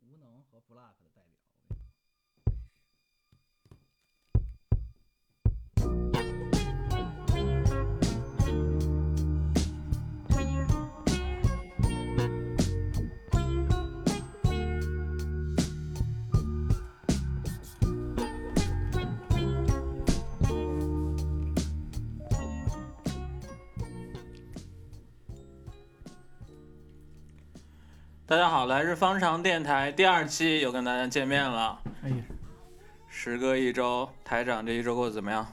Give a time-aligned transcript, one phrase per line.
[0.00, 1.47] 无能和 block 的代表。
[28.28, 31.80] 大家好，来日方长电台第二期又跟大家见面了。
[32.02, 32.16] 哎呀，
[33.08, 35.46] 时隔一周，台长这一周过得怎么样？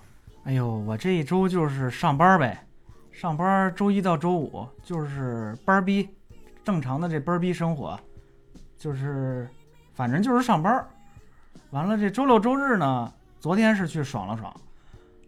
[0.44, 2.68] 哎呦，我这一周就是上班呗，
[3.14, 6.10] 上班周一到周五就是班儿逼，
[6.66, 7.98] 正常的这班儿逼生活，
[8.78, 9.48] 就是
[9.94, 10.86] 反正就是上班儿。
[11.70, 14.54] 完了这周六周日呢，昨天是去爽了爽，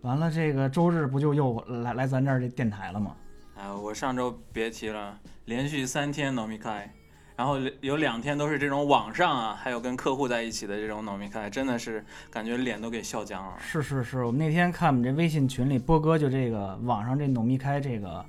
[0.02, 3.16] 完了这个周日不就又来来咱这儿这电台了吗？
[3.56, 6.94] 啊，我上周别提了，连续三天 n o m i 开，
[7.38, 13.54] 然后有两天都是这种网上啊，还有跟客户在一起的这种 m i 开，真的是感觉脸都给笑僵了。
[13.60, 18.26] 是是是，我们那天看我们这微信群里，波哥就这个网上这努密开这个，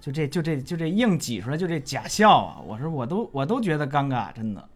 [0.00, 2.56] 就这就这就这硬挤出来就这假笑啊！
[2.66, 4.66] 我说我都我都觉得尴尬，真的。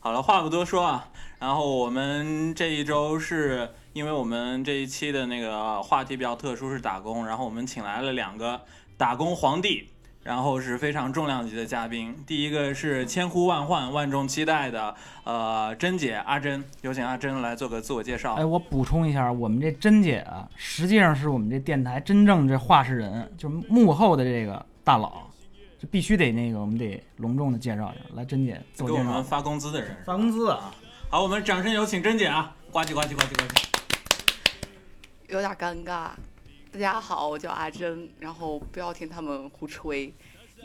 [0.00, 1.08] 好了，话不多说啊，
[1.38, 8.60] 然后我们这一周是因为我们这一期的那个话题比较特殊，是打工，然后我们请来了两个
[8.98, 9.88] 打工皇帝，
[10.28, 12.14] 然后是非常重量级的嘉宾。
[12.26, 18.34] 第一个是千呼万唤、万众期待的呃珍姐阿珍，有请阿珍来做个自我介绍。
[18.34, 25.22] 哎，我补充一下，我们这珍姐啊，实际上是我们这电台真正这话事人，就是幕后的这个大佬，
[25.78, 28.14] 就必须得那个我们得隆重的介绍一下。
[28.14, 29.02] 来，珍姐自我介绍。
[29.02, 30.70] 给我们发工资的人，发工资啊！
[31.08, 32.54] 好，我们掌声有请珍姐啊！
[32.70, 33.64] 呱唧呱唧呱唧呱唧。
[35.28, 36.10] 有点尴尬。
[36.70, 40.12] 大家好，我叫阿珍，然后不要听他们胡吹。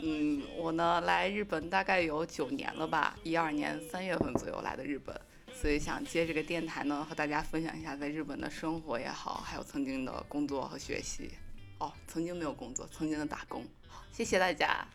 [0.02, 5.18] 嗯，我呢来日本大概有九年了吧，一二年三月份左右来的日本，
[5.54, 11.30] 所以想借这个电台呢和大家分享一下在日本的生活也好，还有曾经的工作和学习。
[11.78, 13.64] 哦，曾经没有工作，曾经的打工。
[13.88, 14.86] 好，谢谢大家。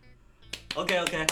[0.75, 1.25] OK OK，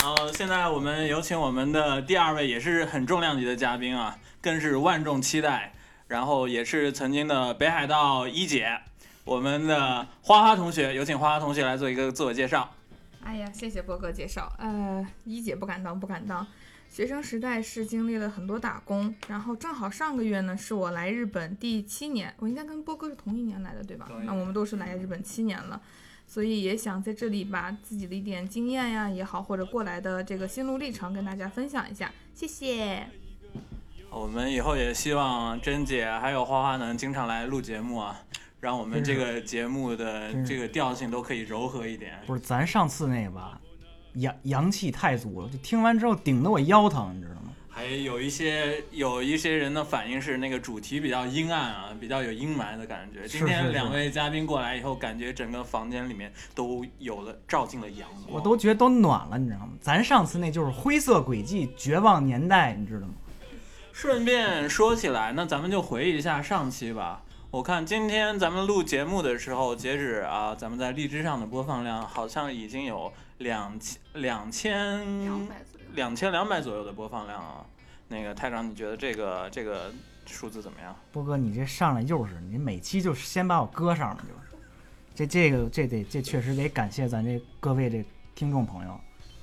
[0.00, 5.72] 好，现在我们有请我们的第二位也是很重量级的嘉宾啊，更是万众期待，
[6.08, 8.80] 然后也是曾经的北海道一姐，
[9.26, 12.72] 我们的花花同学，有请花花同学来做一个自我介绍。
[13.24, 14.50] 哎呀，谢谢波哥介绍。
[14.56, 16.46] 呃，一姐不敢当，不敢当。
[16.88, 25.82] 学生时代是经历了很多打工，然后正好上个月呢是我来日本第七年，我应该跟波哥是同一年来的，对吧那我们都是来日本七年了，
[26.28, 33.08] 所以也想在这里把自己的一点经验呀也好，或者过来的这个心路历程跟大家分享一下，谢谢。
[34.08, 38.22] 我们以后也希望珍姐还有花花能经常来录节目啊，
[38.66, 42.14] 让我们这个节目的这个调性都可以柔和一点。
[42.26, 43.60] 不是咱上次那个吧，
[44.14, 47.52] 阳阳气太足了，就听完之后顶得我腰疼，你知道吗？
[47.68, 53.28] 还有一些有一些人的反应是那个主题比较阴暗啊，比较有阴霾的感觉。
[53.28, 58.32] 今天两位嘉宾过来以后，感觉整个房间里面都有了照进了阳光。
[58.32, 59.74] 我都觉得都暖了，你知道吗？
[59.80, 63.14] 咱上次那就是灰色轨迹、绝望年代，你知道吗？
[63.92, 67.22] 顺便说起来，那咱们就回忆一下上期吧。
[67.56, 75.86] 我看今天咱们录节目的时候，截止啊，咱们在荔枝上的播放量好像已经有两千两千两百左右。
[75.94, 77.64] 两千两百左右的播放量啊。
[78.08, 79.90] 那个台长，你觉得这个这个
[80.26, 80.94] 数字怎么样？
[81.10, 84.62] 波哥，你这上来又是你每期就先把我搁上了，就是
[85.14, 89.00] 这这个这得这确实得感谢咱这各位这听众朋友，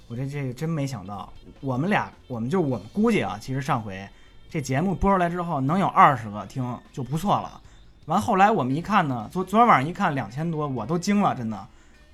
[0.07, 4.07] 我这这个真没想到，我们俩我们就我们估计啊，其实上回
[4.51, 7.59] 这节目播出来之后能有二十个听就不错了。
[8.05, 11.67] 完后来我们一看呢，昨昨天晚上一看两千多，我都惊了，真的，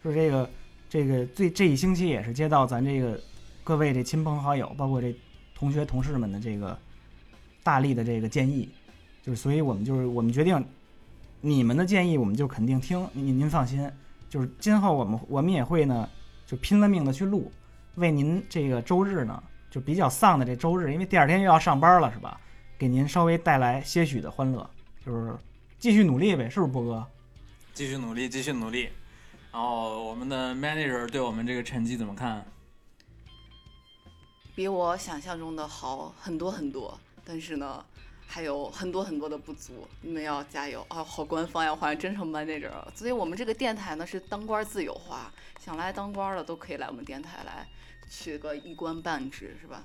[0.04, 0.50] 说这个
[0.88, 3.20] 这个最这一星期也是接到咱这个
[3.64, 5.16] 各位这亲朋好友，包括这
[5.56, 6.78] 同学同事们的这个
[7.64, 8.70] 大力的这个建议，
[9.24, 10.64] 就是所以我们就是我们决定，
[11.42, 13.92] 你们的建议我们就肯定听，您您放心，
[14.30, 16.08] 就是今后我们我们也会呢，
[16.46, 17.52] 就拼了命的去录，
[17.96, 19.42] 为您这个周日呢，
[19.72, 22.40] 就比较丧的这周日，因为第二天又要上班了，是吧？
[22.78, 24.70] 给您稍微带来些许的欢乐，
[25.06, 25.36] 就是
[25.80, 27.08] 继续努力呗，是不是波哥？
[27.74, 28.90] 继续努力，继续努力。
[29.50, 32.46] 然后我们的 manager 对我们这个成绩怎么看？
[34.54, 37.84] 比我想象中的好很多很多，但是呢，
[38.28, 41.02] 还有很多很多的不足，你们要加油啊！
[41.02, 42.92] 好官方呀，好像真成 manager 了。
[42.94, 45.32] 所以我们这个电台呢是当官自由化，
[45.64, 47.66] 想来当官的都可以来我们电台来
[48.10, 49.82] 取个一官半职，是吧？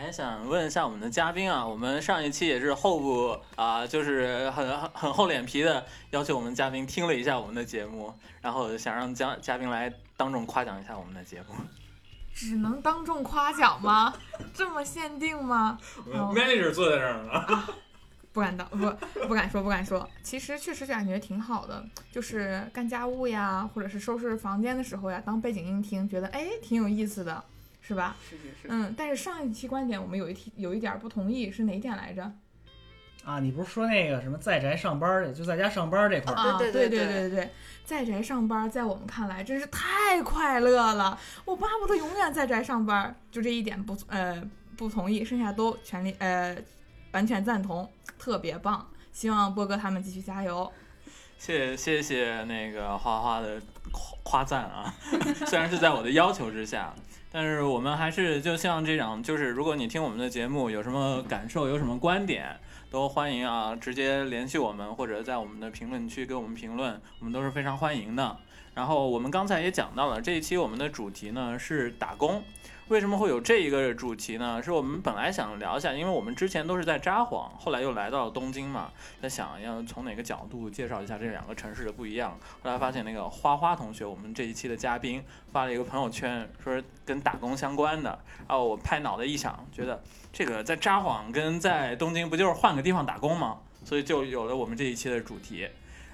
[0.00, 11.46] 还想问一下我们的嘉宾啊，我们上一期也是后部啊、就是很很很厚脸皮的要求我们嘉宾听了一下我们的节目，然后想让嘉嘉宾来当众夸奖一下我们的节目。
[12.32, 14.14] 只能当众夸奖吗？
[14.54, 15.76] 这么限定吗？
[16.14, 17.64] 好 manager 坐在这儿呢。
[18.32, 18.76] 不敢当，不
[19.26, 20.08] 不敢说，不敢说。
[20.22, 27.42] 其实确实感觉挺好的，就是干家务呀，或者是收拾房间的时候呀，当背景音听，觉得哎挺有意思的，
[27.88, 28.14] 是吧？
[28.28, 32.30] 是是是，嗯，但是上一期观点我们有一题有一点儿不同意，是哪一点来着？
[33.24, 37.50] 啊，你不是说那个什么在宅上班儿，就在家上班儿这块儿，啊，对对对对对对，
[37.84, 43.14] 在宅上班，在我们看来真是太快乐了，我巴不得永远在宅上班。
[43.30, 44.42] 就这一点不呃
[44.76, 46.56] 不同意，剩下都全力呃
[47.12, 48.86] 完全赞同，特别棒。
[49.12, 50.70] 希望波哥他们继续加油。
[51.38, 53.60] 谢谢谢那个花花的
[53.92, 54.94] 夸夸赞啊，
[55.46, 56.94] 虽然是在我的要求之下，
[57.30, 62.58] 但是我们还是就像这样，就是如果你听我们的节目有什么感受，有什么观点，
[62.90, 68.36] 都欢迎啊，直接联系我们，或者在我们的评论区给我们评论，我们都是非常欢迎的。
[68.74, 72.42] 然后我们刚才也讲到了，这一期我们的主题呢是打工。
[72.88, 74.62] 为什么会有这一个主题呢？
[74.62, 78.90] 是我们本来想聊一下，因为我们之前都是在札幌，后来又来到了东京嘛，
[79.20, 82.30] 在想要从哪个角度介绍一下这两个城市的不一样。
[82.62, 88.18] 后来发现那个花花同学，我们这一期的嘉宾发了一个朋友圈，说跟打工相关的。
[88.48, 90.02] 然后我拍脑袋一想，觉得
[90.32, 93.58] 这个在札幌跟在东京不就是换个地方打工吗？
[93.84, 95.68] 所以就有了我们这一期的主题。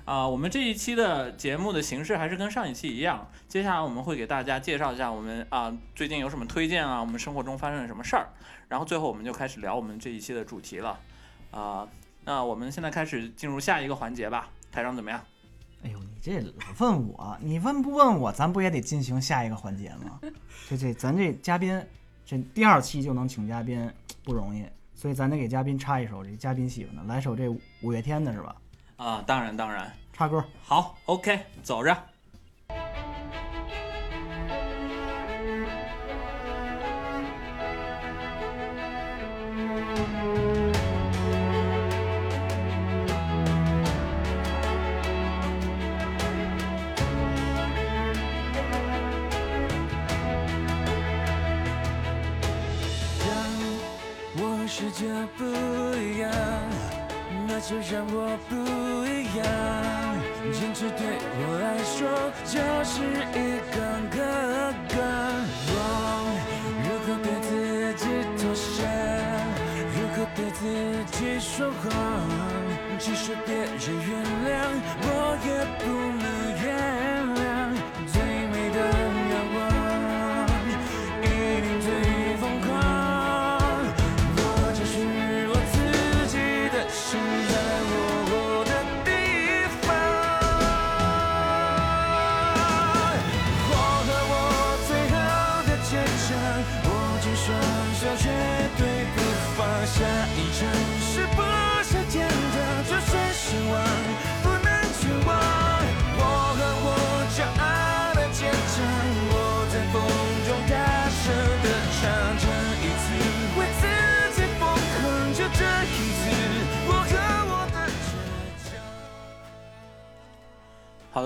[0.05, 8.29] 啊、我们这一期的节目的形式还是跟上一期一样，接下来我们会给大家介绍一下我们啊、最近有什么推荐啊，我们生活中发生了什么事儿，
[8.69, 11.01] 然后最后我们就开始聊我们这一期的主题了。
[11.51, 11.89] 啊、
[12.25, 15.19] 那我们现在开始进入下一个环节吧，台长怎么样？
[15.83, 20.21] 哎呦，你这老问我，你问不问我，咱不也得进行下一个环节吗？
[20.69, 21.83] 这这，咱这嘉宾，
[22.27, 23.91] 这第二期就能请嘉宾
[24.23, 27.49] 不容易，所以咱得给嘉宾插一首这嘉宾喜欢的，来首这
[27.81, 28.55] 五月天的是吧？
[28.97, 30.43] 啊、当然当然，插歌。
[30.65, 31.97] 好，OK，走着。
[53.27, 53.37] 让
[54.37, 55.05] 我世界
[55.37, 55.45] 不
[57.67, 58.53] 就让我不
[59.07, 59.43] 一样。
[60.53, 61.01] 坚持对
[61.41, 61.97] 我来说
[62.45, 63.01] 就是
[63.33, 63.37] 一
[63.73, 63.77] 根
[64.11, 64.21] 杠
[64.93, 64.95] 杠。
[65.73, 65.73] 我
[66.85, 67.49] 如何对自
[67.97, 68.05] 己
[68.37, 68.85] 妥协？
[69.97, 70.61] 如何对自
[71.13, 71.89] 己说谎？
[72.99, 74.13] 即使别人原
[74.45, 74.53] 谅，
[75.01, 75.09] 我
[75.47, 75.49] 也
[75.81, 75.83] 不
[76.21, 76.23] 能
[76.63, 76.65] 原
[77.23, 77.24] 谅。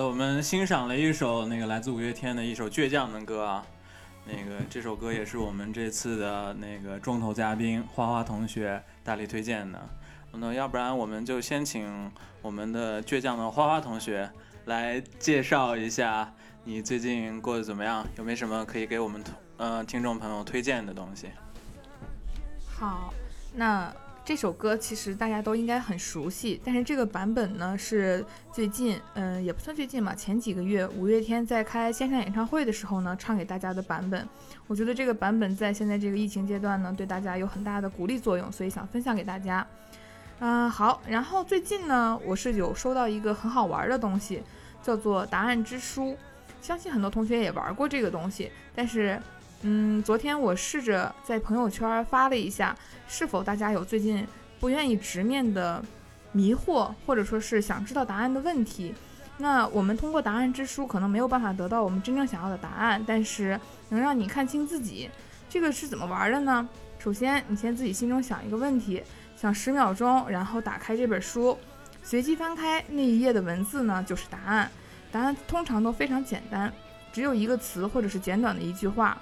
[0.07, 3.67] 我们欣赏了一首那个来自五月天的一首倔强的歌啊，
[4.25, 9.81] 那个这首歌也是我们这次的那个重头嘉宾花花同学大力推荐的。
[10.33, 12.11] 那要不然我们就先请
[12.43, 14.31] 我们的倔强的花花同学
[14.67, 16.33] 来介绍一下
[16.65, 19.23] 你最近过得怎么样，有没有什么可以给我们
[19.57, 21.29] 呃听众朋友推荐的东西？
[22.69, 23.13] 好，
[23.55, 23.93] 那
[24.29, 34.29] 这首歌其实大家都应该很熟悉，但是这个版本呢是最近，嗯、也不算最近吧，前几个月五月天在开线上演唱会的时候呢，唱给大家的版本。
[34.67, 39.67] 我觉得这个版本在现在这个疫情阶段呢，对大家有很大的鼓励作用，所以想分享给大家。
[40.41, 44.43] 嗯、好，然后最近呢，我是有收到一个很好玩的东西，
[44.83, 46.15] 叫做答案之书。
[46.61, 49.19] 相信很多同学也玩过这个东西，但是，
[49.63, 52.77] 嗯，昨天我试着在朋友圈发了一下，
[53.09, 54.27] 是否大家有最近
[54.61, 55.85] 不愿意直面的
[56.31, 58.95] 迷惑，或者说是想知道答案的问题？
[59.39, 65.11] 那我们通过答案之书可能没有办法得到我们真正想要的答案，但是能让你看清自己。
[65.49, 66.69] 这个是怎么玩的呢？
[66.99, 69.03] 首先，你先自己心中想一个问题，
[69.37, 71.57] 想十秒钟，然后打开这本书，
[72.03, 74.71] 随机翻开那一页的文字呢，就是答案。
[75.11, 76.73] 答案通常都非常简单，
[77.13, 79.17] 只有一个词或者是简短的一句话，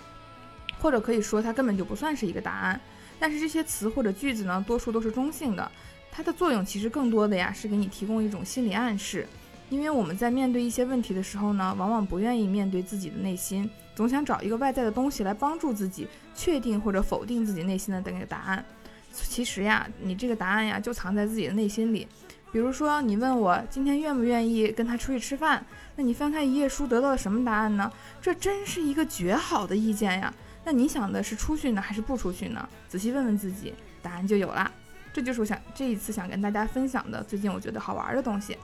[0.87, 2.81] 或者可以说它根本就不算是一个答案。
[3.19, 5.69] 但是这些词或者句子呢，多数都是中性的，
[6.13, 9.27] 它的作用其实更多的呀是给你提供一种心理暗示。
[9.69, 18.65] 因为我们在面对一些问题的时候呢，往往不愿意面对自己的内心，总想找一个外在的东西来帮助自己确定或者否定自己内心的那个答案。
[19.11, 22.07] 其实呀，你这个答案呀就藏在自己的内心里。
[22.53, 25.67] 比如说，你问我今天愿不愿意跟他出去吃饭，
[25.97, 27.91] 那你翻开一页书得到了什么答案呢？
[28.23, 30.33] 这真是一个绝好的意见呀！
[30.67, 32.69] 那你想的是出去呢，还是不出去呢？
[32.89, 34.69] 仔细问问自己，答案就有了。
[35.13, 38.59] 这就是我想这一次想跟大家分享的最近我觉得好玩的东西。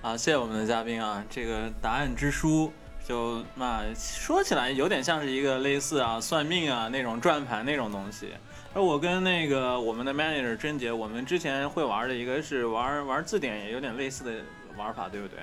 [0.00, 2.72] 好，谢谢我们的嘉宾啊，这个答案之书
[3.04, 8.28] 就那说起来有点像是一个类似啊算命啊那种转盘那种东西。
[8.72, 14.44] 而我跟那个我们的 manager 甄杰，我们之前会玩的一个是玩玩字典，也有点类似的
[14.76, 15.40] 玩法，对不对？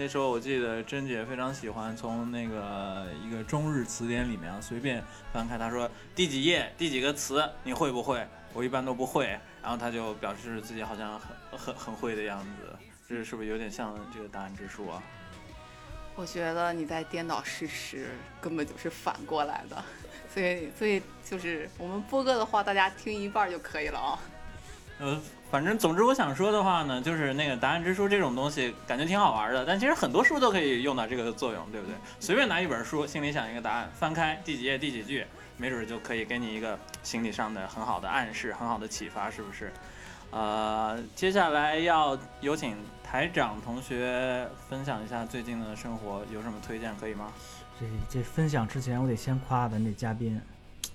[0.00, 5.02] 那时候我记得甄姐非常喜欢从那个一个中日词典里面啊随便
[5.32, 8.24] 翻开，她说第几页第几个词你会不会？
[8.52, 9.26] 我一般都不会，
[9.60, 12.76] 然后她就表示自己好像很很很会的样子，
[13.08, 15.02] 这是不是有点像这个答案之书啊？
[16.14, 19.84] 我觉得你在颠倒事实，根本就是反过来的。
[20.32, 24.20] 所以，所以就是我们播歌的话，大家听一半就可以了啊。
[25.00, 29.64] 呃，反正总之我想说的话呢，就是那个答案之书这种东西，感觉挺好玩的。
[29.64, 31.96] 但其实很多书都可以用到这个作用，对不对？
[32.20, 35.24] 随便拿一本书，心里想一个答案，翻开第几页第几句，
[35.56, 39.72] 没准就可以给你一个心理上的很好的暗示，很好的启发，是不是？
[40.30, 47.32] 呃，接下来要有请台长同学分享一下最近的生活，有什么推荐可以吗？
[47.80, 50.38] 这这分享之前，我得先夸咱这嘉宾，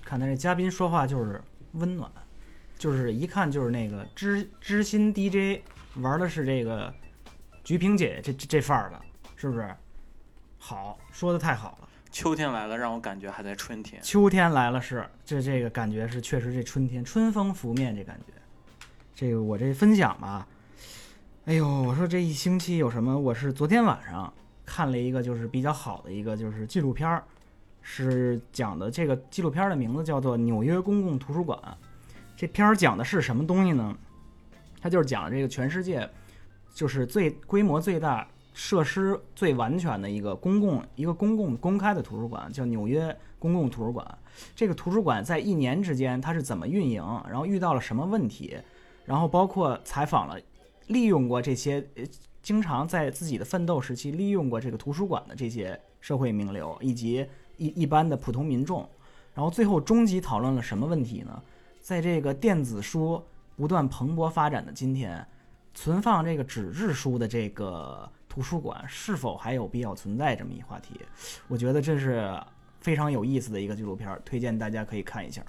[0.04, 1.42] 看咱这嘉宾说话就是
[1.72, 2.08] 温暖，
[2.78, 5.62] 就是一看就是那个知知心 DJ
[5.96, 6.92] 玩的是这个
[7.62, 9.00] 菊萍姐这这这范儿的，
[9.36, 9.74] 是不是？
[10.58, 11.88] 好，说的太好了。
[12.10, 14.00] 秋天来了，让我感觉还在春天。
[14.02, 18.32] 秋天来了是这这个感觉是确实这春天春风拂面这感觉。
[19.14, 20.46] 这个我这分享吧，
[21.44, 23.18] 哎呦，我说这一星期有什么？
[23.18, 24.32] 我是昨天晚上。
[24.66, 27.22] 看了一个就是比较好的一个就是纪录片儿，
[27.82, 31.58] 是讲的这个纪录片的名字叫做《纽约公共图书馆》。
[32.36, 33.96] 这片儿讲的是什么东西呢？
[34.80, 36.08] 它就是讲这个全世界
[36.74, 44.18] 就是最规模最大、设施最完全的一个公共一个公共公开的图书馆，叫纽约公共图书馆。
[44.54, 48.58] 这个图书馆在一年之间它是怎么运营，然后遇到了什么问题，
[49.04, 50.38] 然后包括采访了
[50.88, 51.86] 利用过这些。
[52.42, 57.26] 经常在自己的奋斗时期利用过这个图书馆的这些社会名流以及
[57.56, 58.86] 一一般的普通民众，
[59.32, 61.42] 然后最后终极讨论了什么问题呢？
[61.84, 63.22] 在这个电子书
[63.56, 65.22] 不断蓬勃发展的今天，
[65.74, 70.98] 存放这个纸质书的这个图书馆是否还有必要存在这么一话题？
[71.46, 72.34] 我觉得这是
[72.80, 75.44] 非常有意思的一个纪录片，推荐大家可以看一下。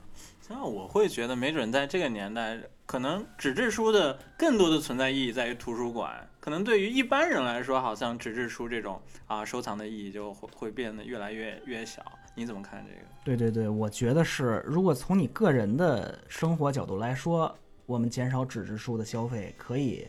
[0.49, 6.27] 那我会觉得，没准在这个年代，可能纸质书的更多的存在意义在于图书馆。
[6.39, 12.03] 可能对于一般人来说，好像纸质书这种啊收藏的意义就会会变得越来越越小。
[12.35, 13.07] 你怎么看这个？
[13.23, 17.53] 对对对，我觉得是，如果从你个人的生活角度来说，
[17.87, 20.07] 我们减少纸质书的消费，可以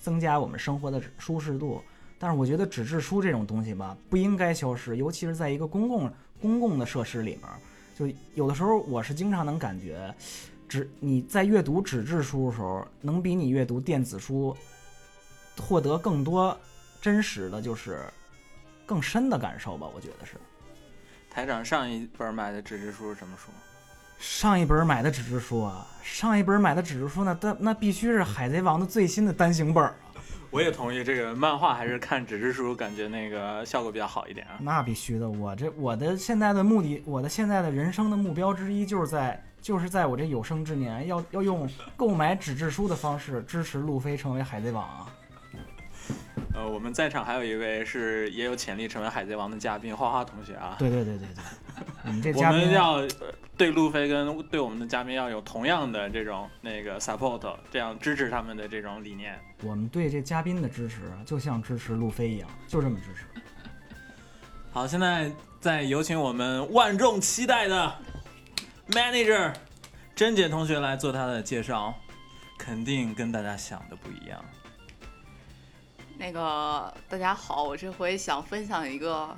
[0.00, 1.80] 增加我们生活的舒适度。
[2.18, 7.42] 但是我觉得纸质书这种东西吧，不应该消失，尤其是在一个公共公共的设施里面。
[7.94, 10.12] 就有的时候，我是经常能感觉，
[10.72, 14.56] 纸你在阅读纸质书的时候，能比你阅读电子书。
[15.60, 16.58] 获得更多
[16.98, 18.00] 真实的就是
[18.86, 20.32] 更深的感受吧，我觉得是。
[21.30, 23.50] 台长上一本买的纸质书是什么书？
[24.18, 29.94] 上一本买的纸质书啊，上一本买的纸质书那那那必须是《海贼王》的最新的单行本啊。
[30.50, 34.56] 我也同意，这个漫画还是看纸质书，感觉那个效果比较好一点啊。
[34.60, 45.06] 那必须的，我这我的现在的目的，我的现在的人生的目标之一，就是在就是在我这有生之年，要要用购买纸质书的方式支持路飞成为海贼王啊。
[46.52, 50.74] 呃，我们在场还有一位是也有潜力成为海贼王的嘉宾，花花同学啊。
[50.78, 51.42] 对对对对对，
[52.04, 53.06] 我们 这我们要
[53.56, 59.38] 对路飞跟对我们的嘉宾要有同样的这种那个 support，这样支持他们的这种理念。
[59.62, 63.24] 我们对这嘉宾的支持就像支持路飞一样，就这么支持。
[64.72, 67.94] 好，现在再有请我们万众期待的
[68.90, 69.54] manager
[70.14, 71.94] 甄姐同学来做她的介绍，
[72.58, 74.44] 肯定跟大家想的不一样。
[76.18, 79.36] 那个大家好，我这回想分享一个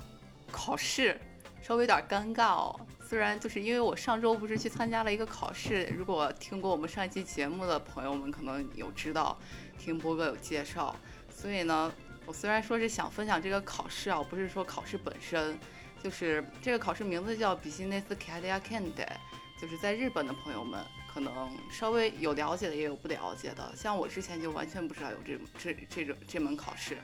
[0.51, 1.19] 考试，
[1.61, 2.79] 稍微有点尴尬哦。
[3.07, 9.37] 虽然就是因为我上周不是去参加了一个考试，如果听过我们上一期节目的朋友们可能有知道，
[9.77, 10.95] 听波哥有介绍。
[11.29, 11.91] 所以呢，
[12.25, 15.57] 我虽然说是想分享这个考试啊，不是说考试本身，
[16.05, 19.17] 就是这个考试名字叫 Business Career Candidate，
[19.59, 20.85] 就是在日本的朋友们。
[21.11, 23.73] 可能稍微有了解的，也有不了解的。
[23.73, 26.97] 像我之前就完全不知道有这这这种这门考试，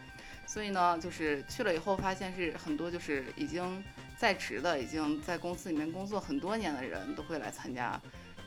[0.45, 3.81] 所以呢，就是去了以后发现是很多就是已经
[4.17, 7.97] 在职的，已经在公司里面工作很多年的人都会来参加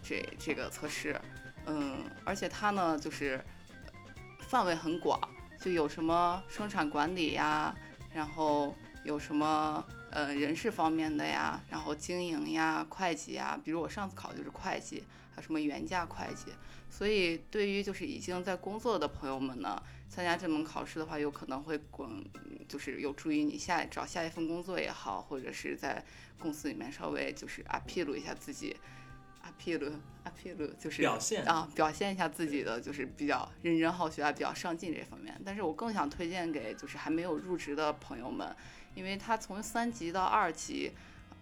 [0.02, 1.18] 这这个测试。
[1.64, 3.42] 嗯，而且它呢就是
[4.40, 5.18] 范围很广，
[5.58, 7.74] 就有什么生产管理呀，
[8.12, 9.82] 然后有什么
[10.14, 15.02] 呃人事方面的呀，然后经营呀、会计呀，比如我上次考的就是会计，
[15.34, 16.52] 还有什么原价会计。
[16.88, 22.24] 所以对于就是已经在工作的朋友们呢，参加这门考试的话，有可能会滚，
[22.68, 26.04] 就是有助于你下找下一份工作也好，或者是在
[26.38, 28.76] 公司里面稍微就是啊披露一下自己。
[29.64, 29.92] Appeal
[30.24, 35.40] appeal 就是表现啊，表现一下自己的就是比较认真好学啊，比较上进这方面。
[35.44, 38.54] 但是我更想推荐给就是还没有入职的朋友们，
[38.94, 40.92] 因为他从三级到二级，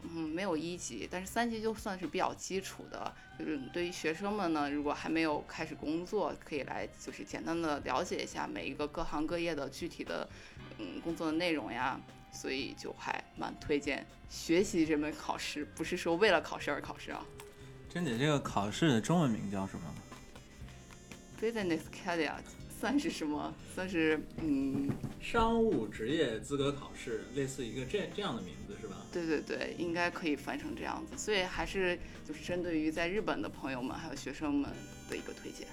[0.03, 3.13] 嗯，没有一级，但是三级就算是比较基础的。
[3.39, 10.29] 就是对于学生们呢，如果还没有开始工作，可以来就是简单的了解一下每一个各行各业的具体的
[10.79, 12.01] 嗯工作的内容呀。
[12.35, 17.23] 所以就还蛮推荐学习这门考试，不是说为了考试而考试啊。
[17.93, 19.85] 珍姐，这个考试的中文名叫什么
[21.39, 22.33] ？Business Career
[22.81, 23.53] 算是什么？
[23.75, 24.89] 算是嗯，
[25.21, 28.97] 商务职业资格考试，类似一个这这样的名字是吧？
[29.13, 31.19] 对对对，应该可以翻成这样子。
[31.19, 34.71] 所以还是就是针对于在日本的朋友们还有学生们
[35.11, 35.69] 的一个推荐。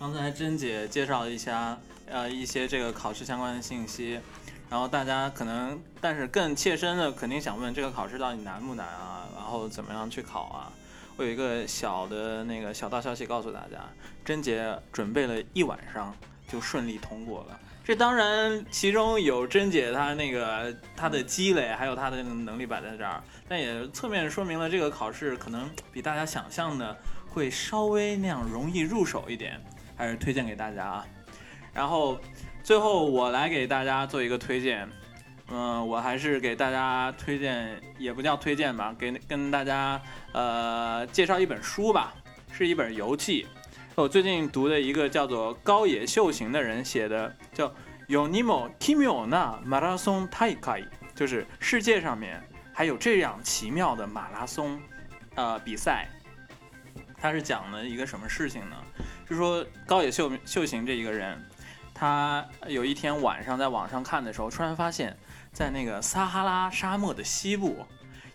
[0.00, 4.18] 刚才珍姐介绍了一下，呃，一些这个考试相关的信息，
[4.68, 9.28] 然后大家可能，但是更切身的肯定想问，这个考试到底难不难啊？
[9.36, 10.72] 然后怎么样去考啊？
[11.22, 13.78] 有一个小的那个小道消息告诉大家，
[14.24, 16.14] 珍姐准备了一晚上
[16.48, 17.58] 就顺利通过了。
[17.84, 26.96] 这当然其中有珍姐她那个她的积累，还有她的能力摆在这儿，但也侧面说明了这个考试可能比大家想象的
[27.28, 29.60] 会稍微那样容易入手一点。
[29.94, 31.06] 还是推荐给大家啊。
[31.72, 32.18] 然后
[32.64, 34.88] 最后我来给大家做一个推荐，
[35.48, 40.00] 嗯，我还是给大家推荐，也不叫推荐吧，给跟大家
[40.32, 42.14] 呃介绍一本书吧，
[42.50, 43.46] 是一本游记。
[43.94, 47.68] 我最近读的一个叫做高野秀行的人写的，叫
[48.08, 50.58] 《Yonimo Kimyo na Marathon Taikai》，
[51.14, 54.80] 就是世界上面还有这样奇妙的马拉松
[55.34, 56.08] 呃比赛。
[57.20, 58.76] 它是讲了一个什么事情呢？
[59.28, 61.38] 就说高野秀秀行这一个人，
[61.94, 65.16] 他有一天晚上在网上看的时候，突然发现，
[65.52, 67.86] 在那个撒哈拉沙漠的西部，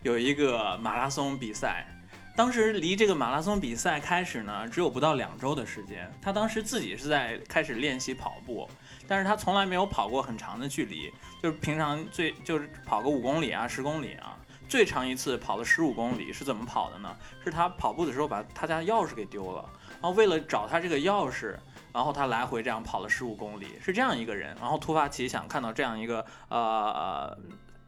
[0.03, 1.87] 有一个马拉松比赛。
[2.35, 6.11] 当时离这个马拉松比赛开始呢，只有不到两周的时间。
[6.21, 8.69] 他当时自己是在开始练习跑步，
[9.07, 14.37] 但是他从来没有跑过很长的距离，就是平常最就是跑个五公里啊、十公里啊。
[14.69, 17.17] 最长一次跑了十五公里，是怎么跑的呢？
[17.43, 19.67] 是他跑步的时候把他家钥匙给丢了。
[19.93, 21.55] 然后为了找他这个钥匙，
[21.97, 24.55] 然后他来回这样跑了十五公里，是这样一个人。
[24.61, 27.35] 然后突发奇想，看到这样一个呃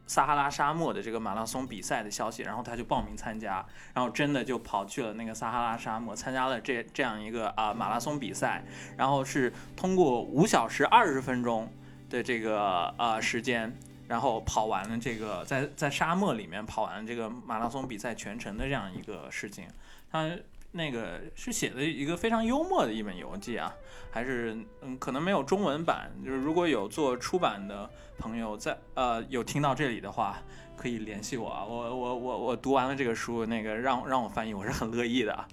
[0.04, 8.64] 撒哈拉沙漠的这个马拉松比赛的消息，然后他就报名参加，然后真的就跑去了那个撒哈拉沙漠，参加了这这样一个啊、马拉松比赛。
[8.96, 11.72] 然后是通过五小时二十分钟
[12.08, 19.68] 的这个呃时间，然后跑完了这个在在沙漠里面跑完这个马拉松比赛全程的这样一个事情。
[20.10, 20.28] 他
[20.72, 23.74] 那个是写的一个非常幽默的一本游记啊，
[24.10, 30.38] 还是嗯可能没有中文版，就是如果有做出版的朋友在呃有听到这里的话，
[30.76, 35.48] 可以联系我啊，我我我我读完了这个书，那个让让我翻译，我是很乐意的啊。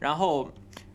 [0.00, 0.50] 然后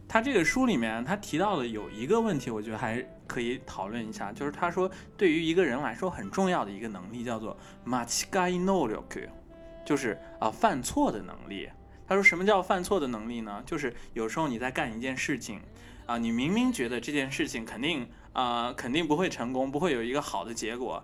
[0.07, 9.29] 他这个书里面他提到的有一个问题，我觉得还可以讨论一下，就是他说对于一个人来说很重要的一个能力叫做 machigai no r y o k
[9.85, 11.69] 就是啊犯错的能力。
[12.11, 13.63] 他说：“什么叫犯错的能力呢？
[13.65, 15.61] 就是有时候你在干一件事情，
[16.05, 21.01] 啊，你明明觉得这件事情肯定啊、肯定不会成功，不会有一个好的结果，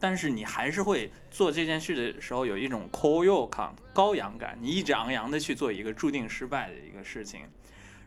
[0.00, 7.42] 但是你还是会做这件事的时候有一种 koyo 感、高扬感，你一直昂扬的去做一个注定失败的一个事情，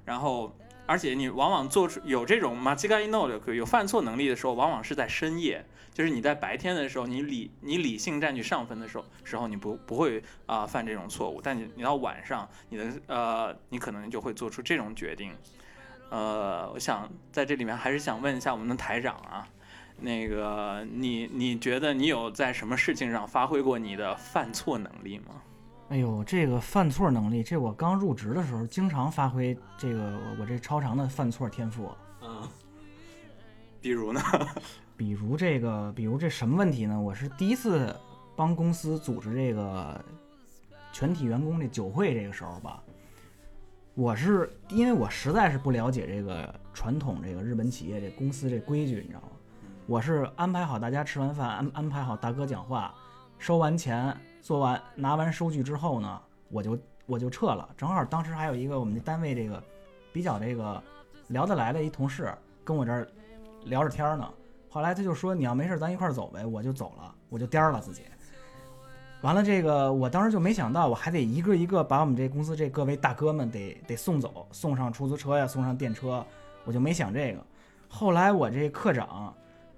[0.03, 0.53] 然后
[0.85, 15.31] 而且你往往做出有这种 machigai no 的有犯错能力的时候，往往是在深夜。”就是你在白天的时候，你理你理性占据上风的时候，时候你不不会啊、犯这种错误，但你你到晚上，你的呃你可能就会做出这种决定。
[16.09, 19.47] 呃，我想在这里面还是想问一下我们的台长啊，
[19.99, 25.43] 那个你你觉得你有在什么事情上发挥过你的犯错能力吗？
[25.93, 31.87] 哎呦，这个犯错能力，这我刚入职的时候经常发挥这个我这超长的犯错天赋。
[32.23, 32.41] 嗯，
[33.79, 34.19] 比如呢？
[34.97, 36.99] 比如这个，比如这什么问题呢？
[36.99, 37.95] 我是第一次
[38.35, 40.03] 帮公司组织这个
[40.91, 42.81] 全体员工这酒会，这个时候吧，
[43.93, 49.27] 我是因为我实在是不了解这个传统这个日本企业这公司这规矩，你知道吗？
[49.85, 52.95] 我是安排好大家吃完饭，安安排好大哥讲话，
[53.37, 57.67] 收完钱，做完拿完收据之后呢，我就我就撤了。
[57.77, 59.63] 正好当时还有一个我们单位这个
[60.11, 60.83] 比较这个
[61.29, 63.07] 聊得来的一同事跟我这儿
[63.63, 64.29] 聊着天儿呢。
[64.69, 68.03] 后来他就说你要没事咱一块儿走呗，我就走了，我就颠儿了自己。
[69.21, 76.25] 完了，这个我当时就没想到，我还得一个一个把我们这公司这各位大哥们得得送走，送上出租车呀，送上电车，
[76.65, 77.39] 我就没想这个。
[77.87, 79.33] 后来我这科长，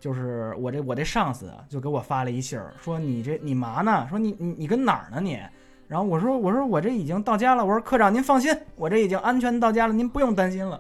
[0.06, 4.06] 就是我这我这上司啊就给我发了一信儿，说你这你嘛呢？
[4.08, 5.40] 说你你你跟哪儿呢你？
[5.88, 7.66] 然后我说我说我这已经到家了。
[7.66, 10.80] 我说科长您放心，我这已经安全到家了，您不用担心了。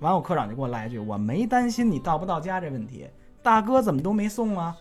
[0.00, 3.08] 完，我科长就给我来一句，我没担心你到不到家这问题，
[3.42, 4.76] 大哥怎么都没送啊？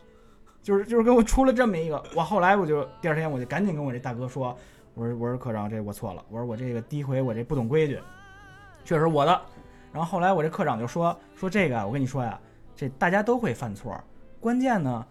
[0.62, 4.54] 就是就是给我出了这么一个，我后来我就第二天我就赶紧跟我这大哥说，
[4.96, 7.98] 我说我说科长这我错了，我说我这个第一回我这不懂规矩，
[8.84, 9.42] 确实我的。
[9.94, 12.38] 然后后来我这科长就说说这个我跟你说呀，
[12.78, 14.00] 这大家都会犯错，
[14.40, 15.06] 关键呢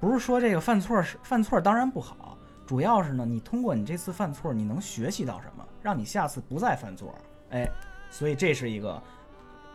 [0.00, 7.14] 不是说这个犯错是犯错当然不好，主要是呢你通过你这次犯错你能学习到什么，让你下次不再犯错。
[7.50, 7.70] 哎，
[8.10, 9.02] 所以这是一个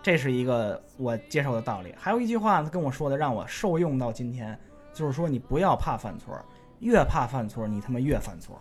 [0.02, 1.96] 这是一个我接受的道理。
[1.98, 4.60] 还有一句话他跟我说的让我受用到今天。
[4.94, 6.40] 就是说，你不要怕犯错，
[6.80, 8.58] 越怕犯错，你他妈越犯错。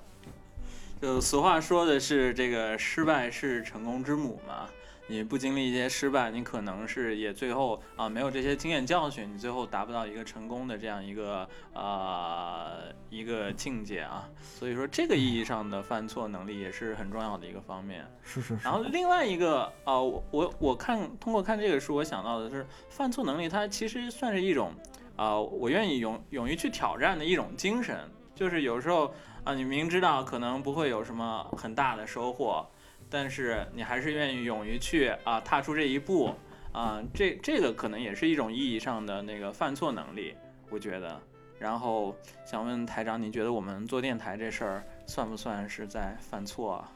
[1.01, 4.67] 就俗话说的是，这个失败是成功之母嘛。
[5.07, 14.29] 你不经历一些失败，你可能是也最后啊没有这些经验教训，你最后达不到一个成功的这样一个呃一个境界啊。
[14.43, 18.07] 所以说，这个意义上的犯错能力也是很重要的一个方面。
[18.23, 18.65] 是是是。
[18.65, 24.73] 然后另外一个啊，我我我看通过看这个书，我想到的是犯错能力，它其实算是一种。
[25.17, 27.97] 啊，我愿意勇勇于去挑战的一种精神，
[28.35, 29.15] 就是有时候
[29.45, 32.67] 啊，你明知道可能不会有什么很大的收获，
[33.15, 36.35] 但是你还是愿意勇于去啊踏出这一步
[36.73, 40.35] 啊，这这个可能也是一种意义上的那个犯错能力，
[40.69, 41.21] 我觉得。
[41.61, 42.13] 然后
[42.45, 46.91] 想问台长，你觉得我们做电台这事儿算不算是在犯错啊？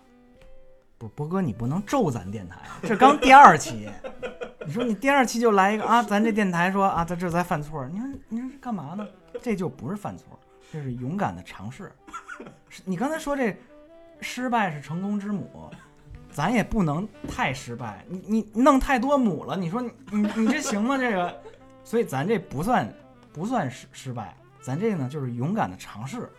[0.99, 3.89] 不，波哥，你不能咒咱电台，这刚第二期。
[4.67, 9.07] 你说你第二期就来一个啊，咱这电台说啊，他这在犯错，你说你说干嘛呢？
[9.41, 10.37] 这就不是犯错，
[10.73, 11.93] 这是勇敢的尝试。
[12.85, 13.57] 你刚才说这
[14.21, 15.71] 失败是成功之母，
[16.31, 20.97] 咱也不能太失败，你你弄太多母了，你说你你你这行吗？
[20.97, 21.43] 这个，
[21.85, 22.93] 所以咱这不算
[23.33, 26.31] 不算失失败，咱这个呢就是勇敢的尝试。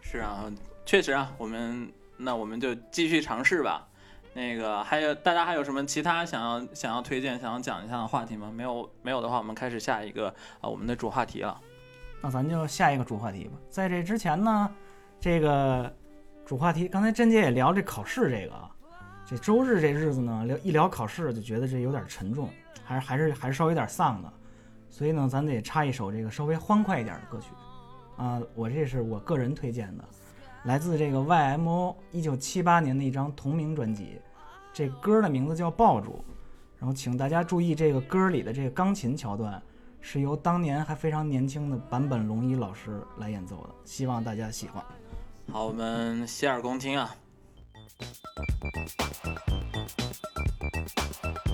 [0.00, 0.44] 是啊，
[0.84, 1.90] 确实啊，我们。
[2.22, 3.88] 那我们就继续尝试吧。
[4.34, 8.52] 那个还有大家还有什么其他想要想要推荐、想要讲一下的话题吗？
[8.54, 10.28] 没有没有的话，我们开始下一个
[10.60, 11.58] 啊我们的主话题了。
[12.20, 13.52] 那咱就下一个主话题吧。
[13.70, 14.70] 在这之前呢，
[15.18, 15.90] 这个
[16.44, 18.69] 主话题刚才甄姐也聊这考试这个，
[19.30, 22.50] 这周日这日子呢聊一聊考试就觉得这有点沉重，
[22.82, 24.32] 还是还是还是稍微有点丧的。
[24.88, 27.52] 所以呢，咱得插一首这个稍微欢快一点的歌曲
[28.16, 28.42] 啊。
[28.56, 30.04] 我这是我个人推荐的。
[30.64, 34.20] 来自这个 YMO 一九七八年的一张同名专辑，
[34.72, 36.10] 这歌的名字叫《抱住》，
[36.76, 39.62] 然后请大家注意这个歌里的这个钢琴桥段，
[40.00, 44.84] 是由当年还非常年轻的坂本龙一老师来演奏的，希望大家喜欢。
[45.52, 47.14] 好，我们洗耳恭听啊。
[51.22, 51.49] Thank you.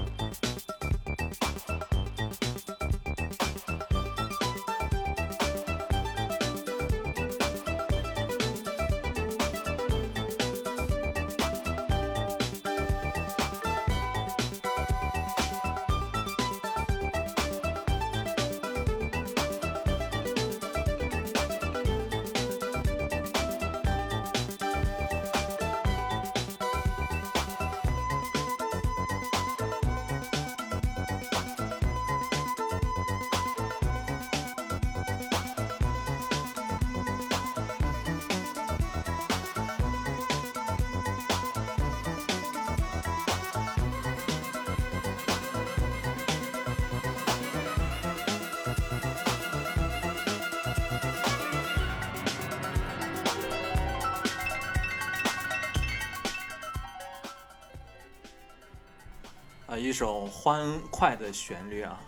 [60.46, 62.00] 欢快的旋律啊，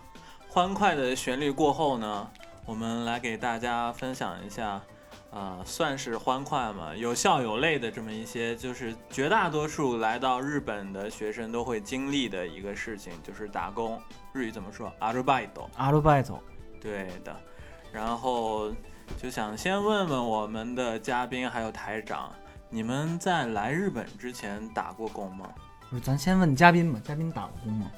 [0.49, 2.27] 欢快的旋律过后呢，
[2.65, 4.81] 我们来给大家分享一下，
[5.31, 14.01] 啊，算是欢快嘛，有笑有泪的这么一些，就是绝大多数来到日本的学生都会经历的一个事情，就是打工。
[14.31, 14.91] 日语怎么说？
[14.99, 15.69] アルバイト。
[15.77, 16.39] アルバイト。
[16.81, 17.35] 对的。
[17.91, 18.71] 然后
[19.21, 22.31] 就想先问问我们的嘉宾还有台长，
[22.69, 25.47] 你们在来日本之前打过工吗？
[25.90, 27.90] 不是，咱先问嘉宾吧，嘉宾打过工吗？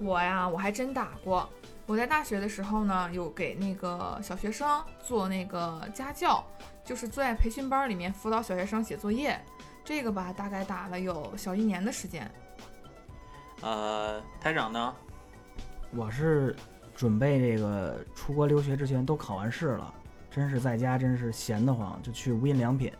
[0.00, 1.48] 我呀，我还真打过。
[1.86, 6.44] 我在大学的时候呢，有给那个小学生做那个家教，
[6.84, 9.40] 就是坐在培训班里面辅导小学生写作业。
[9.84, 12.28] 这个吧，大概打了有小一年的时间。
[13.60, 14.94] 呃，台长呢？
[15.92, 16.56] 我是
[16.96, 19.94] 准备这个出国留学之前都考完试了，
[20.28, 22.92] 真是在家真是闲得慌，就去无印良品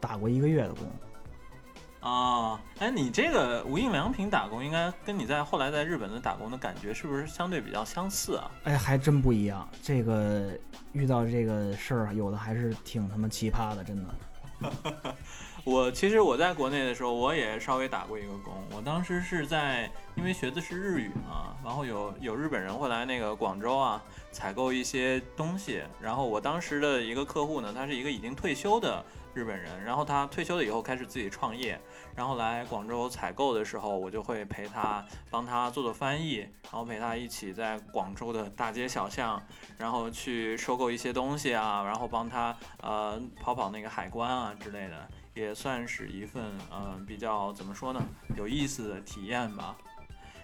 [0.00, 0.90] 打过一个月的工。
[2.00, 8.50] 啊，哎，你这个无印良品打工，应该跟你在后来在日本的打工的感觉是不是相对比较相似啊？
[8.64, 9.68] 哎，还真不一样。
[9.82, 10.50] 这个
[10.92, 14.14] 遇到这个事儿，有的还是挺他妈奇葩的，真的。
[15.64, 18.54] 我其实我在国内的时候，我也稍微打过一个工。
[18.74, 25.82] 我当时是在，因为学的是日语嘛，然后有有日本人会来那个广州啊采购一些东西。
[26.00, 31.80] 然后我当时的一个客户呢，他是一个已经退休的日本人，然后他退休了以后开始自己创业，
[32.14, 39.40] 然后来广州采购的时候，我就会陪他帮他做做翻译，然后陪他一起在广州的大街小巷，
[39.76, 45.08] 然后去收购一些东西啊，然后帮他呃跑跑那个海关啊之类的。
[45.34, 48.02] 也算是一份嗯比较怎么说呢
[48.36, 49.76] 有意思的体验吧。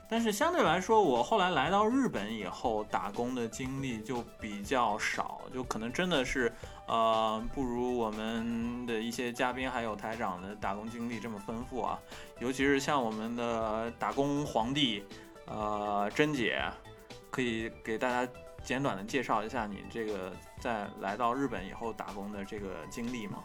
[0.09, 6.53] 但是相对来说，我后来来到日本以后，打工的经历就比较少，就可能真的是
[6.87, 11.99] 呃不如我们的一些嘉宾还有台长的打工经历这么丰富啊。
[12.41, 15.03] 尤其是像我们的打工皇帝
[15.47, 16.63] 呃珍姐，
[17.31, 18.31] 可以给大家
[18.63, 23.43] 简短的介绍一下你这个在来到日本以后打工的这个经历吗？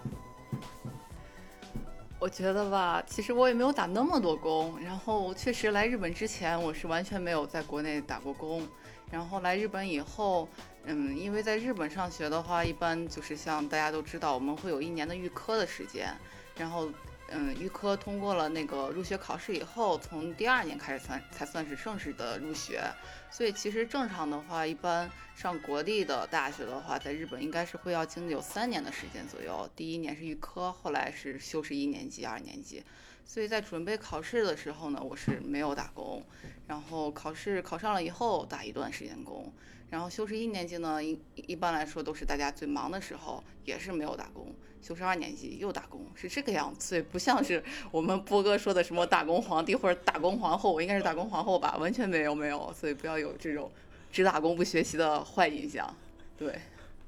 [2.21, 4.77] 我觉得吧，其实我也没有打那么多工。
[4.81, 8.67] 然后确实来日本之前，我是完全没有在国内打过工。
[9.11, 10.47] 然后来日本以后，
[10.83, 16.13] 嗯，因为在日本上学的话，一般就是像大家都知道，我们会有一年的预科的时间。
[16.55, 16.91] 然后，
[17.29, 22.83] 嗯，预科通过了那个入学考试以后，从第二年开始算才算是正式的入学。
[23.31, 29.69] 所以其实正常的话，一般上国立的大学的话，在日本应该是会要经历有三年的时间左右。
[29.75, 32.83] 第一年是预科，后来是修士一年级、二年级。
[33.25, 36.23] 所以在准备考试的时候呢，我是没有打工。
[36.69, 39.51] 然后考试考上了以后，打一段时间工。
[39.89, 44.53] 然后修士一年级呢，一一般来说都是大家最忙的时候，也是没有打工。
[44.79, 51.75] 修士二年级又打工，是这个样子，所以不像是我们波哥说的什么打工皇帝或者打工皇后，我应该是打工皇后吧？
[51.77, 53.71] 完全没有没有，所以不要有这种
[54.11, 55.91] 只打工不学习的坏印象。
[56.37, 56.61] 对，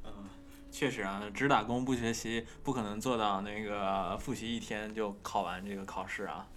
[0.04, 0.12] 嗯，
[0.71, 6.47] 确实啊，只打工不学习，不可能做到那个复习一天就考完这个考试啊。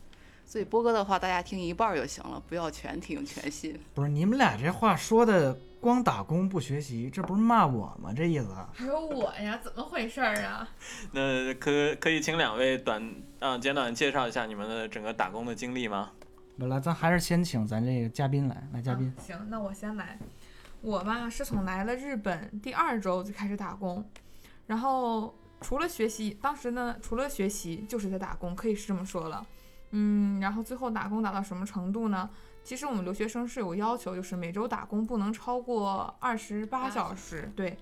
[0.46, 3.78] 所以波哥的话，大家听一半就行了，不要全听全信。
[3.94, 8.12] 不是你们俩这话说的，光打工不学习，这不是骂我吗？
[8.14, 8.46] 这意思？
[8.72, 10.68] 还有我呀，怎么回事儿啊？
[11.12, 16.12] 那可可以请两位短啊简短介绍一下你们的整个打工的经历吗？
[16.58, 19.12] 本来咱还是先请咱这个嘉宾来，来嘉宾。
[19.16, 20.18] 啊行，那我先来。
[20.82, 24.04] 我吧是从来了日本第二周就开始打工，
[24.66, 29.44] 然后除了学习，当时呢除了学习就是在打工，可以是这么说了。
[29.90, 32.28] 嗯，然后最后打工打到什么程度呢？
[32.62, 37.52] 其实我们留学生是有要求，就是每周打工不能超过二十八小时。
[37.54, 37.76] 对。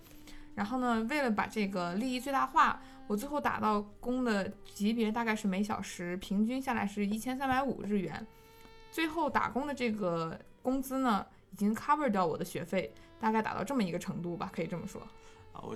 [0.55, 8.27] 然后呢，为了把这个利益最大化，我最后打到工的级别大概是每小时平均下来是一千三百五日元。
[8.91, 15.01] 最后打工的这个工资呢，已经 cover 掉我的学费，大概打到这么一个程度吧，可以这么说。
[15.53, 15.75] 啊，我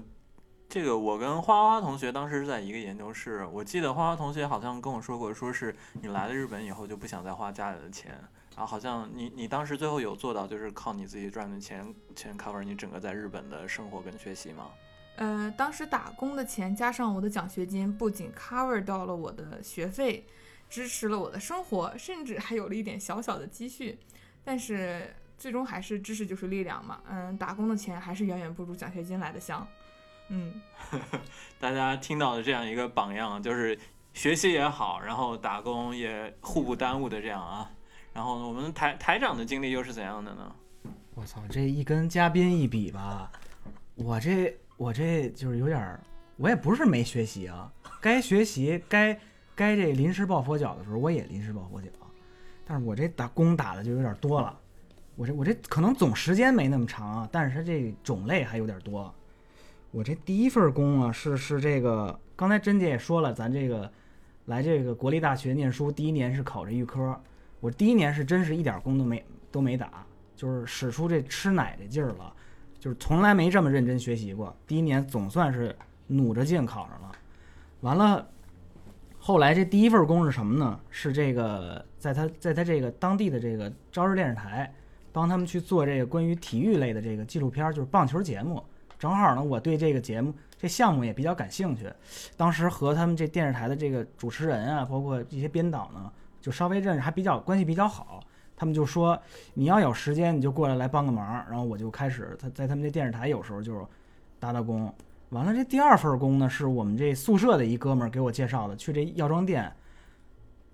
[0.68, 8.10] 这个我跟花花同学当时是在一个研究室，我记得花花同学好像跟我说过，说是你来了日本以后就不想再花家里的钱，
[8.56, 14.66] 然后好像你你当时最后有做到，就是靠你自己赚的钱钱 cover 你整个在日本的生活跟学习吗？
[15.16, 20.26] 呃，当时打工的钱加上我的奖学金，不仅 cover 到了我的学费，
[20.68, 23.98] 支持了我的生活，甚至还有了一点小小的积蓄。
[24.44, 29.66] 但是最终还是知识就是力量嘛，嗯，打工的钱还是远远不如奖学金来的香。
[30.28, 30.60] 嗯，
[31.60, 33.78] 大家听到的这样一个榜样，就是
[34.12, 37.70] 学习也好，然后打工也互不耽误的这样啊。
[38.12, 40.54] 然后我们台台长的经历又是怎样的呢？
[41.14, 43.30] 我操，这一跟嘉宾一比吧，
[43.94, 46.00] 我这我这就是有点儿，
[46.36, 49.18] 我也不是没学习啊，该学习该
[49.54, 51.88] 该这临时抱佛脚的时候，我也临时抱佛脚，
[52.66, 54.58] 但是我这打工打的就有点多了，
[55.14, 59.14] 我这我这可能总时间没那么长啊，但是它这种类还有点多。
[59.96, 63.90] 我这第一份工啊，是是这个，刚才甄姐也说了，咱这个
[64.44, 67.18] 来这个国立大学念书，第一年是考这预科，
[67.60, 70.04] 我第一年是真是一点工都没都没打，
[70.36, 72.30] 就是使出这吃奶的劲儿了，
[72.78, 74.54] 就是从来没这么认真学习过。
[74.66, 75.74] 第一年总算是
[76.08, 77.12] 努着劲考上了，
[77.80, 78.28] 完了，
[79.18, 80.78] 后来这第一份工是什么呢？
[80.90, 84.70] 是这个在他在他这个当地的这个朝日电视台，
[85.10, 88.62] 帮他们去做这个关于体育类的这个纪录片，就是棒球节目。
[88.98, 91.92] 正好呢，我对这个节目这项目也比较感兴趣。
[92.36, 98.20] 当时和他们这电视台的这个主持人啊，包括一些编导呢，就稍微认识，还比较关系比较好。
[98.56, 99.20] 他们就说
[99.52, 103.84] 你要有时间你就过来来帮个忙，然后我就开始他在他们这电视台有时候就是
[104.38, 104.92] 打打工。
[105.30, 109.70] 完了，这第二份工呢，是我们这宿舍的一哥们儿给我介绍的，去这药妆店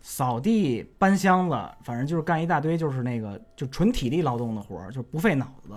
[0.01, 5.75] 扫地、搬箱子，反正就是干一大堆，就是那个就纯体力劳动的活儿，就不费脑子。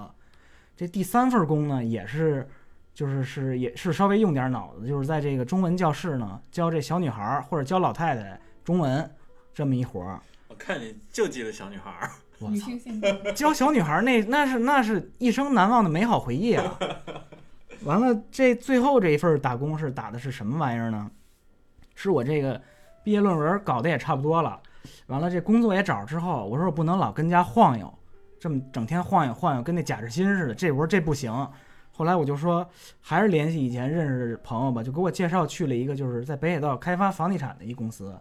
[0.75, 2.47] 这第三份工呢，也是
[2.93, 9.09] 就是是也是稍微用点脑子，就是在这个中文教室呢教这小女孩儿或者教老太太中文
[9.53, 10.19] 这么一活儿。
[10.47, 12.09] 我看你就记得小女孩儿，
[12.39, 16.77] 我操，教小女孩儿那那是那是一生难忘的美好回忆啊！
[17.83, 21.11] 完了，这最后这一份打工是打的是什么玩意儿呢？
[21.93, 22.61] 是我这个
[23.03, 24.59] 毕业论文搞得也差不多了，
[25.07, 27.93] 完了这工作也找着之后，我说我不能老跟家晃悠，
[28.45, 31.34] 这么整天晃悠晃悠，跟那假志新似的，这我说这不行。
[31.91, 32.63] 后来我就说，
[33.01, 38.15] 还是联系以前认识的朋友吧，就给我介绍去了一个就是在北海道开发房地产的一公司。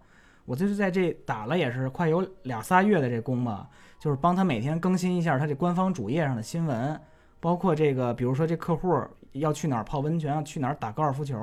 [0.47, 6.99] 我就是在这打了也是快有俩仨月的这工吧，就是帮他每天更新一下他这官方主页上的新闻，
[7.39, 8.99] 包括这个，比如说这客户
[9.33, 11.39] 要去哪儿泡温泉，要去哪儿打高尔夫球，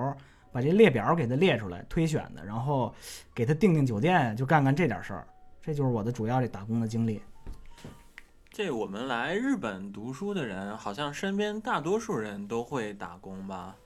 [0.52, 2.92] 把这列表给他列出来，推选的，然后
[3.36, 5.28] 给他订订酒店，就干干这点事儿。
[5.62, 7.22] 这就是我的主要这打工的经历。
[8.54, 13.78] 这我们来日本读书的人，好像身边大多数人都会打工吧？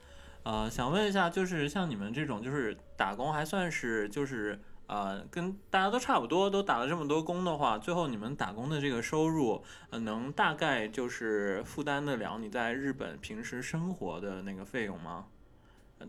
[0.42, 15.26] 呃，想问一下，就是像你们这种，就是打工还算是就是呃，跟大家都差不多，都打了这么多工的话，最后你们打工的这个收入，呃，能大概就是负担得了你在日本平时生活的那个费用吗？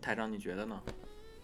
[0.02, 0.82] 台长，你觉得呢？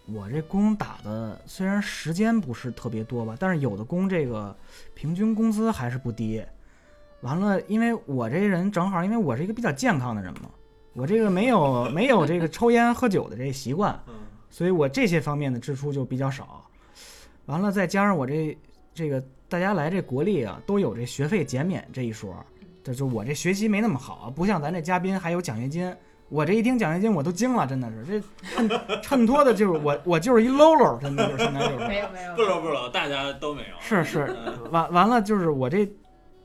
[0.07, 4.55] 我这工打的虽然时间不是特别多吧，但是有的工这个
[4.95, 6.45] 平均工资还是不低。
[7.25, 10.51] 完了，因为我这人正好，因为我是一个比较健康的人嘛，
[10.93, 14.15] 我这个没有没有这个抽烟喝酒的这习惯，嗯，
[14.51, 16.63] 所以我这些方面的支出就比较少。
[17.47, 18.57] 完了，再加上我这
[18.93, 22.37] 这个大家来这国立啊，都有这学费减免这一说，
[22.83, 25.91] 这就我这学习没那么好，不像咱这嘉宾还有奖学金。
[26.31, 28.71] 我这一听奖学金我都惊了，真的是这衬
[29.03, 33.69] 衬托的就是我我就是一 low low，真的就是现在就是没有没有，不了不了，大家都没有。
[33.81, 35.87] 是是嗯完完了就是我这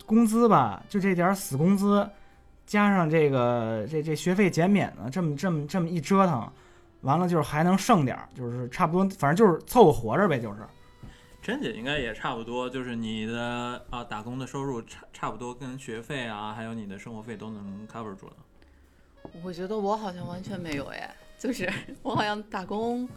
[0.09, 2.09] 工资吧，就这点儿死工资，
[2.65, 6.51] 加上这个这这学费减免呢，这么这么这么一折腾，
[7.01, 10.57] 完了就是还能剩点儿，就是差不多，反正就是凑合活着呗，就是。
[11.43, 18.33] 珍姐应该也差不多，就是你的啊打工的收入差差不多跟学费啊，还有你的生活费都能 cover 住了。
[19.43, 23.07] 我觉得我好像完全没有哎，就是 我好像打工，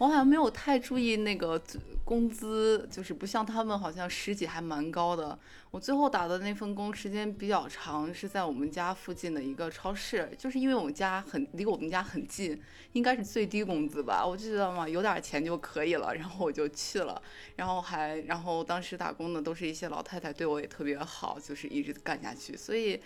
[0.00, 1.62] 我好像没有太注意那个
[2.06, 5.38] 工资，就是不像他们好像十几还蛮高的。
[5.70, 12.58] 我最后打的那份工时间比较长，是在我们家附近的一个超市，就是因为我们家很离我们家很近，
[12.92, 17.20] 应该是最低工资吧，我就觉得嘛有点钱就可以了，然后我就去了，
[17.56, 22.98] 然后还然后当时打工的都是一些老太太，对我也特别好，就是一直干下去，所以。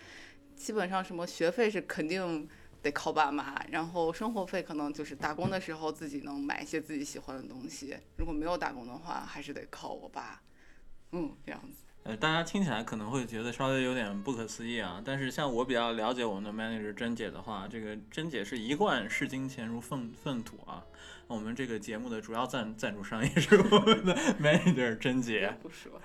[0.57, 2.48] 基本上什么学费是肯定
[2.84, 10.42] 得靠爸妈，然后生活费可能就是打工的时候自己能买一些自己喜欢的东西，如果没有打工的话，还是得靠我爸。
[11.12, 11.82] 嗯，这样子。
[12.02, 20.84] 呃，大家听起来可能会觉得稍微有点不可思议啊，但是像我比较了解我们的 manager 甄姐的话，这个甄姐是一贯视金钱如粪粪土啊。
[21.26, 25.56] 我们这个节目的主要赞赞助商也是我们的 manager 甄姐。
[25.62, 25.98] 不说。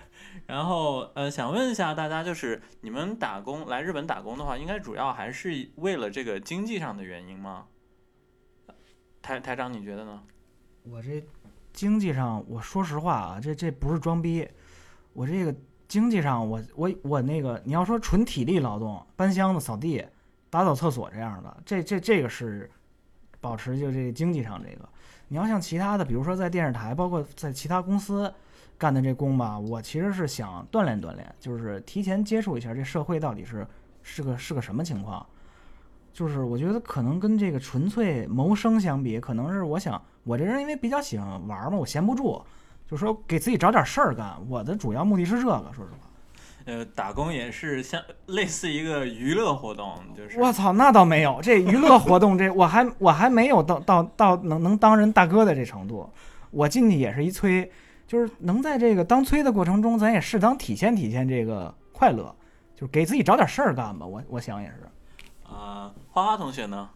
[0.46, 7.66] 然后呃，想问一下大家，就是你们打工来日本打工的话，应该主要还是为了这个经济上的原因吗？
[9.22, 10.24] 台台长，你觉得呢？
[10.84, 11.24] 我这
[11.74, 14.48] 经济上，我说实话啊，这这不是装逼，
[15.14, 15.54] 我这个
[15.88, 20.04] 经济上，我我我那个，你要说纯体力劳动，搬箱子、扫地、
[20.50, 22.70] 打扫厕所这样的，这这这个是
[23.40, 24.90] 保持就这个经济上这个。
[25.28, 28.34] 你要像其他的，比如说在电视台，包括在其他公司
[28.80, 33.68] 干的这工吧，我其实是想锻炼锻炼，就是提前接触一下这社会到底是
[34.02, 35.24] 是个是个什么情况。
[36.12, 42.42] 就是我觉得可能跟这个纯粹谋生相比，可能是我想我这人因为比较喜欢玩嘛，我闲不住，
[42.90, 44.36] 就说给自己找点事儿干。
[44.48, 46.10] 我的主要目的是这个，说实话。
[46.66, 56.10] 呃，打工也是像类似一个娱乐活动，就是我操，那倒没有，这娱乐活动这我还我还没有到到到能能当人大哥的这程度。
[56.52, 57.72] 我进去也是一催，
[58.10, 62.36] 就是能在这个当催的过程中，咱也适当体现体现这个快乐，
[62.74, 64.04] 就是给自己找点事儿干吧。
[64.04, 64.90] 我我想也是。
[65.44, 66.90] 啊、花花同学呢？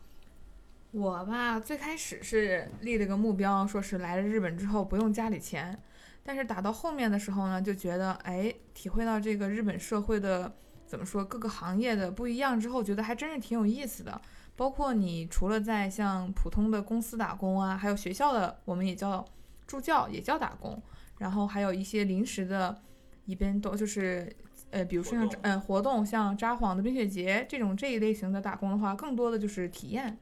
[0.90, 5.80] 我吧，最开始是立了个目标，说是来了日本之后不用家里钱，
[6.24, 10.52] 但是打到后面的时候呢，就觉得哎，体会到这个日本社会的
[10.88, 14.20] 怎么说各个行业的不一样之后，觉得还真是挺有意思的。
[14.56, 19.24] 包括你除了在像普通的公司打工啊，还有学校的，我们也叫
[19.66, 20.80] 助教，也叫打工，
[21.18, 22.82] 然后还有一些临时的，
[23.26, 24.36] 一边都就是。
[24.74, 30.18] 呃，比如说像呃活动，像札幌的冰雪节这种这一类型的打工的话，更多的就是体验，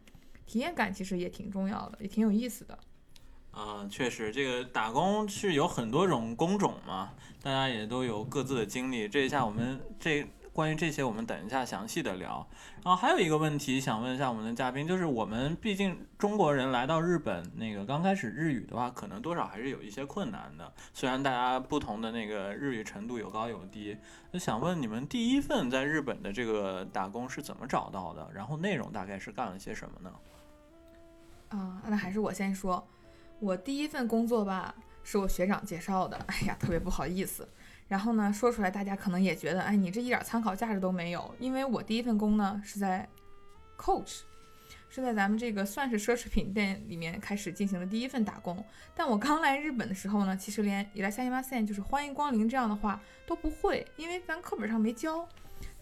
[0.46, 2.78] 体验感其实也挺重要的，也挺有意思的。
[3.52, 9.08] 啊，确实，这个打工是有很多种工种嘛，大家也都有各自的经历。
[9.08, 12.46] 这一下我们这关于这些，我们等一下详细的聊。
[12.84, 20.74] 然后还有一个问题想问一下我们的嘉宾，就是我们毕竟中国人来到日本，那个刚开始日语的话，可能多少还是有一些困难的。
[20.94, 23.98] 虽然大家不同的那个日语程度有高有低，
[24.32, 28.30] 那想问你们第一份在日本的这个打工是怎么找到的？
[28.34, 30.14] 然后内容大概是干了些什么呢？
[31.50, 32.86] 啊、那还是我先说，
[33.40, 37.48] 我第一份工作吧，是我学长介绍的，哎呀，特别不好意思。
[37.92, 43.06] 然后呢，说出来大家可能也觉得，哎，你这一点参考价值都没有，因为我第一份工呢是在
[43.78, 44.22] Coach，
[44.88, 48.64] 是在咱们这个算是奢侈品店里面开始进行的第一份打工。
[48.96, 55.28] 但我刚来日本的时候呢，其实连伊来下伊马线就是欢迎光临这样的话都不会，因为咱课本上没教。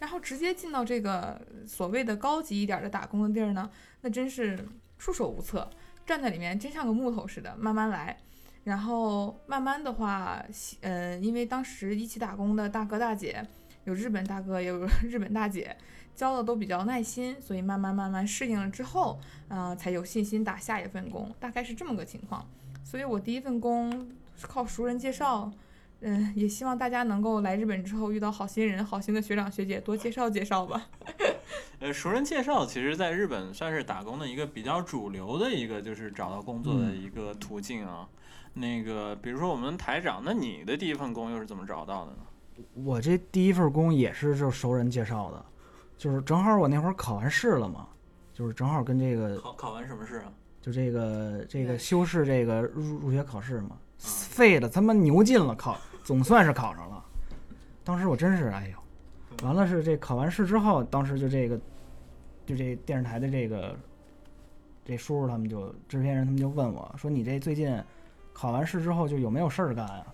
[0.00, 4.58] 然后直接进到这个所谓的高级一点的打工的地儿呢，那真是
[4.98, 5.70] 束手无策，
[6.04, 8.18] 站在里面真像个木头似的，慢慢来。
[8.64, 10.44] 然后慢慢的话，
[10.82, 13.44] 嗯呃，因为当时一起打工的大哥大姐，
[13.84, 15.74] 有日本大哥，也有 日本大姐，
[16.14, 22.46] 教的都比较耐心，所以慢慢慢慢适应了之后，呃，才有信心打下一份工，大概是这么个情况。
[22.84, 25.50] 所以我第一份工是靠熟人介绍，
[26.00, 30.88] 嗯，也希望大家能够来日本之后遇到好心人、好心的学长学姐，多介绍介绍吧。
[31.80, 38.06] 呃，熟人介绍其实在日本算是打工的一个比较主流的一个，就是找到工作的一个途径啊。
[38.52, 42.18] 那个，比如说我们台长，那你的第一份工又是怎么找到的呢？
[42.74, 45.44] 我这第一份工也是就是熟人介绍的，
[45.96, 47.88] 就是正好我那会儿考完试了嘛，
[48.34, 50.32] 就是正好跟这个考考完什么试啊？
[50.60, 57.02] 就这个这个修饰这个入入学考试嘛，废了他妈牛劲了，考总算是考上了。
[57.82, 61.58] 当时我真是哎呦，完了是这考完试之后，当时就这个
[62.44, 63.74] 就这电视台的这个
[64.84, 67.82] 这叔叔他们就制片人他们就问我说：“你这最近
[68.40, 70.06] 考完试之后就有没有事儿干啊？”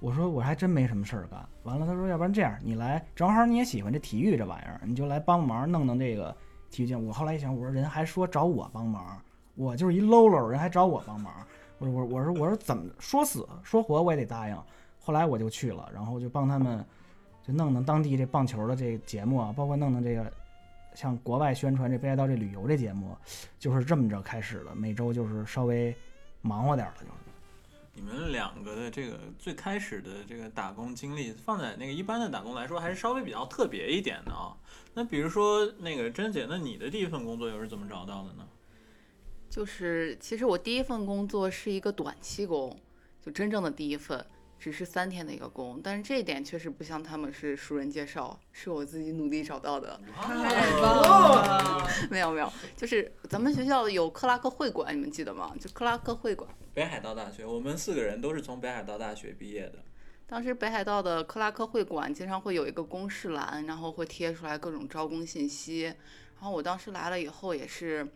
[0.00, 6.34] 我说：“我还真没什么事儿干。”完了，他说：“要不然这样，你来，正好你也喜欢这体育这玩意儿，你就来帮忙弄弄这个
[6.70, 9.20] 体育节目。”我后来一想，我说人还说找我帮忙，
[9.56, 11.34] 我就是一喽喽，人还找我帮忙。
[11.78, 14.56] 我说我我说我说怎么说死说活我也得答应。
[15.00, 16.84] 后来我就去了，然后就帮他们
[17.42, 20.32] 就弄弄当地这棒球的这个节目啊，包括弄弄这个
[20.94, 23.16] 像国外宣传这北海道这旅游这节目，
[23.58, 24.74] 就是这么着开始的。
[24.76, 25.92] 每周就是稍微
[26.40, 27.27] 忙活点了，就。
[27.98, 34.56] 你们两个的这个最开始的这个打工经历，放在那个一般的打工来说，还是稍微比较特别一点的啊。
[34.94, 38.46] 那比如说那个甄姐，那你的第一份工作又是怎么找到的呢？
[39.50, 42.78] 就是其实我第一份工作是一个短期工，
[43.20, 44.24] 就真正的第一份，
[44.58, 45.80] 只是三天的一个工。
[45.82, 50.00] 但是这一点确实不像他们是熟人介绍，是我自己努力找到的。
[50.16, 51.88] 太棒了！
[52.10, 55.54] 没有没有，就是咱们学校有克拉克会馆，你们记得吗？
[55.60, 56.48] 就克拉克会馆。
[56.74, 59.78] 北海道大学，我们四个人都是从北海道大学毕业的。
[60.26, 65.84] 当时北海道的克拉克会馆经常会有一个公示栏，然后会贴出来各种招工信息。
[65.84, 68.06] 然后我当时来了以后也是，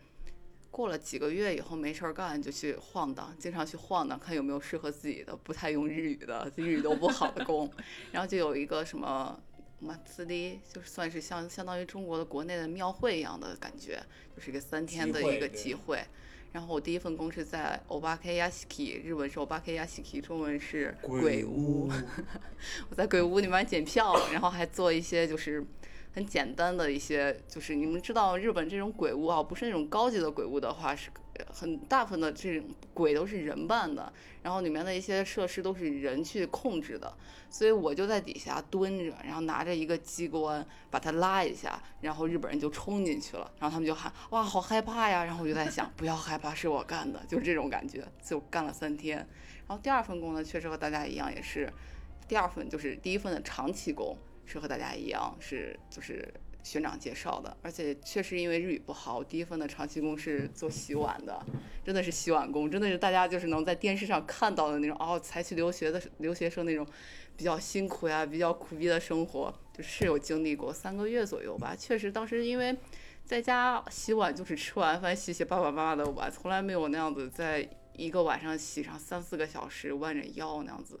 [0.73, 7.71] 过了几个月以后没事儿干就去晃荡，经常去晃荡，看有没有适合自己的不太用日语的、日语都不好的工。
[8.11, 9.39] 然后就有一个什么
[9.79, 14.01] 马自立，就是算是相相当于中国的国内的庙会一样的感觉，
[14.35, 16.03] 就是一个三天的一个集会。
[16.53, 21.87] 然后我第一份工是在 Obake Yashiki，日文是 Obake Yashiki，中文是鬼屋。
[22.89, 25.63] 我在鬼屋里面检票，然后还做一些就是
[26.13, 31.09] 很简单的一些，就是你们知道日本这种鬼屋啊，不是那种高级的鬼屋的话，是
[31.51, 37.11] 很大部分的这种鬼都是人扮的，然后里面的一些设施都是人去控制的，
[37.49, 49.17] 所以我就在底下蹲着，然后拿着一个机关把它拉一下，然后日本人就冲进去了，然后他们就喊哇好害怕呀，然后我就在想不要害怕，是我干的，就是这种感觉，就干了三天。
[49.17, 51.67] 然后第二份工呢，确实和大家一样，也是
[52.27, 56.33] 第二份就是第一份的长期工，是和大家一样，是就是
[56.63, 61.45] 学长介绍的，而且确实因为日语不好，我第一份的长期工是做洗碗的，
[61.83, 66.87] 真的是洗碗工，真的是大家就是能在电视上看到的那种哦，才去留学的留学生那种
[67.35, 71.75] 比较辛苦呀、比较苦逼的生活，就是有经历过三个月左右吧。
[71.75, 72.75] 确实当时因为
[73.25, 80.99] 在家洗碗就是吃完饭洗洗爸爸妈妈的碗，从来没有那样子在一个晚上洗上三四个小时，弯着腰那样子。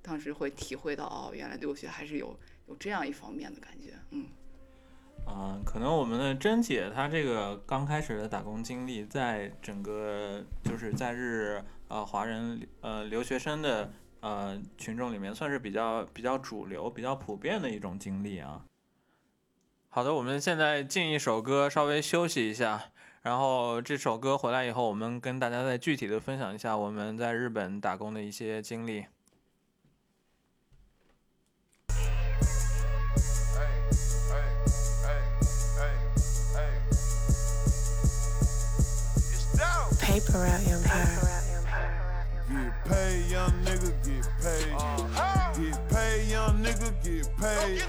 [0.00, 4.26] 当时会体会到哦，原来留学还是有有这样一方面的感觉，嗯。
[5.26, 13.90] 啊、可能我们的珍姐她这个刚开始的打工经历，在整个就是在日呃华人呃留学生的
[14.20, 18.66] 呃群众里面，算是比较比较主流、比较普遍的一种经历啊。
[19.88, 22.90] 好的，我们现在进一首歌，稍微休息一下，
[23.22, 29.06] 然后这首歌回来以后，我们跟大家再具体的分享一下我们在日本打工的一些经历。
[40.34, 40.82] Paper out, young.
[42.48, 44.74] Get paid, young nigga, get paid.
[45.62, 47.82] Get paid, young nigga, get paid.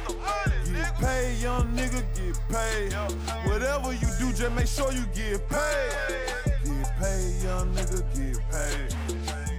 [0.71, 2.93] Get paid, young nigga, get paid.
[3.49, 5.91] Whatever you do, just make sure you get paid.
[6.45, 8.93] Get paid, young nigga, get paid.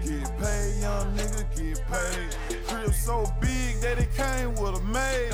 [0.04, 2.66] Get paid, young nigga, get paid.
[2.68, 5.32] Crib so big that it came with a maid.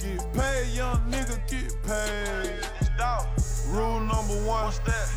[0.00, 3.39] Get paid, young nigga, get paid.
[3.69, 4.71] Rule number one,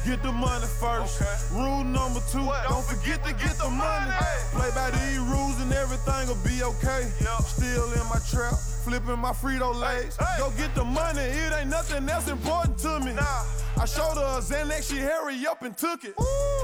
[0.06, 1.20] get the money first.
[1.52, 4.10] Rule number two, don't forget to get the money.
[4.52, 7.12] Play by these rules and everything will be okay.
[7.44, 10.16] Still in my trap, flipping my Frito Lays.
[10.38, 13.12] Go get the money, it ain't nothing else important to me.
[13.76, 16.14] I showed her a Xanax, she hurry up and took it.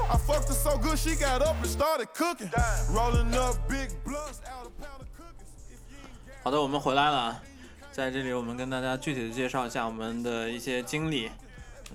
[0.09, 2.49] I fucked her so good, she got up and started cooking.
[2.89, 5.53] Rolling up big blunts out a pound of cookies.
[5.69, 7.39] If you ain't got 好的，我们回来了，
[7.91, 11.31] 在这里我们跟大家具体的介绍一下我们的一些经历。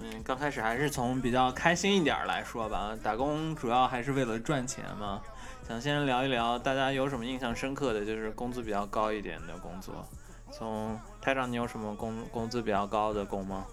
[0.01, 5.21] 嗯，刚开始还是从比较开心一点来说吧，打工主要还是为了赚钱嘛。
[5.67, 10.05] 想先聊一聊大家有什么印象深刻的，就是工资比较高一点的工作。
[10.51, 13.65] 从台长，你有什么工工资比较高的工吗？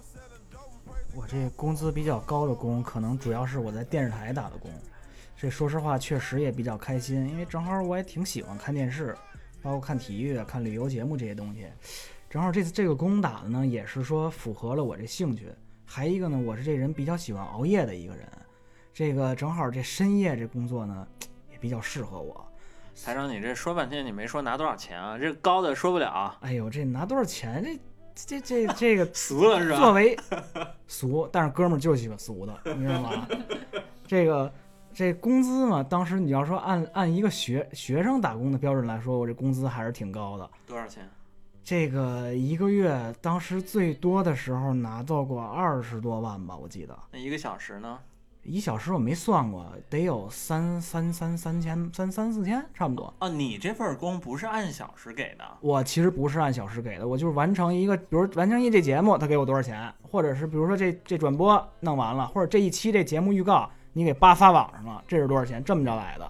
[1.15, 4.71] 我这工资比较高的工，可能主要是我在电视台打的工。
[5.37, 9.15] 这说实话，确实也比较开心，因为正好我也挺喜欢看电视，
[9.61, 11.67] 包括看体育、看旅游节目这些东西。
[12.29, 15.53] 正好这次这个工打的呢，也是说符合了我这兴趣。
[15.85, 18.27] 还一个呢，我是这人比较喜欢熬夜的一个人，
[18.93, 21.07] 这个正好这深夜这工作呢，
[21.51, 22.45] 也比较适合我。
[23.05, 25.17] 台长，你这说半天你没说拿多少钱啊？
[25.17, 27.63] 这高的说不了，哎呦，这拿多少钱？
[28.15, 29.77] 这这这这个 俗了是吧？
[29.77, 30.17] 作为
[30.87, 33.27] 俗，但是哥们儿就喜欢俗的，你知道吗？
[34.05, 34.51] 这个
[34.93, 40.49] 这工资嘛，当时你要说按按一个学学生打工的标准来说，我这工资还是挺高的。
[40.67, 41.09] 多少钱？
[41.63, 47.99] 这个一个月当时最多的时候拿到过二十多万吧，我记得那一个小时呢？
[48.43, 53.13] 一小时我没算过，得有三三三三千三三四千差不多。
[53.19, 55.45] 啊，你这份工不是按小时给的？
[55.61, 65.63] 我其实不是按小时给的，我就是完成一个，比如完成一这节目，他给我多少钱，或者是比如说这这转播弄完了，或者这一期这节目预告你给扒发网上了，这是多少钱？
[65.63, 66.29] 这么着来的。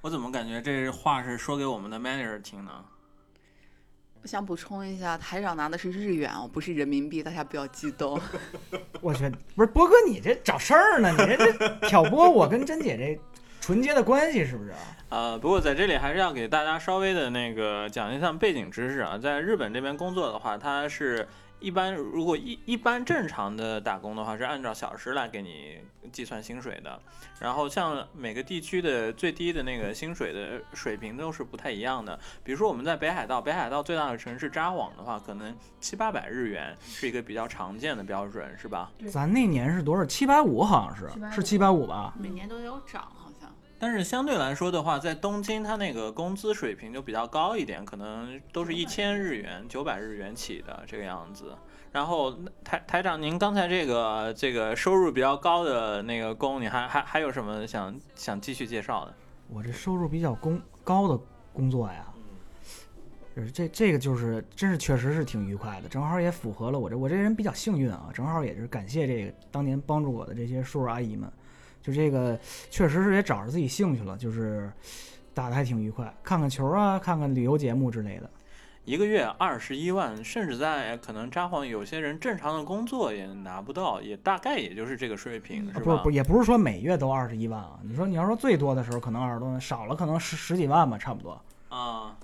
[0.00, 2.72] 我怎么感觉这话是说给我们的 manager 听呢？
[4.24, 8.18] 我想补充一下，台长拿的是日元哦，不是人民币，大家不要激动。
[9.02, 11.10] 我去，不是波哥，你这找事儿呢？
[11.10, 13.20] 你这这挑拨我跟珍姐这
[13.60, 14.72] 纯洁的关系是不是？
[15.10, 21.28] 呃，不过在这里还是要给大家稍微的那个讲一下背景知识啊，在日本这边工作的话，它是
[21.64, 25.78] 一般如果一一般正常的打工的话，是按照小时来给你
[26.12, 27.00] 计算薪水的。
[27.40, 32.20] 然后像每个地区的最低的那个薪水的水平都是不太一样的。
[32.42, 38.90] 比如说我们在北海道，北海道最大的城市札幌的话，可能七八百日元是一个比较常见的标准，是吧？
[39.10, 40.04] 咱那年是多少？
[40.04, 42.12] 七百五好像是，是七百五吧？
[42.18, 43.10] 每年都有涨。
[43.78, 51.54] 但是相对来说的话，在东京它那个工资水平就比较高一点，可能都是一千日元、九百日元起的这个样子。
[51.92, 59.14] 然后台台长，您刚才这个这个收入比较高的那个工，你还还还有什么想想继续介绍的？
[59.48, 61.16] 我这收入比较工高的
[61.52, 62.06] 工作呀，
[63.36, 71.30] 就是这这个就是真是确实是挺愉快的，正好也符合了我这我这人比较幸运啊，正好也是感谢这个当年帮助我的这些叔叔阿姨们，
[71.84, 72.38] 就这个
[72.70, 74.72] 确实是也找着自己兴趣了，就是
[75.34, 78.30] 打的还挺愉快，看看球啊，看看旅游节目之类的。
[78.86, 85.80] 一个月二十一万，甚至在可能札幌有些人正常的工作也拿不到，也大概也就是这个水平，是吧？
[85.84, 87.78] 不是不，也不是说每月都二十一万啊。
[87.82, 91.38] 你说你要说最多的时候可能二十多万，少了可能十十几万吧，差不多。
[91.68, 92.16] 啊，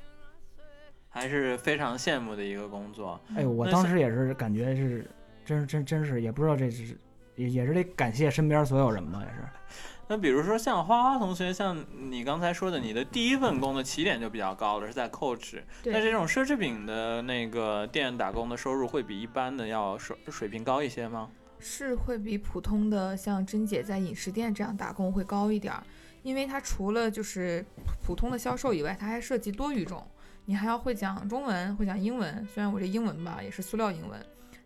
[1.10, 3.20] 还是非常羡慕的一个工作。
[3.36, 5.06] 哎呦，我当时也是感觉是，
[5.44, 6.96] 真是真真是也不知道这是，
[7.40, 9.48] 也也是得感谢身边所有人吧，也是。
[10.08, 15.62] 那比如说像花花同学，像你刚才说的，你的第一份工的起点就比较高了，是在 Coach。
[15.82, 21.28] 对那这种奢侈品的那个店打工的收入会比一般的要水水平高一些吗？
[21.60, 25.82] 是会比普通的像珍姐在饮食店这样打工会高一点儿，
[26.22, 27.64] 因为它除了就是
[28.04, 30.04] 普通的销售以外，它还涉及多语种，
[30.46, 32.44] 你还要会讲中文，会讲英文。
[32.52, 34.18] 虽然我这英文吧也是塑料英文，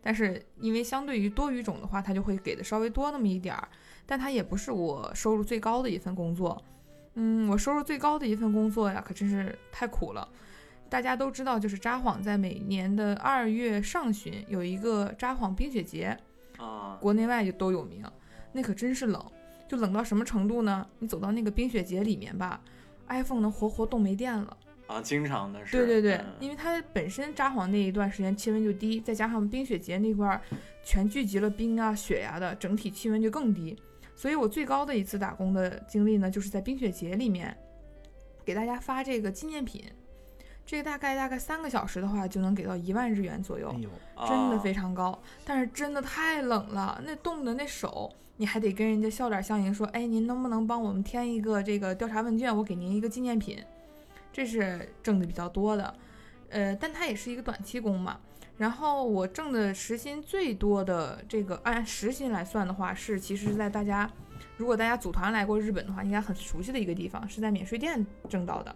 [0.05, 3.67] 但是因为相对于多语种的话，它就会给的稍微多那么一点儿，
[4.05, 6.63] 但它也不是我收入最高的一份工作。
[7.15, 10.29] 嗯，我收入最高的一份工作呀，可真是太苦了。
[10.91, 16.17] 大家都知道，就是札幌在每年的二月上旬有一个札幌冰雪节，
[16.59, 18.05] 啊，国内外就都有名。
[18.53, 19.25] 那可真是冷，
[19.67, 20.87] 就冷到什么程度呢？
[20.99, 22.61] 你走到那个冰雪节里面吧
[23.09, 24.57] ，iPhone 能活活冻没电了。
[24.87, 25.77] 啊，经常的是。
[25.77, 30.41] 对对对，嗯因为它本身札幌那一段时间气温就低，再加上冰雪节那块儿
[30.83, 33.77] 全聚集了冰啊、雪呀、的，整体气温就更低。
[34.15, 37.57] 所以我最高的一次打工的经历呢，就是在冰雪节里面
[38.45, 39.85] 给大家发这个纪念品。
[40.67, 43.69] 这个大概大概三个小时的话，就能给到一万日元左右
[44.15, 45.21] 哎，真的啊非常高。
[45.45, 53.63] 但是真的太冷了，那冻的那手，你还得跟人家笑脸相迎，说，哎，您能不能帮我们填一个这个调查问卷，我给您一个纪念品。
[54.35, 55.95] 这是挣的比较多的，
[56.49, 58.19] 呃，但它也是一个短期工嘛。
[58.57, 64.11] 然后我挣的时薪最多的这个按时薪来算的话，是其实是在大家
[64.57, 68.75] 如果大家组团来过日本的话，应该很熟悉的一个地方，是在免税店挣到的。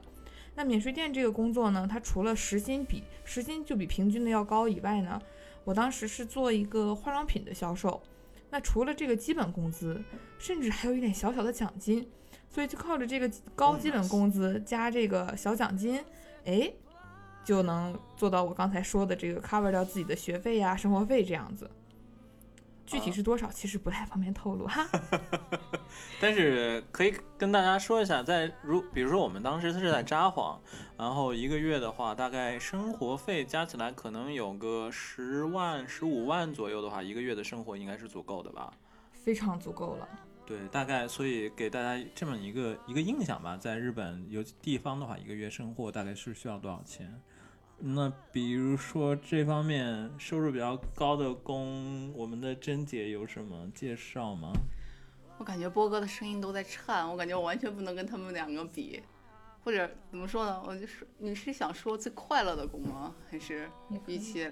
[0.55, 5.21] 那免税店这个工作呢，它除了时薪比时薪就比平均的要高以外呢，
[5.65, 8.01] 我当时是做一个化妆品的销售。
[8.51, 10.01] 那除了这个基本工资，
[10.39, 12.09] 甚至还有一点小小的奖金，
[12.49, 16.03] 所以就靠着这个高基本工资加这个小奖金，
[16.45, 16.73] 哎，
[17.45, 21.71] 就能做到我刚才说的这个 cover 掉自己的学费呀、生活费这样子。
[22.87, 24.89] 具体是多少，其实不太方便透露哈。
[26.19, 30.57] 但是可以跟大家说一下，在如比如说我们当时是在札幌，
[30.97, 38.73] 然后一个月的话，大概生活费加起来可能有个十万、十五万左右的话，一个月的生活应该是足够的吧？
[39.13, 40.09] 非常足够了。
[40.49, 47.21] 对，大概所以给大家这么一个一个印象吧，在日本有地方的话，一个月生活大概是需要多少钱？
[47.77, 54.51] 那比如说这方面收入比较高的工，我们的珍姐有什么介绍吗？
[55.37, 59.03] 我感觉波哥的声音都在颤，我感觉我完全不能跟他们两个比，
[59.63, 60.63] 或者怎么说呢？
[60.67, 63.15] 我就说你是想说最快乐的工吗？
[63.31, 63.71] 还是
[64.07, 64.51] 比起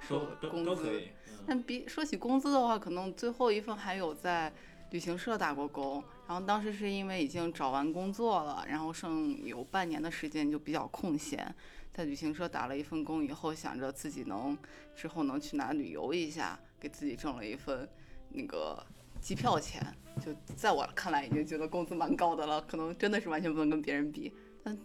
[0.00, 0.64] 说工资？
[0.64, 1.04] 都可以。
[1.28, 4.52] 嗯但比说起工资的话，可能最后一份还有在
[4.90, 11.54] 旅行社打过工，然后当时是因为已经找完工作了，然后剩有半年的时间就比较空闲，
[11.92, 14.56] 在旅行社打了一份工以后，想着自己能
[14.94, 17.88] 之后能去哪旅游一下，给自己挣了一份
[18.30, 18.84] 那个
[19.20, 19.82] 机票钱，
[20.24, 24.32] 就在我看来已经觉得工资蛮高的了，可能真的是完全不能跟别人比，
[24.62, 24.78] 但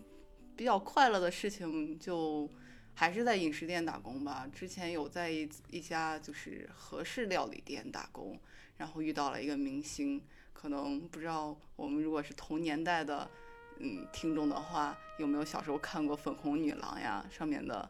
[0.55, 2.49] 比较快乐的事情就。
[2.93, 4.45] 还是在饮食店打工吧。
[4.53, 8.37] 之前有在一一家就是和式料理店打工，
[8.82, 10.19] 然后遇到了一个明星，
[10.53, 13.29] 可能不知道我们如果是同年代的，
[13.77, 17.23] 嗯，听众的话，有没有小时候看过《粉红女郎》呀？
[17.29, 17.88] 上面的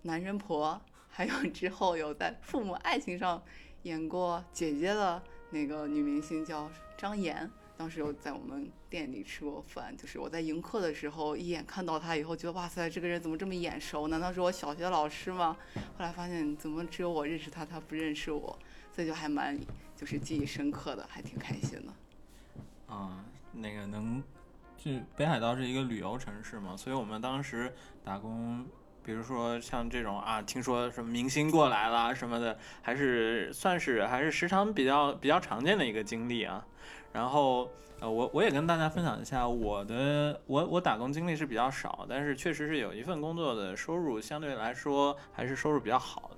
[0.00, 0.80] 男人婆，
[1.10, 3.42] 还有 之后有在《父母爱情》上
[3.82, 7.50] 演过姐姐的那个女明星叫张妍。
[7.76, 14.08] 当时有在我们店里吃过饭，就是我在迎客的时候，一眼看到她以后，觉得哇塞，这个人怎么这么眼熟？
[14.08, 15.54] 难道是我小学老师吗？
[15.74, 18.58] 后来发现怎么只有我认识她，她不认识我，
[18.90, 19.58] 所以就还蛮
[20.00, 21.92] 就是记忆深刻的，还挺开心的。
[22.94, 23.22] 啊，
[23.52, 24.22] 那个能，
[24.78, 27.70] 就北海道是一个旅游城市嘛，所以我们当时
[28.02, 28.64] 打工，
[29.04, 36.64] 比如说像这种啊，听说什么明星过来了什么的，还是算是还是时常比较比较常见的一个经历啊。
[37.12, 37.70] 然后
[38.00, 46.29] 呃，我我也跟大家分享一下我的我我打工经历是比较少，但是确实是有一份工作的收入相对来说还是收入比较好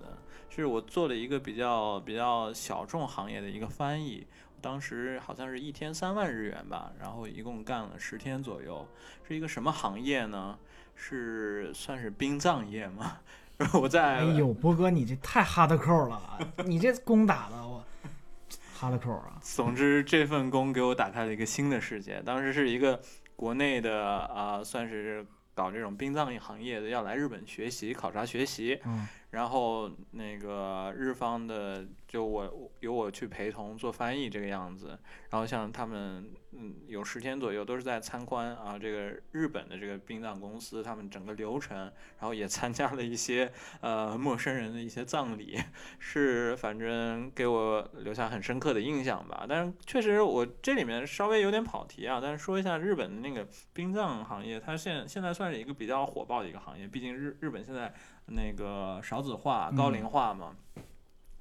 [0.56, 4.26] 的，是我做了一个比较比较小众行业的一个翻译。
[4.60, 8.86] 当时好像是一天三万日元吧，然后一共干了十天左右，
[9.26, 10.56] 是一个什么行业呢？
[10.94, 13.18] 是算是殡葬业吗？
[13.56, 17.84] 然 后我在哎呦，波哥，你这太哈德扣了，你这工打的我
[18.72, 19.36] 哈德扣啊！
[19.40, 22.22] 总之这份工给我打开了一个新的世界。
[22.24, 23.00] 当时是一个
[23.34, 28.80] 国内的啊、呃算是搞这种殡葬行业的，要来日本学习考察学习。
[28.84, 34.98] 嗯，然后那个日方的就我由我去陪同做翻译这个样子，
[35.30, 45.58] 然后像他们嗯有十天左右都是在参观啊这个日本的这个殡葬公司他们整个流程，然后也参加了一些呃陌生人的一些葬礼，
[45.98, 49.46] 是反正给我留下很深刻的印象吧。
[49.48, 57.94] 但是确实我这里面稍微有点跑题啊，但是说一下日本的那个殡葬行业，它现现在算是一个比较火爆的一个行业，毕竟日日本现在
[58.26, 60.56] 那个少子化、高龄化嘛。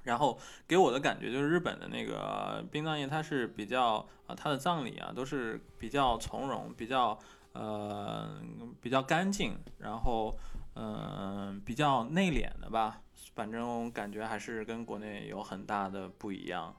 [0.04, 7.16] 然后给我的感觉就是日本的那个殡葬业，它是比较啊，它的葬礼啊都是比较从容，比较
[7.52, 8.42] 呃
[8.80, 10.36] 比较干净，然后
[10.74, 13.00] 嗯、呃比较内敛的吧，
[13.36, 16.74] 反正感觉还是跟国内有很大的不一样。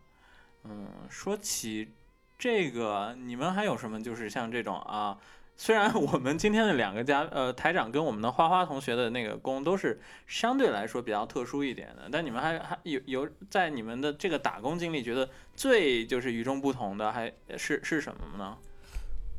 [0.66, 1.94] 嗯，说起
[2.38, 5.18] 这个，你们还有什么就是像这种啊？
[5.56, 18.58] 虽然我们今天的两个家呃台长跟我们的花花同学的那个工都是相对来说比较特殊一点的，但你们还还有有在你们的这个打工经历，觉得最就是与众不同的还是是什么呢？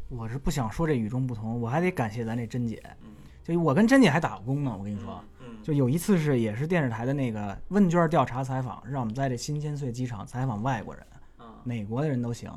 [0.09, 3.09] 我是不想说这与众不同，我还得感谢咱这珍姐，嗯
[3.43, 4.75] 就我跟珍姐还打过工呢。
[4.79, 11.07] 我跟你说，嗯就有一次是也是电视台的那个问卷调查采访，让我们在这新千岁机场采访外国人，
[11.41, 12.51] 嗯美国的人都行。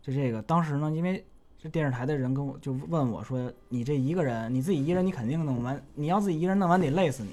[0.00, 1.24] 就这个，当时呢，因为
[1.70, 7.30] 电视台的人跟我就问我说：“你这一个人，你自己一个人，你肯定弄完，你要自己一个人弄完得累死你。”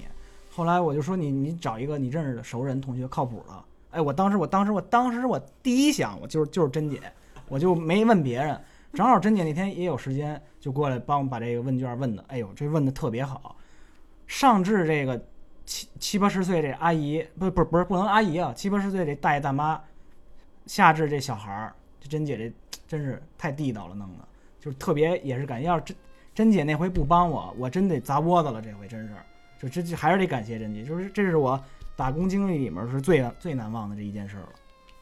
[0.50, 3.64] 后来我就说你你找一个你认识的熟人同学靠谱的。
[3.90, 7.00] 哎，我当时我当时我当时我第一想我就是就是珍姐，
[7.48, 8.60] 我就没问别人。
[8.92, 13.56] 正好珍姐那天也有时间，就过来帮我把这个问卷问的，哎呦，这问的特别好。
[14.26, 15.20] 上至这个
[15.66, 19.80] 七七八十岁这阿姨，不不不是不能阿姨啊，七八十岁这大爷大妈，
[20.66, 21.74] 下至这小孩儿，
[22.04, 22.52] 这珍姐这
[22.86, 24.28] 真是太地道了，弄的
[24.60, 25.96] 就是特别也是感觉，要是珍
[26.34, 29.14] 珍姐那回不帮我，我真得砸窝子了，这回真是，
[29.58, 31.58] 就这这还是得感谢珍姐，就是这是我
[31.96, 34.48] 打工经历里面是最最难忘的这一件事了。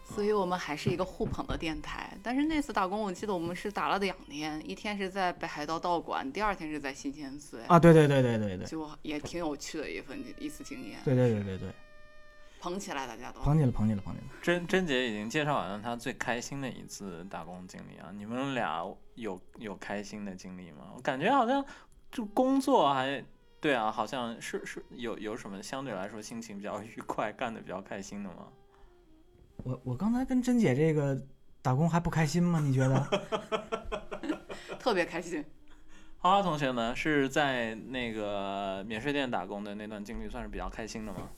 [0.04, 2.16] 所以我们还是一个互捧的电台。
[2.22, 11.68] 但是那次打工，我记得我们是打了两天，一天是在北海道道馆，第二天是在新千岁，啊，对对对对对对，就也挺有趣的一份一次经验，对对对对对，
[12.62, 13.40] 捧起来大家都。
[13.40, 14.26] 捧起来捧起来捧起来。
[14.40, 18.86] 珍珍姐已经介绍完了她最开心的一次打工经历啊，你们俩
[19.16, 20.92] 有有开心的经历吗？
[20.94, 21.64] 我感觉好像
[22.12, 23.22] 就工作还
[23.60, 28.46] 对啊，好像是是有有什么相对来说心情比较愉快、干的比较开心的吗？
[29.64, 31.20] 我我刚才跟珍姐这个
[31.60, 32.60] 打工还不开心吗？
[32.60, 33.04] 你觉得？
[34.78, 35.44] 特别开心。
[36.18, 41.28] 花花同学呢，是在那个免税店打工的那段经历算是比较开心的吗？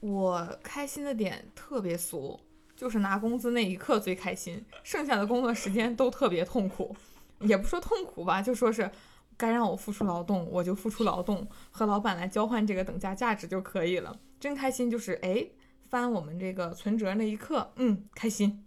[0.00, 2.38] 我开心的点特别俗，
[2.76, 6.94] 就是拿工资那一刻最开心，剩下的工作时间都特别痛苦。
[7.40, 8.90] 也不说痛苦吧，就说是
[9.36, 14.18] 该让我付出劳动，我就付出劳动，和老板来交换这个等价价值就可以了。
[14.40, 15.46] 真开心就是哎，
[15.88, 18.64] 翻我们这个存折那一刻，嗯，开心。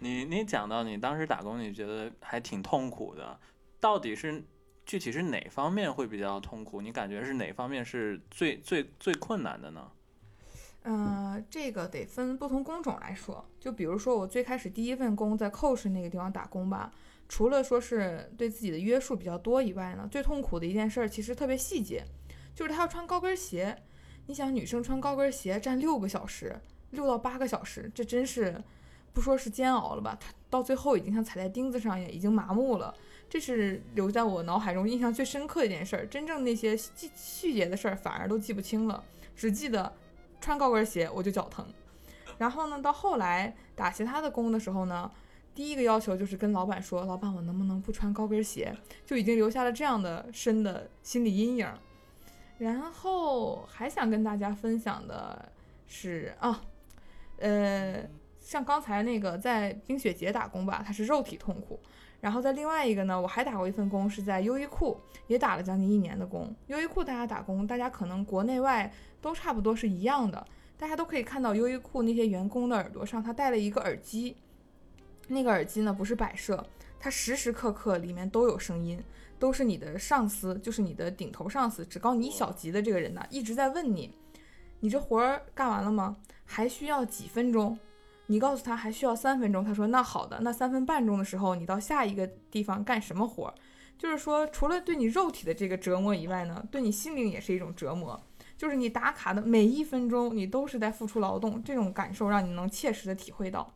[0.00, 3.38] 你你讲到你当时打工，你觉得还挺痛苦的，
[3.80, 4.42] 到底是
[4.84, 6.82] 具体是哪方面会比较痛苦？
[6.82, 9.90] 你感觉是哪方面是最最最困难的呢？
[10.84, 13.44] 呃，这个得分不同工种来说。
[13.58, 16.92] 就比如说我最开始第一份工在寇氏那个地方打工吧，
[17.28, 22.04] 除了说是对自己的约束比较多以外呢，最痛苦的一件事儿其实特别细节，
[22.54, 23.76] 就是他要穿高跟鞋。
[24.26, 26.58] 你想，女生穿高跟鞋站六个小时，
[26.90, 28.62] 六到八个小时，这真是
[29.12, 30.16] 不说是煎熬了吧？
[30.20, 32.94] 他到最后已经像踩在钉子上一样，已经麻木了。
[33.28, 36.06] 这是留在我脑海中印象最深刻的一件事儿。
[36.06, 39.02] 真正那些细细节的事儿反而都记不清了，
[39.34, 39.92] 只记得
[40.44, 41.64] 穿高跟鞋我就脚疼。
[42.36, 45.10] 然后呢，到后来打其他的工的时候呢，
[45.54, 48.76] 第一个要求就是跟老板说，老板我能不能不穿高跟鞋，
[49.06, 51.66] 就已经留下了这样的深的心理阴影。
[52.58, 55.50] 然后还想跟大家分享的
[55.86, 56.60] 是啊，
[57.38, 58.06] 呃，
[58.38, 61.80] 像刚才那个在冰雪节打工吧，它是肉体痛苦。
[62.24, 66.50] 然后在另外一个呢，我还打过一份工，是在优衣库，也打了将近一年的工。
[66.68, 70.46] 优衣库大家打工，大家可能国内外都差不多是一样的，
[70.78, 74.38] 大家都可以看到优衣库那些员工的耳朵上，他戴了一个耳机，
[75.28, 76.66] 那个耳机呢不是摆设，
[76.98, 78.98] 它时时刻刻里面都有声音，
[79.38, 84.10] 都是你的上司，就是你的顶头上司，只高你一小级的这个人呢，一直在问你，
[84.80, 86.16] 你这活儿干完了吗？
[86.46, 87.78] 还需要几分钟？
[88.26, 93.54] 你告诉他还需要三分钟，他说那好的，那三分半钟的时候，你到下一个地方干什么活？
[93.96, 98.20] 就是说，除了对你肉体的这个折磨以外呢，对你心灵也是一种折磨。
[98.56, 103.74] 就是你打卡的每一分钟，你都是在付出劳动，这种感受让你能切实的体会到。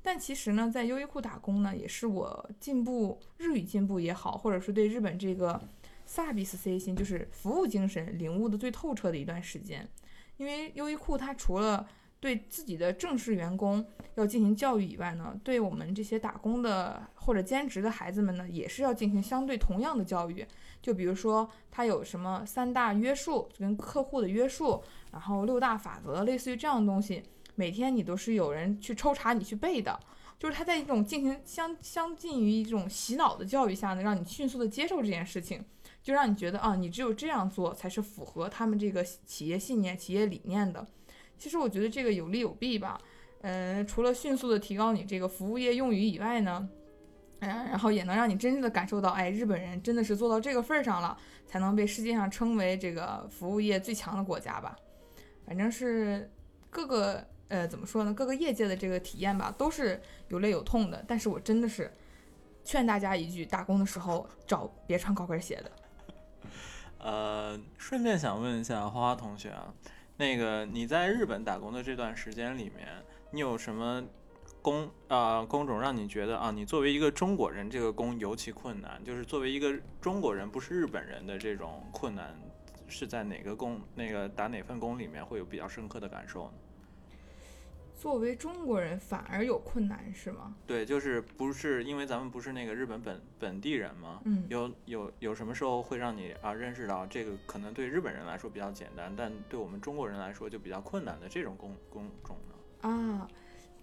[0.00, 5.60] 但其实呢，在优衣库打工呢，也是我进步日语进步也好，或者是对日本这个
[6.06, 9.88] 萨比斯 C 心，就是服务精神领悟的最透彻的一段时间。
[10.38, 11.86] 因为优衣库它除了
[12.22, 20.46] 对自己的正式员工要进行教育以外呢，对我们这些打工的或者兼职的孩子们呢，也是要进行相对同样的教育。
[20.80, 27.24] 就比如说，它有什么三大约束，跟客户的约束，然后六大法则，类似于这样的东西，
[27.56, 29.98] 每天你都是有人去抽查你去背的。
[30.38, 35.64] 就是他在一种进行相相近于一种洗脑的教育下呢，让你迅速的接受这件事情，
[36.00, 40.86] 就让你觉得啊，你只有这样做才是符合他们这个企业信念、企业理念的。
[41.42, 42.96] 其实我觉得这个有利有弊吧。
[43.40, 46.68] 呃，除了迅速的提高你这个服务业用语以外呢，
[47.40, 54.76] 嗯、然后也能让你真正的感受到，哎，日本人真的是做到这个份儿上了，才能被世界上称为这个服务业最强的国家吧。
[55.44, 56.30] 反正是
[56.70, 61.04] 各个呃怎么说呢，各个业界的这个体验吧，都是有泪有痛的。
[61.08, 61.92] 但是我真的是
[62.62, 65.72] 劝大家一句，打工的时候找别穿高跟鞋的。
[67.02, 69.74] 呃，顺便想问一下花花同学啊，
[70.22, 72.86] 那个你在日本打工的这段时间里面，
[73.32, 74.00] 你有什么
[74.62, 79.02] 工啊、工种让你觉得啊，你作为一个中国人，这个工尤其困难？
[79.02, 82.40] 就是作为一个中国人，不是日本人的这种困难，
[82.86, 86.52] 是在哪个工那个打哪份工里面会有比较深刻的感受呢？
[88.02, 90.56] 作为中国人反而有困难是吗？
[90.66, 94.20] 对，就是不是因为咱们不是那个日本本本地人吗？
[94.24, 102.88] 嗯有有有什么时候会让你啊认识到这个可能对日本人来说比较简单，但对我们中国人来说就比较困难的这种工工种呢？
[102.88, 103.28] 啊，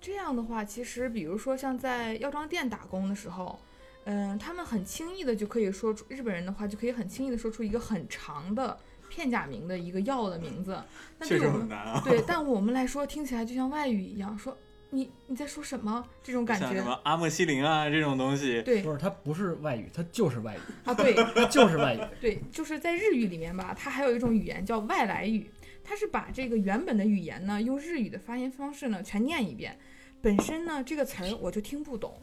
[0.02, 3.58] 这样的话，其实比如说像在药妆店打工的时候，
[4.04, 8.78] 嗯，他们很轻易的就可以说出日本人的话，就可以很轻易的说出一个很长的
[9.10, 10.82] 片假名的一个药的名字。
[11.18, 12.02] 那对我们啊！
[12.06, 14.58] 对，但我们来说听起来就像外语一样，说
[14.92, 16.86] 你你在说什么这种感像什觉。
[16.86, 22.00] 么阿莫西林啊这种东西，对不是，它不是外语，它就是外语，啊，对 它就是外语。
[22.22, 25.50] 对，就是在日语里面吧，它还有一种语言叫外来语，
[25.84, 29.78] 它是把这个原本的语言呢，用日语的发音方式呢全念一遍。
[30.22, 32.22] 本身呢这个词儿我就听不懂，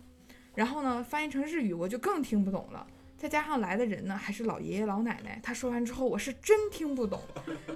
[0.54, 2.86] 然后呢翻译成日语我就更听不懂了。
[3.17, 7.21] 再加上来的人呢还是老爷爷老奶奶，他说完之后我是真听不懂，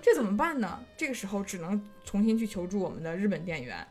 [0.01, 0.79] 这怎么办呢？
[0.97, 3.85] 这个时候只能重新去求助我们的日本店员。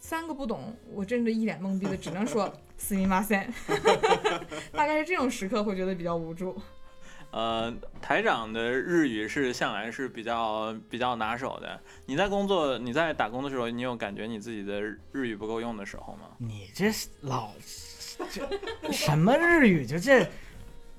[0.00, 2.48] 三个不懂，我真的一脸懵逼的，只能说
[2.78, 3.50] すみません。
[4.70, 6.56] 大概是这种时刻会觉得比较无助。
[7.30, 11.78] 呃，台长的日语是向来是比较比较拿手的。
[12.06, 14.80] 你在工作、你在打工的时候，你有感觉你自己的
[15.10, 16.30] 日语不够用的时候吗？
[16.38, 17.52] 你这是老
[18.30, 19.84] 这什么日语？
[19.84, 20.26] 就这，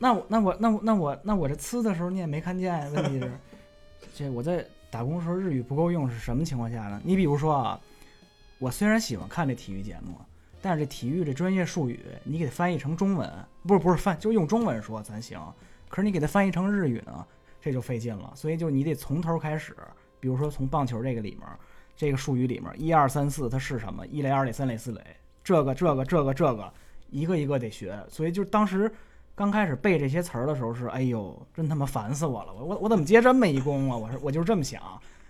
[0.04, 2.92] 那我那我那我那我那我这呲的时候你也没看见。
[2.92, 3.32] 问题是，
[4.14, 7.00] 这我在打工时候日语不够用是什么情况下呢？
[7.02, 7.80] 你比如说啊，
[8.58, 10.18] 我虽然喜欢看这体育节目，
[10.60, 13.26] 但是这体育这专业术语你给它翻译成中文，
[13.66, 15.40] 不是不是翻，就用中文说咱行。
[15.88, 17.26] 可是你给它翻译成日语呢，
[17.58, 18.30] 这就费劲了。
[18.34, 19.74] 所以就你得从头开始，
[20.20, 21.48] 比如说从棒球这个里面，
[21.96, 24.06] 这个术语里面一二三四它是什么？
[24.06, 25.00] 一垒、二垒、三垒、四垒，
[25.42, 26.70] 这个这个这个这个
[27.08, 27.98] 一个一个得学。
[28.10, 28.92] 所以就当时
[29.36, 32.54] 刚开始背这些词儿的时候是，哎呦，真他妈烦死我了！
[32.54, 33.96] 我我我怎么接这么一弓啊？
[33.96, 34.80] 我是我就是这么想，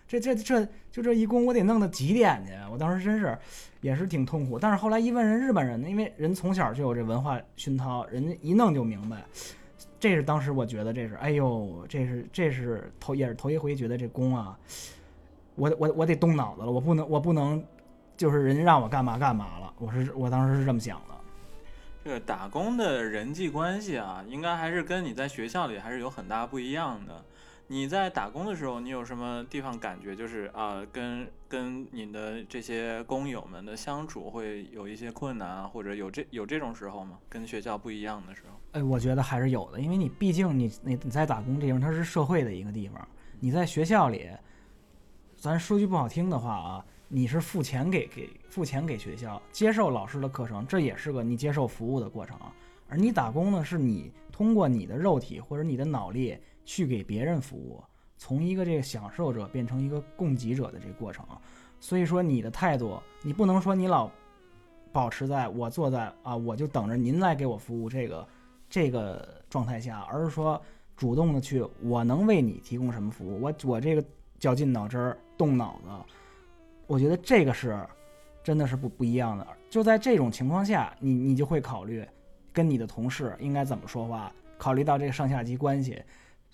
[0.07, 2.53] 这这这就这一弓我得弄到几点去？
[2.71, 3.37] 我当时真是
[3.81, 4.59] 也是挺痛苦。
[4.59, 9.25] 但是后来一问人日本人，因为人从小就有这文化熏陶，人家一弄就明白。
[9.99, 14.59] 这是当时我觉得这是，哎呦，这是这是头也是头一回觉得这弓啊，
[15.55, 17.65] 我我我得动脑子了，我不能我不能，
[18.19, 21.14] 就是人家让我干嘛干嘛了，我是我当时是这么想的。
[22.05, 27.25] 这个打工的人际关系啊，应该还是跟你在学校里还是有很大不一样的。
[27.69, 37.19] 你在打工的时候，你有什么地方感觉就是啊、跟跟你的这些工友们的相处会有一些困难啊，或者有这有这种时候吗？
[37.27, 38.61] 跟学校不一样的时候？
[38.79, 43.09] 哎，我觉得还是有的，因为你毕竟你你你在打工地方，它是社会的一个地方。
[43.41, 44.29] 你在学校里，
[45.39, 52.39] 咱说句不好听的话啊，你是付钱给给付钱给学校，接受老师的课程，这也是个你接受服务的过程。
[52.89, 57.83] 而你打工呢，是你通过你的肉体或者你的脑力去给别人服务，
[58.17, 61.27] 从一个这个享受者变成一个供给者的这个过程。
[61.81, 64.09] 所以说你的态度，你不能说你老
[64.93, 68.29] 保持在我坐在啊，我就等着您来给我服务这个
[68.71, 70.63] 这个状态下，而是说
[70.97, 74.05] 主动的去，我能为你提供什么服务，我我这个
[74.39, 75.89] 绞尽脑汁儿动脑子，
[76.87, 77.85] 我觉得这个是
[78.45, 79.45] 真的是不不一样的。
[79.69, 82.07] 就在这种情况下，你你就会考虑
[82.53, 86.01] 跟你的同事应该怎么说话，考虑到这个上下级关系。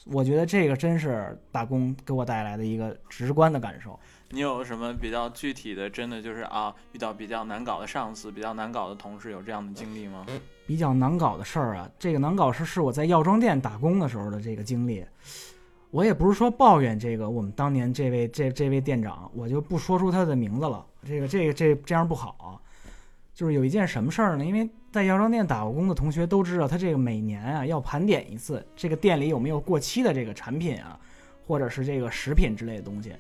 [0.07, 4.01] 我觉得这个真是打工给我带来的一个直观的感受。
[4.31, 5.91] 你有什么比较具体的？
[5.91, 10.25] 真的就是啊，遇到比较难搞的上司、比较难搞的同事，有这样的经历吗？
[10.67, 15.05] 比较难搞的事儿啊，这个难搞是是我在药妆店打工的时候的这个经历。
[15.91, 20.87] 我也不是说抱怨这个我们当年这位这这位店长，我就不说出他的名字了。
[21.05, 22.61] 这个这个这这样不好。
[23.35, 24.45] 就是有一件什么事儿呢？
[24.45, 30.99] 因为在药妆店打过工的同学都知道，他这个每年啊要盘点一次，这个店里有没有过期的这个产品啊，
[31.47, 33.13] 或者是这个食品之类的东西。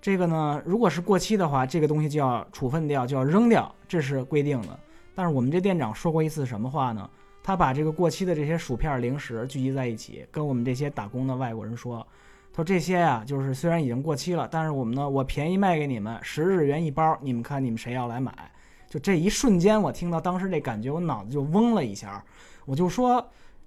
[0.00, 4.78] 这个呢，如果是过期的话，这个东西就要处分掉，就要扔掉，这是规定的。
[5.14, 7.08] 但是我们这店长说过一次什么话呢？
[7.44, 12.04] 他把这个过期的这些薯片零食聚集在一起，跟我们这些打工的外国人说
[12.52, 18.50] ：“他说这些呀、就是虽然已经过期了，但是我们呢，我便宜卖给你们，十日元一包，你们看你们谁要来买？
[18.88, 22.24] 就这一瞬间，我听到当时这感觉，我脑子就嗡了一下，
[22.64, 23.24] 我就说。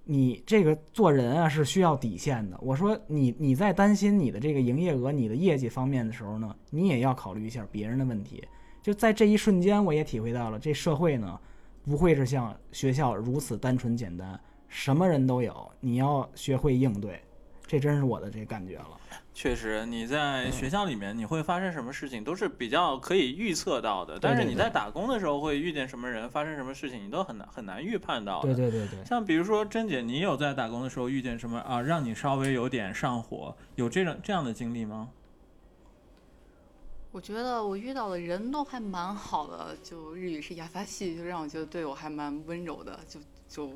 [0.09, 2.57] 你这个做人啊是需要底线的。
[2.61, 8.41] 我说你你在担心你的这个营业额、你的业绩方面的时候呢，你也要考虑一下别人的问题。
[8.81, 11.37] 就在这一瞬间，我也体会到了，这社会呢
[11.89, 17.21] 不会是像学校如此单纯简单，什么人都有，你要学会应对。
[17.65, 18.87] 这真是我的这感觉了。
[19.33, 28.53] 确实，你在学校里面你会发生什么事情都是比较可以预测到的，但是你在打工的时候会遇见什么人，发生什么事情，你都很难很难预判到的。
[28.53, 35.09] 对对对对，像比如说甄姐，你有在打工的时候遇见什么啊，让你稍微有点上火，有这种这样的经历吗？
[37.17, 43.73] 我觉得我遇到的人都还蛮好的，就日语是亚萨系，就让我觉得对我还蛮温柔的，就就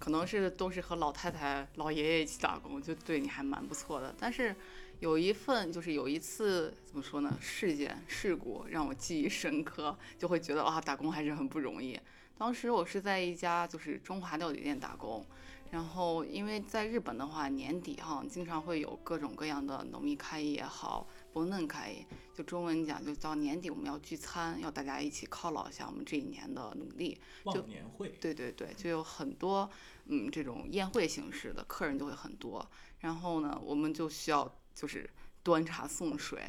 [0.00, 4.12] 可能是都是和老太太、老爷爷一起打工，就对你还蛮不错的。
[4.18, 4.52] 但是
[4.98, 11.96] 有一份就是有一次怎么说呢，事件事故让我记忆深刻，就会觉得啊，打工还是很不容易。
[12.36, 15.24] 当时我是在一家就是中华料理店打工，
[15.70, 22.04] 然后因为在日本的话，年底哈经常会有各种各样的农民开业也好，博嫩开业，
[22.34, 27.20] 就中文讲就到年底我们要聚餐，要大家一起犒劳一下我们这一年的努力。
[27.52, 29.68] 就年会，对对对，就有很多
[30.06, 32.66] 嗯这种宴会形式的客人就会很多，
[33.00, 35.08] 然后呢，我们就需要就是
[35.42, 36.40] 端茶送水，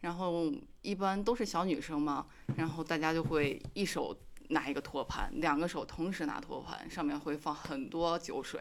[0.00, 0.50] 然后
[0.82, 2.26] 一般都是小女生嘛，
[2.56, 4.16] 然后大家就会一手
[4.48, 8.60] 拿一个托盘，两个手同时拿托盘，上面会放很多酒水。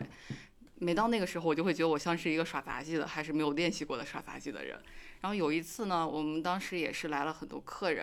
[0.77, 4.77] 每到那个时候，我就会觉得我像是一个耍杂技的，还是没有练习过的耍杂技的人。
[5.25, 8.01] 然后有一次呢，我们当时也是来了很多客人，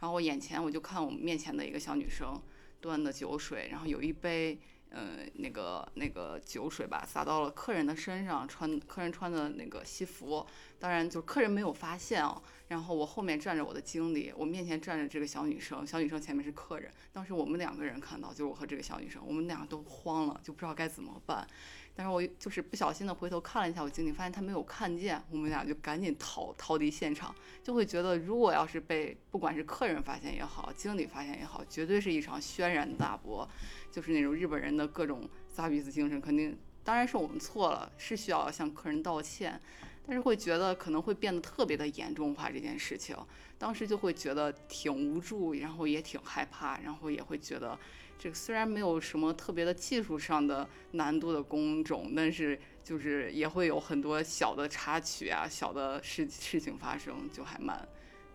[0.00, 2.42] 然后我眼前我就看我们面前的一个小女生
[2.80, 4.58] 端的酒水，然后有一杯
[4.90, 10.44] 呃那个那个酒水吧洒到了客人的身上，穿客人穿的那个西服，
[10.80, 12.42] 当然就客人没有发现哦。
[12.74, 16.90] 然后我后面站着我的经理，我面前站着这个小女生，小女生前面是客人。
[17.12, 21.46] 当时我们两个人看到，就是我和这个小女生，我们俩都慌了，就不知道该怎么办。
[21.94, 33.48] 但是我就是不小心的回头看了一下我经理，发现他没有看见，我们俩就赶紧逃逃离现场，就会觉得如果要是被不管是客人发现也好，经理发现也好，绝对是一场轩然大波，
[33.92, 39.60] 就是那种日本人的各种撒鼻子精神，肯定当然是我们错了，是需要向客人道歉，
[40.06, 43.16] 但是会觉得可能会变得特别的严重化这件事情，
[43.58, 47.78] 当时就会觉得挺无助，然后也挺害怕，然后也会觉得。
[48.16, 57.86] 这个虽然没有什么特别的技术上的难度的工种，但是就是也会有很多小的插曲啊、小的事事情发生，就还蛮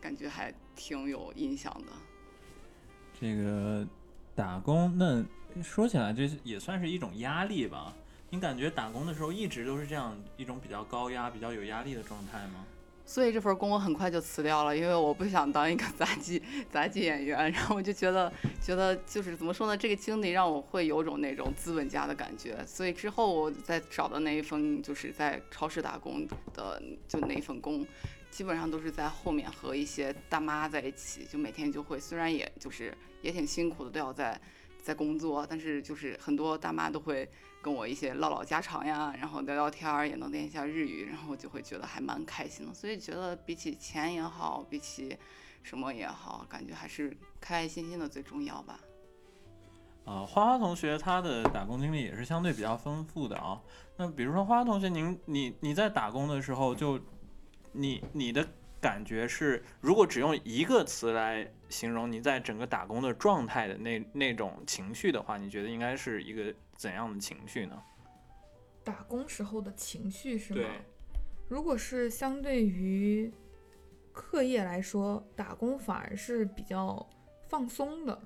[0.01, 1.93] 感觉还挺有印象的。
[3.19, 3.87] 这个
[4.35, 5.23] 打工，那
[5.63, 7.95] 说起来这也算是一种压力吧？
[8.31, 12.65] 你感觉打工的时候一直都是这样一种比较高压、比较有压力的状态吗？
[13.03, 16.39] 所以这份工我很快就辞掉了，因为我不想当一个杂技
[16.71, 17.51] 杂技演员。
[17.51, 22.63] 然后我就觉得，觉得就是怎么说呢，这个经历让我会有种那种资本家的感觉。
[22.67, 27.83] 所以之后我再找的那一份就是在超市打工的，就那一份工，
[28.29, 34.39] 基本上都是在后面和一些大妈在一起，就每天就会，虽然也就是也挺辛苦的，都要在
[34.83, 37.27] 在工作，但是就是很多大妈都会。
[37.61, 42.73] 跟我一些唠唠家常呀，然后聊聊天儿，也能练一下日语，然后就会觉得还蛮开心的。
[42.73, 45.17] 所以觉得比起钱也好，比起
[45.61, 47.09] 什么也好，感觉还是
[47.41, 48.79] 开开心心的最重要吧。
[50.05, 53.61] 啊，花花同学他的打工经历也是相对比较丰富的啊。
[53.97, 56.99] 那比如说花花同学，您你你在打工的时候就，
[57.73, 58.47] 你你的
[58.79, 67.81] 感觉是，如果只用一个词来形容你在整个打工的状态的那那种情绪的话，你觉得应该是一个怎样的情绪呢？
[68.83, 70.69] 打工时候的情绪是吗？
[71.47, 73.31] 如果是相对于
[74.11, 77.07] 课业来说，打工反而是比较
[77.47, 78.19] 放松的。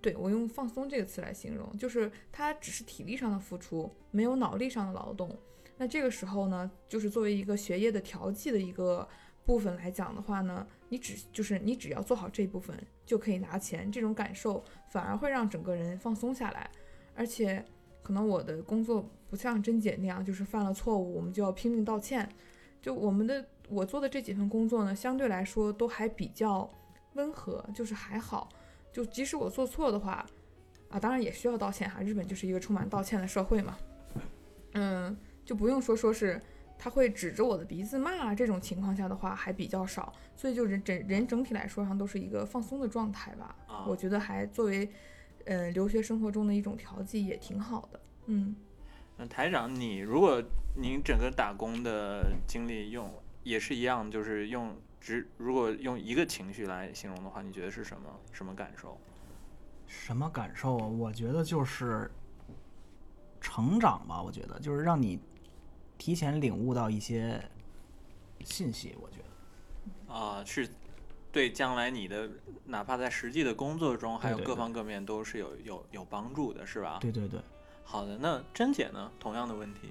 [0.00, 5.36] 对我用“放松”这个词来形容，就是它只是体力上的付出，没有脑力上的劳动。
[5.76, 9.08] 那这个时候呢，就是作为一个学业的调剂的一个
[9.50, 16.70] 部分来讲的话呢，你只就是你只要做好这一部分就可以拿钱，这种感受反而会让整个人放松下来。
[17.16, 17.64] 而且
[18.00, 22.28] 可能我的工作不像甄姐那样，就是犯了错误我们就要拼命道歉。
[22.80, 26.70] 就我们的我做的这几份工作呢，相对来说都还比较
[27.14, 28.48] 温和，就是还好。
[28.92, 30.24] 就即使我做错的话，
[30.88, 32.00] 啊，当然也需要道歉哈。
[32.00, 33.76] 日本就是一个充满道歉的社会嘛。
[34.74, 36.40] 嗯，就不用说说是
[36.82, 43.54] 他会指着我的鼻子骂这种情况下的话还比较少，所以就人整人整体来说上都是一个放松的状态吧。
[43.66, 44.90] 啊我觉得还作为
[45.44, 48.00] 呃留学生活中的一种调剂也挺好的。
[48.26, 48.56] 嗯。
[49.18, 50.42] 那台长，你如果
[50.74, 53.12] 您整个打工的经历用
[53.42, 58.98] 也是一样，就是用只如果用一个情绪来形容的话，你觉得是什么什么感受？
[59.86, 60.86] 什么感受啊？
[60.86, 62.10] 我觉得就是
[63.40, 64.22] 成长吧。
[64.22, 65.20] 我觉得就是让你
[66.00, 67.38] 提前领悟到一些
[68.42, 68.96] 信息。
[68.98, 70.66] 我觉得啊、是
[71.30, 72.28] 对将来你的
[72.64, 76.98] 哪怕在实际的工作中，还有各方各面都是有有有帮助的，是吧？
[77.02, 77.38] 对对对，
[77.84, 79.12] 好的，那甄姐呢？
[79.20, 79.90] 同样的问题。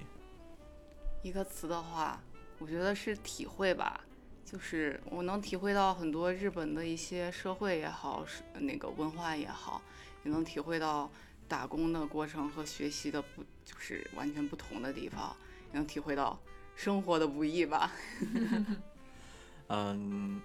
[1.22, 2.20] 一个词的话，
[2.58, 4.00] 我觉得是体会吧，
[4.44, 9.80] 就是我能体会到很多日本的一些社会也好，是那个文化也好，
[10.24, 11.08] 也能体会到
[11.46, 16.38] 打工的过程和学习的不就是完全不同的地方，也能体会到
[16.74, 17.92] 生活的不易吧。
[19.68, 20.40] 嗯，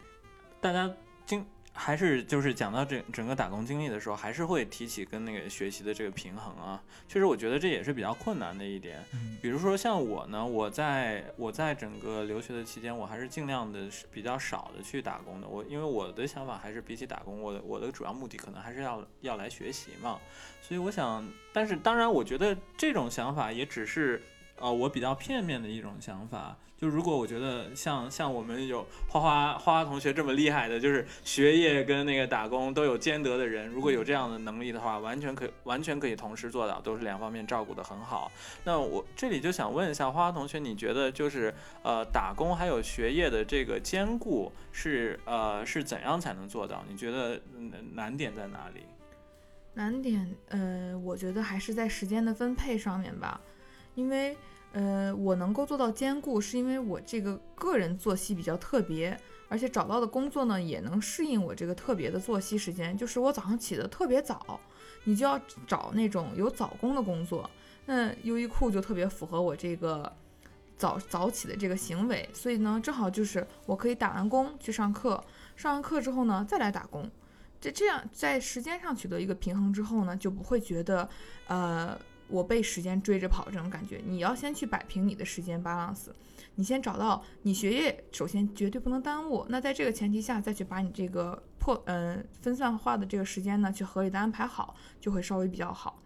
[0.61, 0.91] 大家
[1.25, 6.81] 经还是就是讲到整整个打工经历的时候，还是会提起跟那个学习的这个平衡啊。
[7.07, 9.03] 确实，我觉得这也是比较困难的一点。
[9.13, 15.47] 嗯比如说像我呢，我在我在整个留学的期间，我还是尽量的是比较少的去打工的。
[15.47, 20.19] 我因为我的想法还是比起打工，我的我的主要目的可能还是要要来学习嘛。
[20.61, 24.19] 所以我想，但是当然，我觉得这种想法也只是
[24.59, 26.57] 呃我比较片面的一种想法。
[26.77, 38.29] 就如果我觉得像像我们有花花花花同学这么厉害的，就是学业跟那个打工都有兼得的人，如果有这样的能力的话，完全可以完全可以同时做到，都是两方面照顾得很好。
[38.65, 46.83] 那我这里就想问一下花花同学，你觉得就是呃打工还有学业的这个兼顾是呃是怎样才能做到？
[46.89, 48.81] 你觉得嗯难点在哪里？
[49.73, 53.39] 难点，呃，我觉得还是在时间的分配上面吧，
[53.95, 54.37] 因为，
[54.73, 59.17] 呃，我能够做到兼顾，是因为我这个个人作息比较特别，
[59.47, 64.59] 而且找到的工作呢也能适应我这个特别的作息时间，就是我早上起得特别早，
[65.05, 67.49] 你就要找那种有早工的工作，
[67.85, 70.11] 那优衣库就特别符合我这个
[70.77, 75.23] 早早起的这个行为，所以呢，正好就是我可以打完工去上课，
[75.55, 77.09] 上完课之后呢再来打工。
[77.61, 81.07] 这这样在时间上取得一个平衡之后呢，就不会觉得，
[81.47, 81.97] 呃，
[82.27, 84.01] 我被时间追着跑这种感觉。
[84.05, 86.07] 你要先去摆平你的时间 balance，
[86.55, 89.45] 你先找到你学业首先绝对不能耽误。
[89.49, 96.01] 那在这个前提下，再去把你这个破嗯、分散化的这个时间呢，去合理的安排好，就会稍微比较好。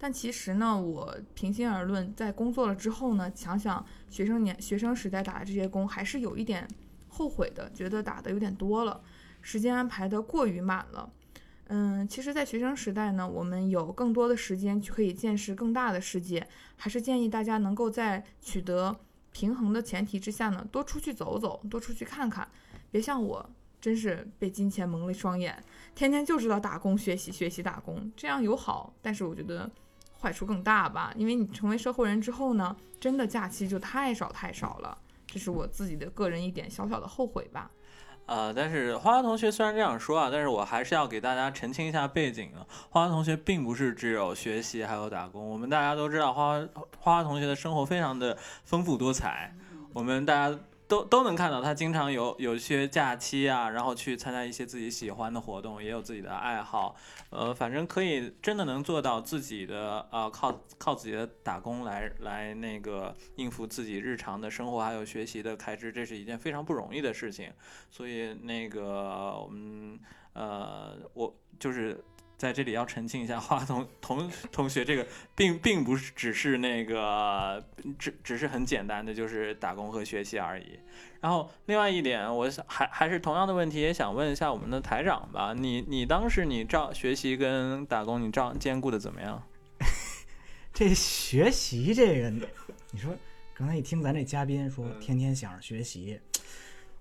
[0.00, 6.68] 但其实呢，我平心而论，在工作了之后呢，想想学生年学生时代打的这些工，还是有一点
[7.08, 9.00] 后悔的，觉得打的有点多了。
[9.40, 11.10] 时间安排的过于满了。
[11.70, 16.46] 嗯，其实，在学生时代呢，我们有更多的时间去可以见识更大的世界，
[16.76, 18.98] 还是建议大家能够在取得
[19.32, 22.48] 平衡的前提之下呢，多出去走走，多出去看看，
[22.90, 23.50] 别像我，
[23.82, 25.62] 真是被金钱蒙了双眼，
[25.94, 29.70] 天天就知道打工学习，学习打工，这样有好，但是我觉得
[30.18, 34.96] 坏处更大吧，因为你成为社会人之后呢，真的假期就太少太少了，
[35.26, 37.70] 这是我自己的个人一点小小的后悔吧。
[38.28, 42.60] 呃，但是花花同学虽然这样说啊，但是我还是要给大家澄清一下背景啊。
[42.90, 46.68] 花花同学并不是只有学习还有打工，我们大家都知道花花
[46.98, 49.54] 花花同学的生活非常的丰富多彩，
[49.94, 50.58] 我们大家
[50.88, 56.96] 都都能看到他经常有有些假期啊，然后去参加一些自己喜欢的活动，也有自己的爱好，
[57.28, 67.52] 呃，反正可以真的能做到自己的呃靠靠自己的打工来来那个应付自己日常的生活还有学习的开支，这是一件非常不容易的事情。
[67.90, 70.00] 所以那个我们
[70.32, 72.02] 呃，我就是
[72.38, 77.62] 在这里要澄清一下，花 同同同学这个并并不是只是那个
[77.98, 80.78] 只只是很简单的就是打工和学习而已。
[81.20, 89.42] 然后另外一点，我想还还是同样的问题，也想问一下我们的台长吧，你你当时你照学习跟打工你照兼顾的怎么样？
[90.72, 92.30] 这学习这个，
[92.92, 93.12] 你说
[93.52, 96.20] 刚才一听咱这嘉宾说嗯天天想着学习，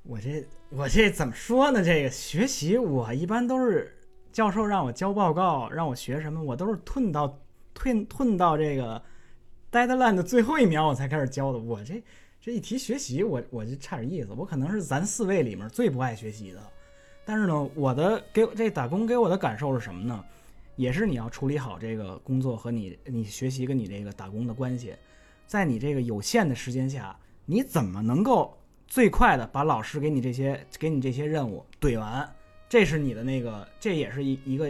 [0.01, 1.83] 我这我这怎么说呢？
[1.83, 3.95] 这个学习我一般都是
[4.37, 7.39] 教授让我交报告，让我学什么，我都是吞到
[7.73, 9.01] 吞吞到这个
[9.71, 11.57] deadline 的最后一秒我才开始教的。
[11.57, 12.03] 我这
[12.39, 16.61] 这一提学习，我我就差点意思，我可能是咱四位里面最不爱学习的。
[17.25, 20.23] 但是呢，我的给这打工给我的感受是什么呢？
[20.75, 24.93] 也是你要处理好这个工作和你你学习跟你这个打工的关系，
[25.47, 28.55] 在你这个有限的时间下，你怎么能够
[28.85, 32.31] 最快的把老师给你这些给你这些任务怼完？
[32.69, 34.69] 这是你的那个，这也是一一个，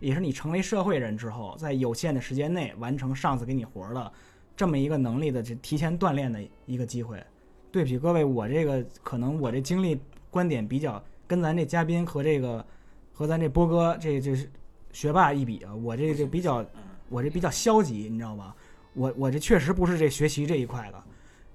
[0.00, 4.12] 也是你成为社会人之后，在有限的时间内完成上司给你活的
[4.56, 7.22] 这么一个能力的这提前锻炼的一个机会。
[7.70, 10.00] 对不起各位，我这个可能我这经历
[10.30, 12.64] 观点比较跟咱这嘉宾和这个
[13.12, 14.50] 和咱这波哥这这是
[14.92, 16.64] 学霸一比啊，我这就比较
[17.08, 18.56] 我这比较消极，你知道吧？
[18.94, 21.04] 我我这确实不是这学习这一块的，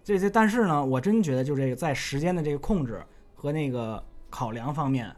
[0.03, 3.01] 这这，但是呢，我真觉得就这个在时间的这个控制
[3.33, 5.11] 和那个考量方面，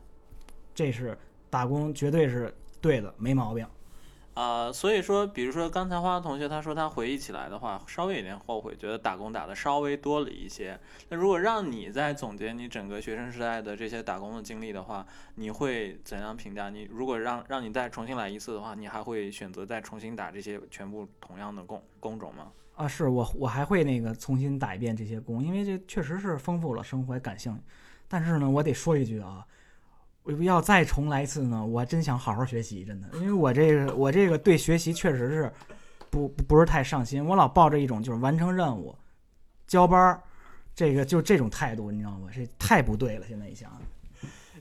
[0.74, 1.18] 这是
[1.50, 3.66] 打工绝对是对的，没毛病。
[4.34, 10.76] 啊、所以说，比如说刚才花花同学他说他回忆起来的话，稍微有点后悔，觉得打工打的稍微多了一些。
[11.10, 15.06] 那如果让你再总结你整个学生时代的这些打工的经历的话，
[15.36, 16.72] 你会怎样评价？
[16.72, 22.52] 你如果让让你再重新来一次的话，你还会选择再重新打这些全部同样的工工种吗？
[22.76, 27.56] 啊，是我我还会那个重新打一遍这些工，因为这确实是丰富了生活感性。
[28.08, 29.48] 但是呢，我得说一句啊，我
[30.42, 35.52] 要再重来一次呢，我真想好好学习，真的，因为我这个我这个对学习确实是
[36.10, 38.96] 不不不是太上心，我老抱着一种就是完成任务、
[39.68, 40.22] 交班儿，
[40.74, 42.30] 这个就这种态度，你知道吗？
[42.34, 43.26] 这太不对了。
[43.28, 43.70] 现在一想，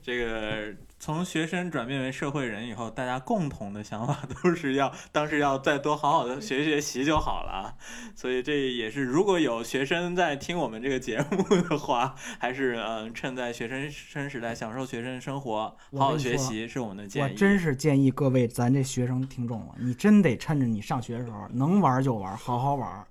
[0.02, 7.74] 这个从学生转变为社会人以后，大家共同的想法都是要当时要再多好好的学学习就好了。
[8.16, 17.32] 所以这也是如果有学生在听我们这个节目的话，还是嗯、呃趁在学生生时代享受学生生活，好好学习是我们的我建议。
[17.32, 23.06] 我真是建议各位咱这学生听众啊，你真得趁着你上学的时候能玩就玩，好好玩。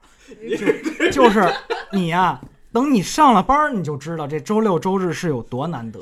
[0.57, 1.41] 就就是
[1.91, 2.39] 你呀、
[2.71, 5.99] 等你上了班儿，你就知道这周六周日是有多难得。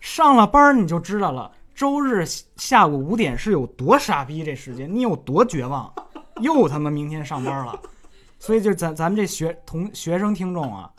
[0.00, 2.24] 上了班你就知道了，周日
[2.56, 5.92] 下午五点是有多傻逼，这时间你有多绝望，
[6.40, 7.78] 又他妈明天上班了。
[8.38, 10.90] 所以就咱咱们这学同学生听众啊，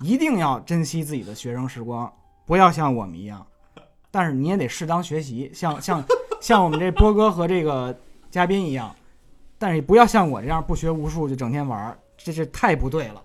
[0.00, 2.12] 一定要珍惜自己的学生时光，
[2.44, 3.46] 不要像我们一样。
[4.10, 6.02] 但是你也得适当学习，像像
[6.40, 7.96] 像我们这波哥和这个
[8.30, 8.92] 嘉宾一样，
[9.58, 13.22] 但是不要像我这样不学无术就整天玩儿，这是太不对了。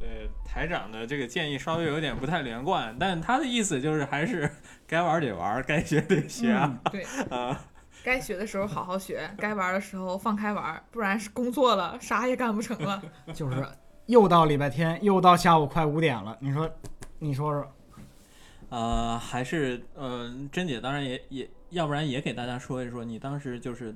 [0.00, 4.48] 对台长的这个建议稍微有点不太连贯，但他的意思就是还是
[4.86, 6.78] 该玩得玩，该学得学啊。
[6.92, 7.60] 对， 啊
[8.04, 13.02] 该学的时候好好学，该玩的时候放开玩，不然是工作了啥也干不成了。
[13.34, 13.66] 就是
[14.06, 16.70] 又到礼拜天，又到下午快五点了，你说，
[17.18, 17.74] 你说说，
[18.68, 23.92] 呃，还是呃，珍姐当然也也，要不然也给大家说一说，你当时就是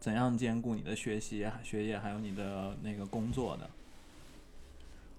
[0.00, 3.68] 怎样兼顾你的学习、学业，还有你的那个工作的。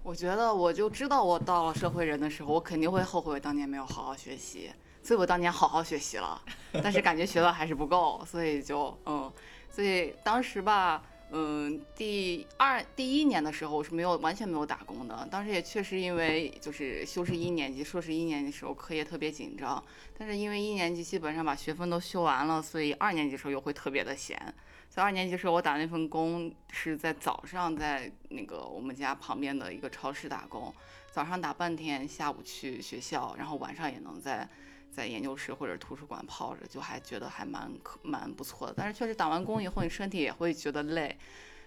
[0.02, 4.72] 我觉得我就知道我到了社会人的时候，我肯定会后悔当年没有好好学习，
[5.04, 6.42] 所以我当年好好学习了，
[6.82, 9.32] 但是感觉学的还是不够，所以就嗯，
[9.70, 19.84] 所以当时吧，嗯，第二第一年的时候我是没有完全没有打工的，当时也确实因为就是修士一年级、硕士一年级的时候课业特别紧张，
[20.18, 24.42] 但是因为一年级基本上把学分都修完了，所以二年级的时候又会特别的闲。
[24.90, 30.74] 在二年级的时候，我打那份工是在早上，在那个我们家旁边的一个超市打工，
[31.12, 34.50] 早上打半天，下午去学校，然后晚上也能在
[34.92, 38.74] 在研究室或者图书馆泡着，就还觉得还蛮可蛮不错的。
[38.76, 41.16] 但是确实打完工以后，你身体也会觉得累，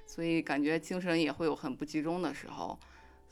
[0.05, 2.79] 所以感觉精神也会有很不集中的时候。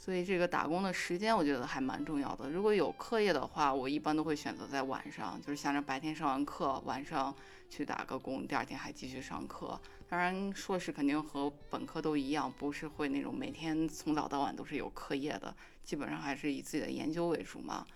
[0.03, 2.49] 所以这个打工的时间，我觉得还蛮重要的。
[2.49, 7.35] 如果有课业的话，我一般都会选择在晚上，就是想着白天上完课，晚上
[7.69, 9.79] 去打个工，第二天还继续上课。
[10.09, 15.55] 当然，硕士肯定和本科都一样，不是会那种每天从早到晚都是有课业的，
[15.85, 17.87] 基本上还是以自己的研究为主嘛。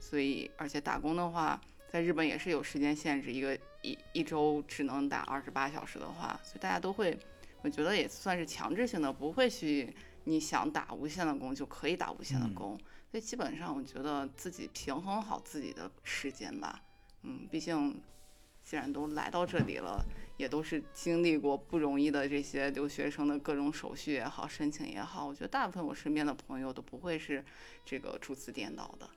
[0.00, 7.16] 所以，而且打工的话，在日本也是有时间限制，一个一一周只能打二十八小时的话，所以大家都会，
[7.62, 9.94] 我觉得也算是强制性的，不会去
[10.24, 12.78] 你想打无限的工就可以打无限的嗯工。
[13.10, 16.82] 所以基本上，我觉得自己平衡好自己的时间吧。
[17.22, 18.00] 嗯，毕竟
[18.64, 20.04] 既然都来到这里了，
[20.38, 27.44] 也都是经历过不容易的这些留学生的各种手续也好，申请也好，我觉得大部分我身边的朋友都不会是
[27.84, 29.08] 这个初次颠倒的。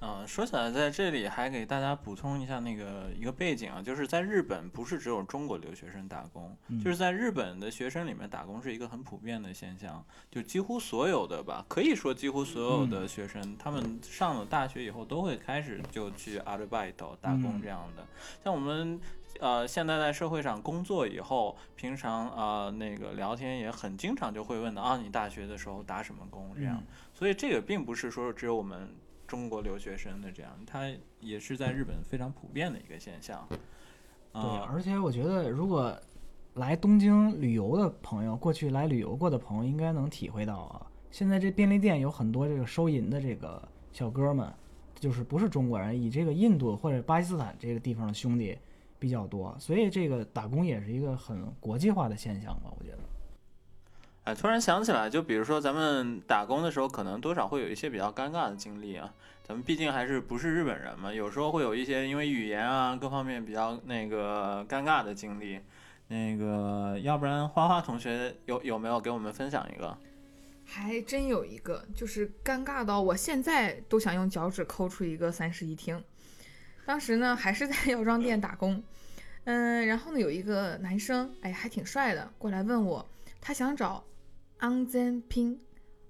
[0.00, 18.06] 嗯，说起来，在这里还给大家补充一下那个一个背景啊，就是在日本不是只有中国留学生打工，就是在日本的学生里面打工是一个很普遍的现象，就几乎所有的吧，可以说几乎所有的学生，他们上了大学以后都会开始就去アルバイト打工嗯这样的。
[18.44, 19.00] 像我们
[19.40, 26.76] 呃现在在社会上工作以后，平常呃那个聊天也很经常就会问到啊，你大学的时候打什么工这样。
[26.76, 26.86] 嗯
[27.16, 28.94] 所以这个并不是说只有我们
[29.31, 30.91] 中国留学生的这样，它
[31.21, 33.47] 也是在日本非常普遍的一个现象。
[33.49, 33.57] 对，
[34.33, 35.97] 啊、而且我觉得如果
[36.55, 44.53] 来东京旅游的朋友，过去来旅游过的朋友，应该能体会到啊，现在这便利店有很多这个收银的这个小哥们，
[44.95, 48.57] 就是不是中国人，以这个印度或者巴基斯坦这个地方的兄弟
[48.99, 52.97] 比较多，所以这个打工也是一个很国际化的现象吧，我觉得。
[54.33, 59.13] 突然想起来，就比如说咱们打工的时候，可能多少会有一些比较尴尬的经历啊。
[59.43, 65.59] 咱们毕竟还是不是日本人嘛，有时候会有一些因为语言啊各方面比较那个尴尬的经历。
[66.07, 69.97] 那个，要不然花花同学有有没有给我们分享一个？
[70.65, 76.03] 还真有一个，就是尴尬到我现在都想用脚趾抠出一个三室一厅。
[76.85, 78.83] 当时呢，还是在药妆店打工，
[79.45, 83.09] 嗯，然后呢，有一个男生，哎，还挺帅的，过来问我，
[83.39, 84.03] 他想找
[84.61, 85.59] 安全拼，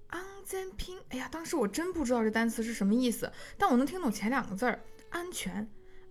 [0.08, 5.66] 安全拼，哎呀，当时我真不知道这单词是什么意思，但我能听懂前两个字儿，安全，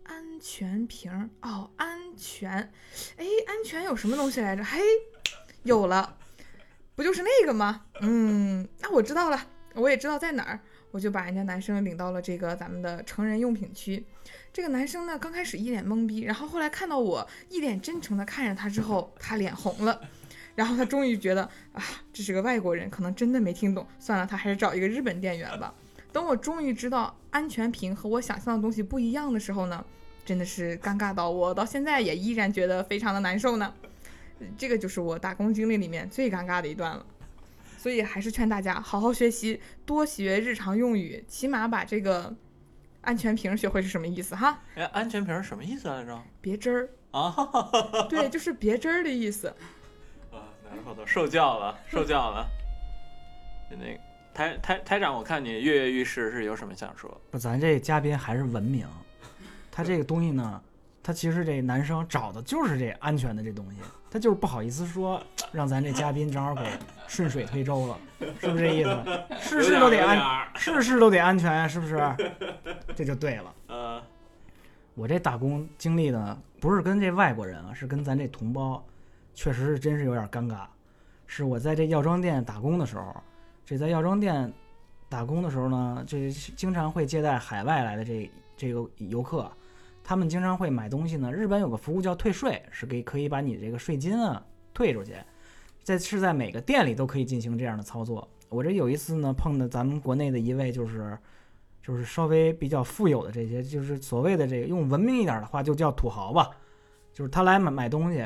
[0.06, 2.52] 安全瓶儿，哦，安全，
[3.18, 4.64] 哎，安全有什么东西来着？
[4.64, 4.82] 嘿，
[5.62, 6.18] 有了，
[6.96, 7.86] 不就是那个吗？
[8.02, 10.60] 嗯，那我知道了，我也知道在哪儿，
[10.90, 14.04] 我就把人家男生领到了这个咱们的成人用品区。
[14.52, 20.02] 这个男生呢，刚开始一脸懵逼，然后后来看到我一脸真诚的看着他之后，他脸红了，
[20.56, 25.74] 然后他终于觉得啊，这是个外国人，可能真的没听懂，算了，他还是找一个日本店员吧。
[26.12, 29.86] 等我终于知道安全瓶和我想象的东西不一样的时候呢，
[30.26, 33.74] 真的是尴尬到我到现在也依然觉得非常的难受呢。
[34.58, 37.06] 这个就是我打工经历里面最尴尬的一段了。
[37.78, 42.36] 所以还是劝大家好好学习，多学日常用语，起码把这个
[43.02, 44.62] 安全瓶学会是什么意思哈？
[44.76, 46.22] 哎，安全瓶儿什么意思来着？
[46.42, 47.34] 别针儿，啊，
[48.08, 49.52] 对，就是别针儿的意思。
[50.71, 52.47] 啊，なるほど，受教了，受教了。
[53.71, 54.01] 那个
[54.33, 57.21] 台台台长，我看你跃跃欲试，是有什么想说？
[57.31, 58.87] 不，咱这嘉宾还是文明。
[59.71, 60.63] 他这个东西呢，
[61.03, 65.21] 他其实这男生找的就是这安全的这东西，他就是不好意思说，
[65.53, 66.63] 让咱这嘉宾正好给
[67.07, 67.99] 顺水推舟了，
[68.41, 69.25] 是不是这意思？
[69.41, 70.49] 事事都得安，安。
[70.55, 72.17] 事事都得安全，是不是？
[72.95, 73.55] 这就对了。
[73.67, 74.03] 呃，
[74.95, 78.83] 我这打工经历呢，不是跟这外国人啊，是跟咱这同胞，
[79.34, 80.66] 确实是真是有点尴尬。
[81.26, 83.16] 是我在这药妆店打工的时候，
[83.66, 84.52] 这在药妆店
[85.10, 89.52] 打工的时候呢，这经常会接待海外来的这这个游客，
[90.04, 91.32] 他们经常会买东西呢。
[91.32, 94.44] 日本有个服务叫退税，是给可以把你这个税金啊
[94.74, 95.16] 退出去，
[95.84, 98.28] 在是在每个店里都可以进行这样的操作。
[98.50, 101.18] 我这有一次呢，碰到咱们国内的一位就是。
[101.84, 106.52] 就是稍微比较富有的这些，就是所谓的这个用文明一点的话就叫土豪吧，
[107.12, 108.24] 就是他来买买东西，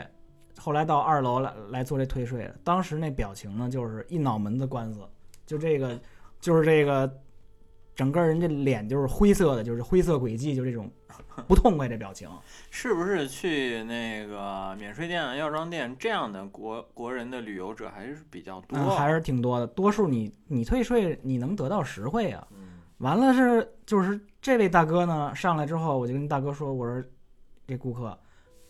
[0.65, 4.99] 后来到二楼来来做这退税的，当时那表情呢就是一脑门子官司，
[5.45, 5.95] 就这个
[6.39, 7.07] 就是这个
[7.93, 10.89] 整个人这脸就是灰色的，就是灰色轨迹，就这种
[11.47, 12.27] 不痛快这表情。
[12.71, 18.75] 是不是去那个免税店、药妆店这样的国国人的旅游者还是比较多？
[18.79, 22.47] 嗯，还是挺多的，多数你你退税你能得到实惠啊。
[22.49, 27.03] 嗯完了是就是这位大哥呢上来之后，我就跟大哥说，我说
[27.67, 28.17] 这顾客，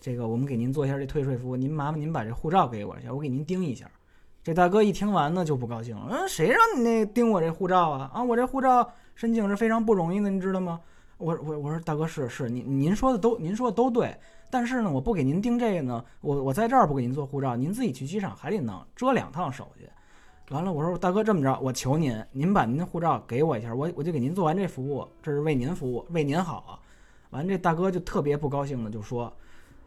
[0.06, 3.90] 这个我们给您做一下这退税服务，您麻烦您把这护照给我一下，我给您盯一下。
[4.40, 8.08] 这大哥一听完呢就不高兴了，嗯，谁让你那盯我这护照啊？
[8.14, 10.80] 啊，我这护照申请是非常不容易的，你知道吗？
[11.18, 14.16] 我我我说大哥是是，您您说的都您说的都对，
[14.48, 19.88] 但是呢，我不给您盯这个呢，我我在这儿不给您做护照，您自己去机场还得弄，折两趟手续。
[20.54, 26.78] 完了，我说大哥这么着，我求您，您把您的护照给我一下，我我就给您做完这服务，这是为您服务，为您好啊。
[27.30, 29.36] 完，这大哥就特别不高兴的就说：“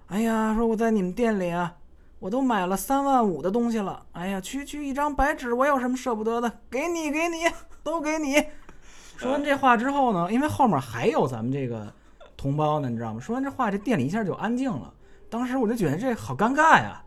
[0.10, 1.76] 哎呀，说我在你们店里啊，
[2.18, 6.52] 我都买了三万五的东西了，哎呀，区区一张白纸，我有什么舍不得的？
[6.70, 7.46] 给你，给你，
[7.84, 8.44] 都给你。”
[9.18, 11.94] 说完这话之后呢，因为后面还有咱们这个
[12.36, 13.20] 同胞呢，你知道吗？
[13.20, 14.92] 说完这话，这店里一下就安静了。
[15.30, 17.02] 当时我就觉得这好尴尬呀，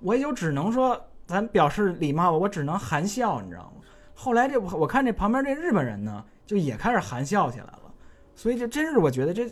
[0.00, 0.98] 我也就只能说。
[1.26, 3.82] 咱表示礼貌吧，我只能含笑，你知道吗？
[4.16, 7.82] 后来这我我看这旁边这日本人呢，就也开始含笑起来了，
[8.34, 9.48] 所以这真是我觉得这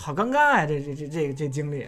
[0.00, 1.86] 好尴尬呀、这这这这这经历。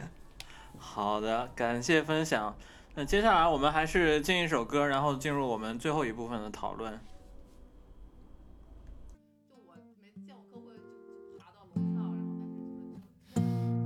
[0.77, 2.55] 好的，感谢分享。
[2.97, 6.99] 那接下来我们还是进一首歌，然后进入我们最后一部分的讨论。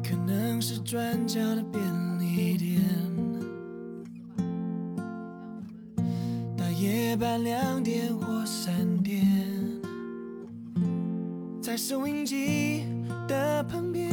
[0.03, 1.85] 可能是转角的便
[2.19, 2.81] 利店，
[6.57, 9.23] 大夜班两点或三点，
[11.61, 12.87] 在收音机
[13.27, 14.11] 的旁边，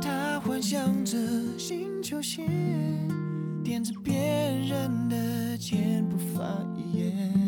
[0.00, 1.16] 他幻想着
[1.58, 2.42] 新球鞋，
[3.64, 6.44] 踮着别人的肩不发
[6.76, 7.47] 一言。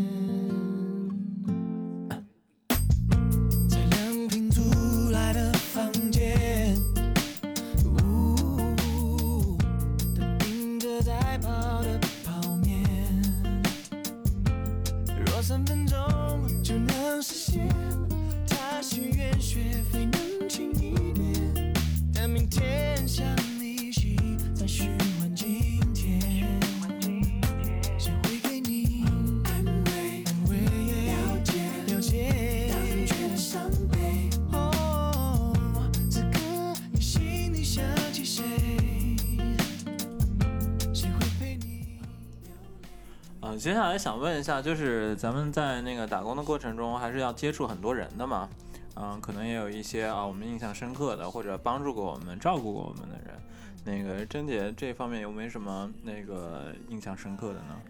[44.21, 48.49] 问一下，就是咱们在那个打工的过程中，还是要接触很多人的嘛？
[48.97, 53.41] 嗯，可能也有一些啊，我们印象深刻的，或者帮助过我们、照顾过我们的人。
[53.83, 57.81] 那个珍姐这方面有没有什么那个印象深刻的呢？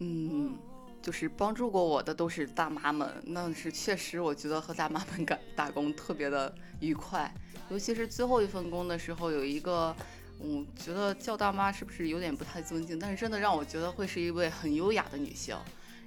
[0.00, 0.54] 嗯，
[1.00, 7.32] 就是帮助过我的都是大妈们，那是确实，我觉得和大妈们干打工特别的愉快，
[7.70, 9.96] 尤其是最后一份工的时候，有一个，
[10.42, 15.54] 我觉得叫大妈是不是有点不太尊敬，但是真的让我觉得会是一位很优雅的女性。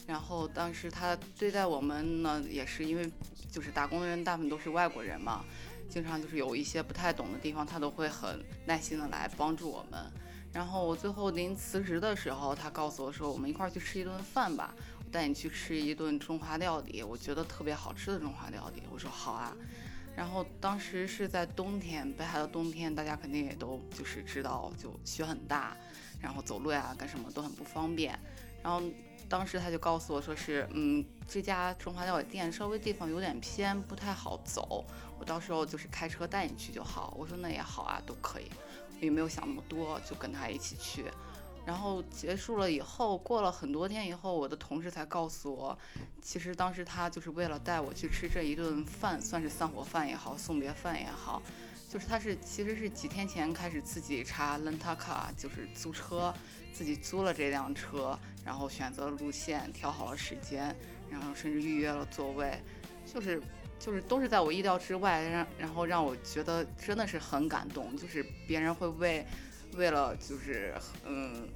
[0.07, 3.09] 然后当时她对待我们呢，也是因为
[3.51, 5.45] 就是打工的人大部分都是外国人嘛，
[5.87, 10.11] 经常就是有一些不太懂的地方，她都会很耐心的来帮助我们。
[10.51, 19.55] 然后我最后临辞职的时候，她告诉我说：“我们一块儿去吃一顿饭吧，我带你去吃一顿中华料理，我觉得特别好吃的中华料理。”我说：“好啊。”
[20.15, 25.75] 然后当时是在冬天，北海的冬天，大家肯定也都就是知道，就雪很大，
[26.21, 28.17] 然后走路呀干什么都很不方便。
[28.61, 28.81] 然后
[29.27, 34.85] 当时他就告诉我说是，嗯，这家中华料理店稍微地方有点偏，不太好走，
[35.19, 37.15] 我到时候就是开车带你去就好。
[37.17, 38.49] 我说那也好啊，都可以。
[39.01, 41.11] 也没有想那么多，就跟他一起去。
[41.65, 45.77] 然后结束了以后，过了很多天以后，我的同事才告诉我，
[46.21, 51.41] 其实当时他就是为了带我去吃这一顿饭，算是散伙饭也好，送别饭也好，
[51.89, 56.33] 就是他是其实是几天前开始自己查 l e n t a c a 就是租车，
[56.73, 60.75] 自己租了这辆车，然后选择了路线，调好了时间，
[61.09, 62.61] 然后甚至预约了座位，
[63.05, 63.41] 就是。
[63.79, 67.93] 就是都是在我意料之外，让然后让我觉得真的是很感动。
[67.97, 69.27] 就是别人会为
[69.77, 70.73] 为了就是
[71.05, 71.47] 嗯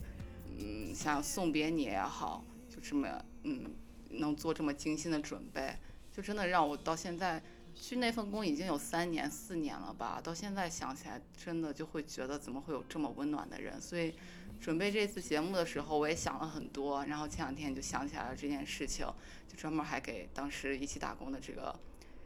[0.57, 3.07] 嗯想送别你也好，就这么
[3.43, 3.75] 嗯
[4.11, 5.75] 能做这么精心的准备，
[6.11, 7.41] 就真的让我到现在
[7.75, 13.79] 去那份工已经有三年四年了吧，到现在想起来真的就会觉得怎么会有这么温暖的人。
[13.79, 14.13] 所以
[14.59, 19.05] 准备这次节目的时候，我也想了很多，然后前两天就想起来了这件事情，
[19.47, 21.77] 就专门还给当时一起打工的这个。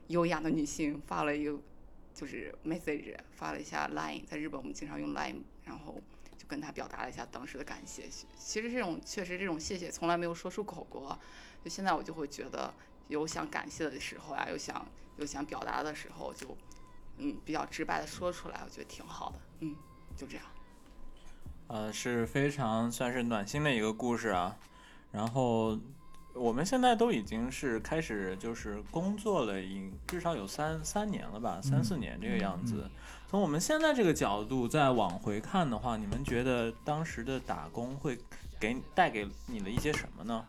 [0.08, 1.58] 优雅的女性发了一个
[2.14, 5.38] 就是 message，发了一下 line，在日本我们经常用 line，
[5.72, 5.96] 然后
[6.38, 8.10] 就跟他表达了一下当时的感谢。
[8.38, 11.18] 其实这种确实这种谢谢从来没有说出口过，
[11.64, 12.74] 就现在我就会觉得
[13.08, 14.86] 有想感谢的时候啊，有想
[15.16, 16.58] 有想表达的时候，就
[17.18, 19.40] 嗯比较直白的说出来，我觉得挺好的。
[19.62, 19.76] 嗯，
[20.18, 20.46] 就这样。
[21.68, 24.58] 呃，是非常算是暖心的一个故事啊，
[25.12, 25.80] 然后。
[26.34, 32.90] 我们现在都已经是开始就是工作了，已至少有三三年了吧，三四年这个样子。
[33.32, 38.18] 从我们现在这个角度再往回看的话，你们觉得当时的打工会
[38.60, 40.46] 给带给你了一些什么呢？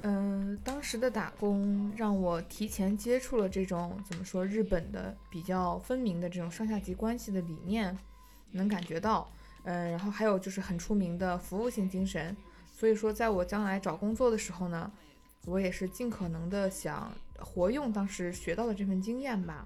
[0.00, 7.96] 嗯，当时的打工让我提前接触了这种怎么说日本的比较分明的这种上下级关系的理念，
[8.50, 9.30] 能感觉到。
[9.62, 12.36] 嗯，然后还有就是很出名的服务性精神。
[12.76, 14.90] 所以说，在我将来找工作的时候呢，
[15.44, 19.64] 我也是尽可能的想活用当时学到的这份经验吧，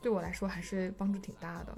[0.00, 1.76] 对我来说还是帮助挺大的。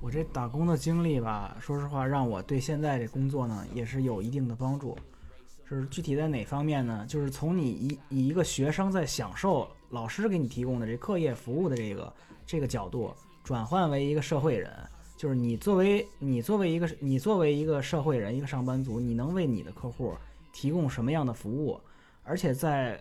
[0.00, 4.96] 我这打工的经历吧，说实话，让我对现在这工作呢也是有一定的帮助。
[5.68, 7.06] 是具体在哪方面呢？
[7.06, 12.12] 就是从你一以一个学生在享受老师给你提供的这课业服务的这个
[12.44, 13.14] 这个角度，
[13.44, 14.72] 转换为一个社会人。
[15.16, 20.16] 就是你作为你作为一个你作为一个社会人一个上班族，你能为你的客户
[20.52, 21.78] 提供什么样的服务？
[22.24, 23.00] 而且在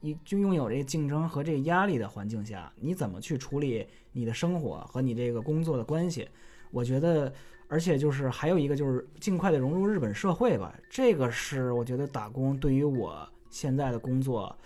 [0.00, 6.28] 一就拥有这个竞争和这个压力的环境下，你怎么去处理你的生活和你这个工作的关系？
[6.70, 7.32] 我觉得，
[7.68, 10.74] 而且就是还有一个就是尽快的融入日本社会吧。
[10.88, 14.56] 这个是我觉得打工对于我现在的工作，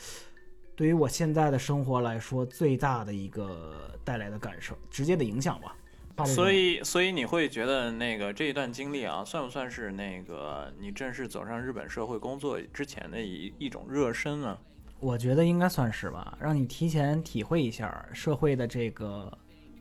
[0.76, 5.76] 对于我现在的生活来说最大的一个带来的感受，直接的影响吧。
[6.26, 14.56] 所以，所以你会觉得那个这一段经历啊，算不算是那个你正式走上日本社会工作之前的一一种热身呢？
[15.04, 19.30] 我觉得应该算是吧，让你提前体会一下社会的这个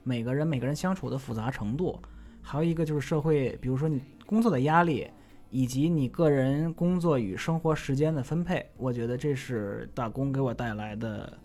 [0.04, 1.98] 每个人每个人相处的复杂程度，
[2.42, 5.10] 还有一个就是社会，比如说你工作的压力，
[5.50, 11.38] 以及你个人工作与生活时间的分配，我觉得这是打工给我带来的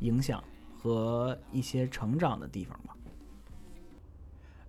[0.00, 0.44] 影响
[0.76, 2.94] 和一些成长的地方吧。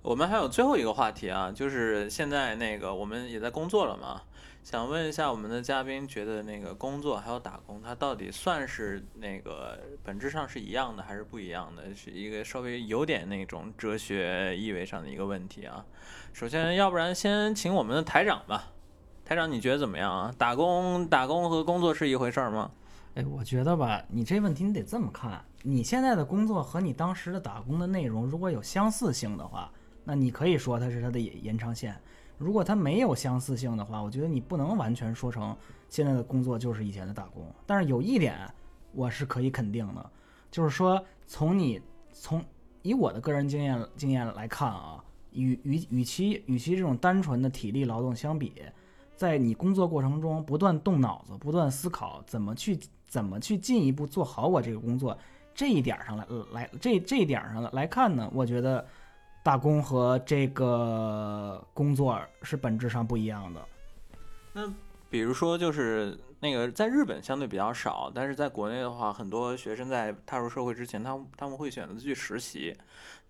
[0.02, 4.22] 我们还有最后一个话题啊，就是现在那个我们也在工作了嘛，
[4.64, 11.94] 想问一下我们的嘉宾，觉得那个工作还有打工，它到底算是那个本质上是一样的还是不一样的？
[11.94, 15.86] 是一个稍微有点那种哲学意味上的一个问题啊。
[16.32, 18.72] 首先，要不然先请我们的台长吧，
[19.26, 20.34] 台长你觉得怎么样啊？
[20.38, 22.72] 打工打工和工作是一回事吗？
[23.16, 29.70] 哎，我觉得吧，你这问题你得这么看，你现在的工作和你当时的打工的内容如果有相似性的话。
[30.06, 31.98] 那你可以说它是它的延延长线，
[32.38, 35.56] 如果它没有相似性的话，我觉得你不能完全说成
[35.90, 37.46] 现在的工作就是以前的打工。
[37.66, 38.38] 但是有一点
[38.92, 40.12] 我是可以肯定的，
[40.52, 41.82] 就是说从你
[42.12, 42.44] 从
[42.82, 48.54] 以我的个人经验经验来看啊，与与与其与其这种单纯的体力劳动相比，
[49.16, 52.78] 在你工作过程中不断动脑子、不断思考怎么去
[53.08, 55.18] 怎么去进一步做好我这个工作
[55.56, 58.86] 这一点上来来这这一点上来看呢，我觉得
[59.44, 63.62] 打工和这个工作是本质上不一样的。
[64.54, 64.74] 那
[65.10, 72.76] 比如说，就是那个在日本相对比较少，但是在国内的话，很多学生在踏入社会之前，他他们会选择去实习。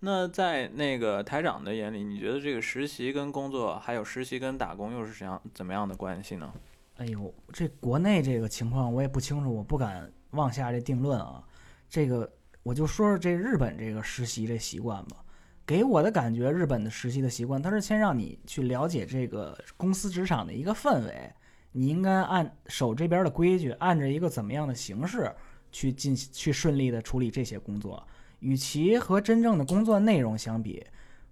[0.00, 6.52] 那在那个台长的眼里，你觉得这个实习跟工作，还有实习跟打工又是怎样怎么样的关系呢？
[6.98, 11.42] 哎呦，这国内这个情况我也不清楚，我不敢妄下这定论啊。
[11.88, 12.30] 这个
[12.62, 15.23] 我就说说这日本这个实习这习惯吧。
[15.66, 21.32] 给我的感觉，日本的实习的习惯，它是先让你去了解这个公司职场的一个氛围，
[21.72, 25.34] 你应该按守这边的规矩，按着一个怎么样的形式
[25.72, 28.06] 去进去顺利的处理这些工作。
[28.40, 30.84] 与其和真正的工作内容相比，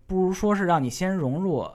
[0.07, 1.69] 不如说是让你先融入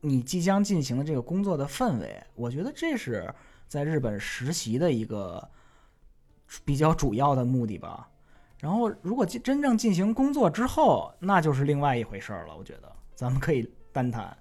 [0.00, 2.22] 你即将进行的这个工作的氛围。
[2.36, 3.34] 我觉得这是
[3.66, 5.50] 在日本实习的一个
[6.64, 8.08] 比较主要的目的吧。
[8.60, 12.56] 然后，如果进真正进行工作之后，那就是另外一回事儿了。
[12.56, 14.36] 我觉得咱们可以单谈。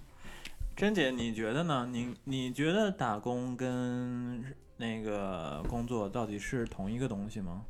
[0.76, 1.88] 珍姐，你觉得呢？
[1.90, 4.44] 你你觉得打工跟
[4.76, 7.64] 那个工作到底是同一个东西吗？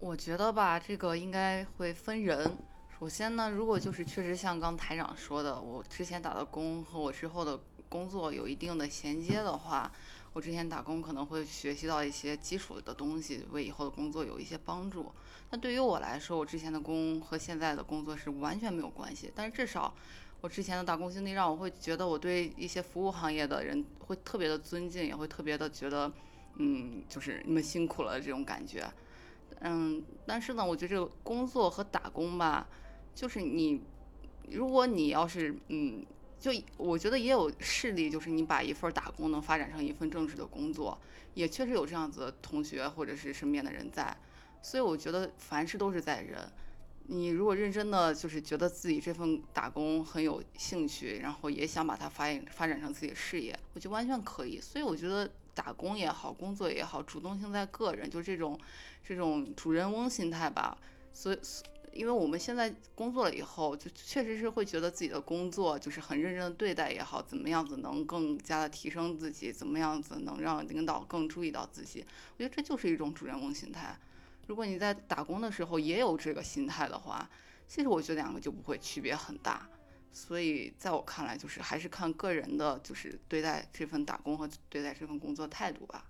[0.00, 2.50] 我觉得吧，这个应该会分人。
[2.98, 9.92] 首先呢，如果就是确实像刚台长说的，我之前打的工和我之后的工作有一定的衔接的话，
[10.32, 15.10] 我之前打工可能会学习到一些基础的东西，为以后的工作有一些帮助。
[15.50, 19.92] 那对于我来说，我之前的工和现在的工作是完全没有关系，但是至少
[20.40, 26.12] 我之前的打工经历让我会觉得我对一些服务行业的人会特别的尊敬，也会特别的觉得，
[26.56, 28.88] 嗯，就是你们辛苦了这种感觉。
[29.60, 32.68] 嗯，但是呢，我觉得这个工作和打工吧，
[33.14, 33.82] 就是你，
[34.50, 36.06] 如果你要是嗯，
[36.38, 40.96] 就我觉得也有事例，就是你把一份打工能发展成一份正式的工作，
[41.34, 44.16] 也确实有这样子的同学或者是身边的人在，
[44.62, 46.50] 所以我觉得凡事都是在人。
[47.10, 54.60] 你如果认真的就是觉得自己这份打工很有兴趣，然后也想把它发发展成自己的事业，我觉得完全可以。
[54.60, 58.60] 所以我觉得打工也好，工作也好，主动性在个人，就这种
[59.02, 60.76] 这种主人翁心态吧。
[61.14, 61.38] 所以，
[61.98, 72.06] 因为我们现在工作了以后，就确实是会觉得自己的工作就是很认真的对待也好，怎么样子能更加的提升自己，怎么样子能让领导更注意到自己。
[72.36, 73.98] 我觉得这就是一种主人翁心态。
[74.46, 77.28] 如果你在打工的时候也有这个心态的话，
[77.66, 79.68] 其实我觉得两个就不会区别很大。
[80.12, 86.04] 所以在我看来，就是还是看个人的，就是对待这份打工和对待这份工作态度吧。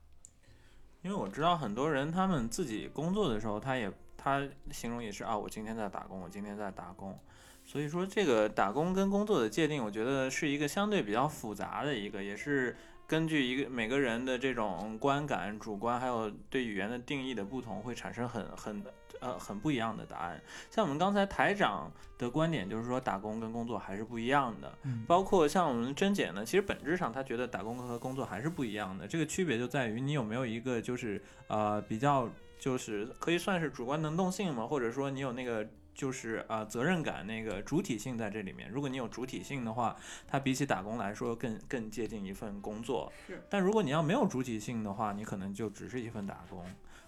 [1.01, 7.18] 因为我知道很多人他们自己工作的时候，他也他形容也是啊，我今天在打工，我今天在打工。
[7.64, 12.76] 所以说这个打工跟工作的界定，我觉得是一个相对比较复杂的一个，也是。
[13.06, 18.84] 根据一个每个人的这种观感、主观，还有对语言的定义的不同，会产生很很
[19.20, 20.38] 呃很不一样的答案。
[20.70, 24.70] 像我们刚才台长的观点，就是说打工跟工作还是不一样的。
[25.06, 29.08] 包括像我们甄姐呢，其实本质上她觉得打工和工作还是不一样的。
[29.08, 32.28] 这个区别就在于你有没有一个就是呃比较
[32.59, 35.68] 就是可以算是主观能动性嘛，或者说你有那个。
[35.98, 38.70] 就是啊，责任感那个主体性在这里面。
[38.70, 39.97] 如果你有主体性的话，
[40.28, 43.12] 它比起打工来说更更接近一份工作。
[43.26, 43.43] 是。
[43.51, 46.64] 但如果你要没有主体性的话，你可能就只是一份打工。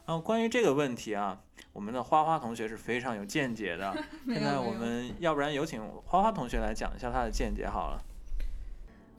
[0.07, 1.41] 然后关于这个问题啊，
[1.73, 3.97] 我们的花花同学是非常有见解的。
[4.27, 8.03] 现在我们要不然有请花花同学来讲一下他的见解好了。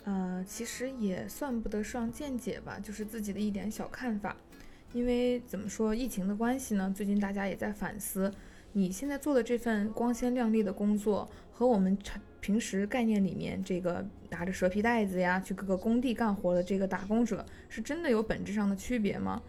[0.04, 4.36] 呃，其实也算不得上见解吧，就是自己的一点小看法。
[4.94, 6.92] 因为怎么说，疫情的关系呢？
[6.94, 8.32] 最近大家也在反思。
[8.74, 11.98] 你现在做的这份光鲜亮丽的工作，和我们
[12.42, 19.42] 平时概念里面这个拿着蛇皮袋子呀去各个工地干活的这个打工者，是真的有本质上的区别吗？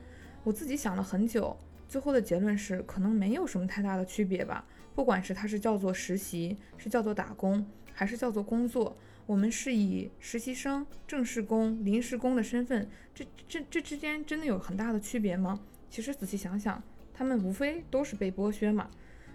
[0.44, 1.56] 我自己想了很久，
[1.88, 4.64] 最后的结论是可能没有什么太大的区别吧。
[4.94, 8.96] 不管是它是叫做实习，是叫做打工，还是叫做工作，
[9.26, 15.60] 我们是以实习生、正式工、临时工的身份，这这这之间真的有很大的区别吗？
[15.88, 16.82] 其实仔细想想，
[17.14, 18.90] 他们无非都是被剥削嘛。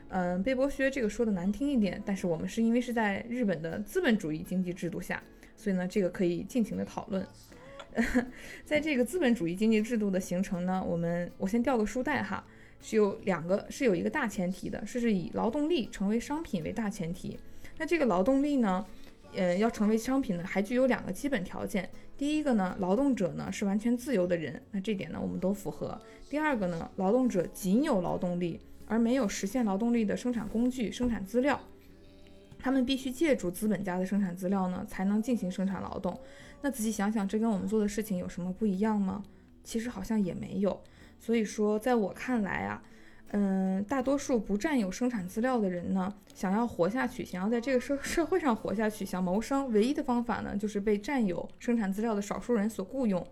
[0.10, 5.22] 嗯，被剥削这个说的难听一点，但是我们是因为是在日本的资本主义经济制度下，
[5.56, 7.28] 所以呢，这个可以尽情的讨论。
[8.64, 12.46] 在这个资本主义经济制度的形成呢，我们我先掉个书袋哈，
[12.80, 17.38] 是有两个是有一个大前提的，是是以劳动力成为商品为大前提。
[17.78, 18.86] 那这个劳动力呢，
[19.36, 21.90] 呃，要成为商品呢，还具有两个基本条件。
[22.18, 26.00] 第一个呢，劳动者呢是完全自由的人，那这点呢我们都符合。
[26.30, 31.60] 第二个呢，劳动者仅有劳动力，而没有实现劳动力的生产工具、生产资料。
[32.60, 36.20] 他们必须借助资本家的生产资料呢，才能进行生产劳动。
[36.62, 39.24] 那仔细想想，这跟我们做的事情有什么不一样吗？
[39.64, 40.82] 其实好像也没有。
[41.20, 42.82] 所以说，在我看来啊，
[43.32, 53.28] 嗯，大多数不占有生产资料的人呢，想要活下去，想要在这个社 社会上活下去，想谋生，唯一的方法呢，就是被占有生产资料的少数人所雇佣，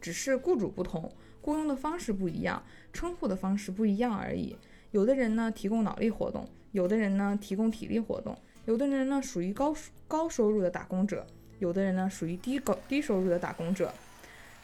[0.00, 1.10] 只是雇主不同，
[1.40, 2.62] 雇佣的方式不一样，
[2.92, 4.56] 称呼的方式不一样而已。
[4.90, 8.36] 有的人呢提供脑力活动，有的人呢提供体力活动，
[8.66, 9.72] 有的人呢属于高
[10.08, 11.24] 高收入的打工者，
[11.60, 13.94] 有的人呢属于低高低收入的打工者。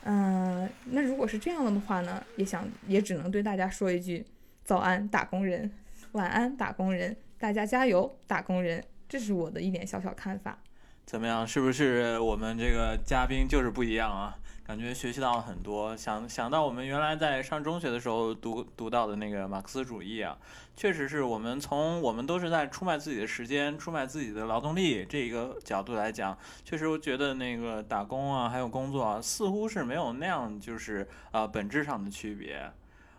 [0.02, 4.24] 嗯，那如果是这样的话呢，也想也只能对大家说一句：
[4.64, 5.68] 早安，打工人；
[6.12, 7.14] 晚安，打工人。
[7.38, 8.82] 大家加油，打工人。
[9.06, 10.58] 这是我的一点小小看法。
[11.04, 11.46] 怎么样？
[11.46, 14.34] 是不是我们这个嘉宾就是不一样啊？
[14.66, 20.38] 感觉学习到了很多，想想到我们原来在上中学的时候读读到的那个马克思主义啊，
[20.74, 32.72] 确实是我们从我们都是在出卖自己的时间、出卖自己的劳动力这一个角度来讲，确实我觉得那个打工啊，还有工作啊，似乎是没有那样就是呃本质上的区别。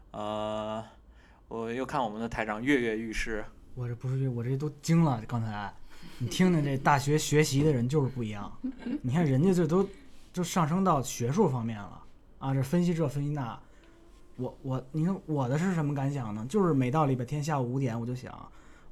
[0.09, 0.84] 呃，
[1.56, 3.45] 我又看我们的台长跃跃欲试，
[3.76, 5.73] 我这不是我这都惊了，刚才
[6.18, 8.52] 你听听这大学学习的人就是不一样，
[9.02, 9.88] 你看人家这都。
[10.34, 12.03] 就上升到学术方面了
[12.40, 12.53] 啊！
[12.53, 13.57] 这分析这分析那，
[14.36, 16.45] 我我你看我的是什么感想呢？
[16.49, 18.38] 就是每到礼拜天下午五点，我就想，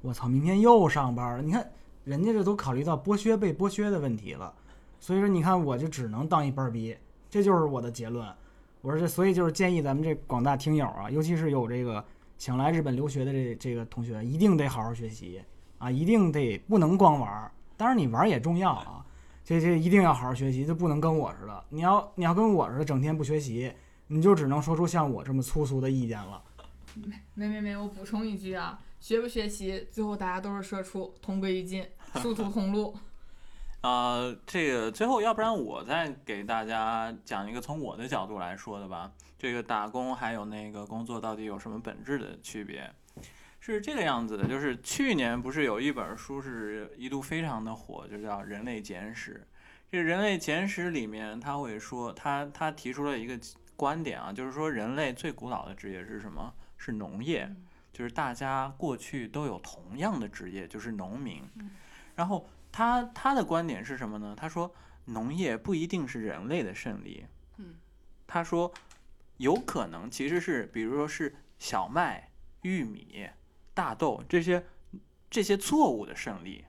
[0.00, 1.42] 我操，明天又上班了。
[1.42, 1.70] 你看
[2.04, 4.50] 人家这都考虑到剥削被剥削的问题了，
[4.98, 6.96] 所以说你看我就只能当一班逼，
[7.28, 8.26] 这就是我的结论。
[8.80, 12.02] 我说这，所以就是建议咱们这广大听友啊，尤其是有这个
[12.38, 15.42] 想来日本留学的这这个同学，一定得好好学习
[15.78, 17.50] 啊，一定得不能光玩。
[17.76, 19.04] 当然你玩也重要啊。
[19.44, 21.64] 这这一定要好好学习，就不能跟我似的。
[21.68, 23.70] 你要你要跟我似的，整天不学习，
[24.06, 26.42] 你就只能说出像我这么粗俗的意见了。
[27.34, 31.84] 没没没，我补充一句啊，学不学习，最后大家都是社畜，同归于尽，
[32.22, 32.96] 殊途同路。
[33.84, 39.12] 啊，这个最后，要不然我再给大家讲一个从我的角度来说的吧。
[39.38, 42.90] 这个打工还有那个工作到底有什么本质的区别？
[43.60, 49.46] 是这个样子的，就是去年不是有一本书是一度非常的火，就叫《人类简史》。
[49.92, 53.38] 这《人类简史》里面他会说，他他提出了一个
[53.76, 56.54] 观点啊，就是说人类最古老的职业是什么？
[56.78, 57.54] 是农业，
[57.92, 61.42] 就是大家过去都有同样的职业，就是农民。
[62.14, 64.34] 然后他他的观点是什么呢？
[64.36, 64.74] 他说
[65.04, 67.24] 农业不一定是人类的胜利。
[68.26, 68.72] 他说
[69.36, 72.32] 有可能其实是，比如说是小麦、
[72.62, 73.28] 玉米。
[73.72, 74.64] 大豆这些
[75.30, 76.64] 这些作物的胜利，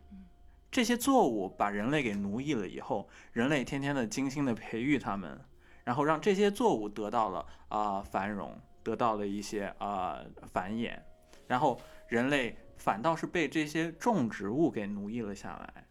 [0.72, 5.40] 这些作物把人类给奴役了以后，人类天天的精心的培育它们，
[5.84, 10.20] 然后让这些作物得到了啊繁荣，得到了一些啊
[10.52, 11.00] 繁衍，
[11.48, 15.85] 然后人类反倒是被这些种植物给奴役了下来。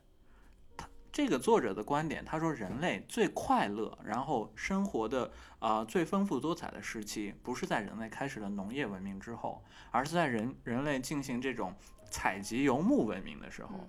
[1.15, 5.31] 他这个作者的观点，他说人类最快乐，然后生活的
[5.61, 9.63] 啊最丰富多彩的时期，不是在人类开始了农业文明之后。
[9.93, 11.73] 而是在人人类进行这种
[12.11, 13.89] 采集游牧文明的时候，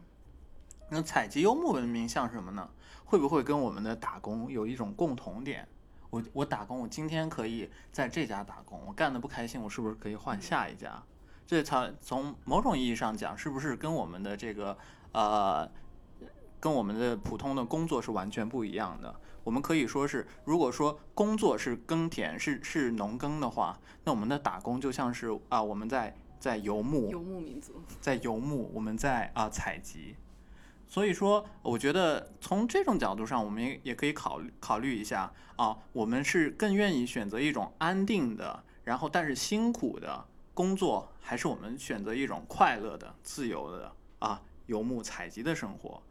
[0.92, 2.70] 那采集游牧文明像什么呢？
[3.06, 5.68] 会不会跟我们的打工有一种共同点？
[6.12, 11.02] 我我打工，我今天可以在这家打工，我干的不开心，我是不是可以换下一家？
[11.48, 14.78] 这才从某种意义上讲，是不是跟我们的这个
[15.12, 15.70] 呃，
[16.66, 19.16] 跟我们的普通的工作是完全不一样的？
[19.44, 30.16] 我们可以说是，如果说工作是耕田，是是农耕的话，那我们的打工就像是啊，我们在在游牧，游牧民族，在游牧，我们在啊采集。
[30.88, 40.26] 所以说，我觉得从这种角度上，我们也也可以考虑考虑一下啊，我们是更愿意选择一种安定的，然后但是辛苦的
[40.56, 46.02] 工作，还是我们选择一种快乐的、自由的啊游牧采集的生活？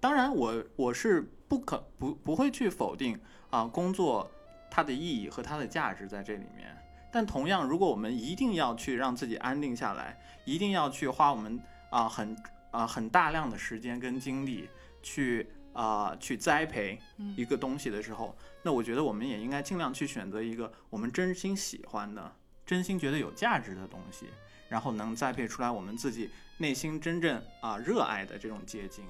[0.00, 1.30] 当然，我我是。
[1.50, 3.20] 不可不不会去否定
[3.50, 4.30] 啊工作
[4.70, 6.78] 它的意义和它的价值在这里面，
[7.10, 11.60] 但同样，如果我们一定要去让自己安定下来，一定要去花我们
[11.90, 12.36] 啊很
[12.70, 14.68] 啊很大量的时间跟精力
[15.02, 17.00] 去啊去栽培
[17.36, 22.32] 一个东西的时候，那我觉得我们也应该尽量去选择一个我们真心喜欢的、
[22.64, 24.26] 真心觉得有价值的东西，
[24.68, 29.04] 然后能栽培出来我们自己内心真正啊热爱的这种结晶。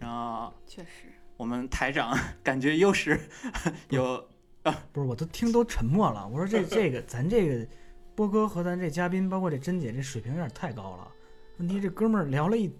[0.00, 1.06] 啊，确实。
[1.36, 3.18] 我们台长 感觉又是
[3.88, 4.22] 有
[4.62, 6.28] 啊，不是，我都听都沉默了。
[6.28, 7.66] 我说这这个咱这个
[8.14, 11.08] 波哥和咱这嘉宾，包括这珍姐，这水平有点太高了。
[11.58, 12.70] 问题这哥们儿聊了一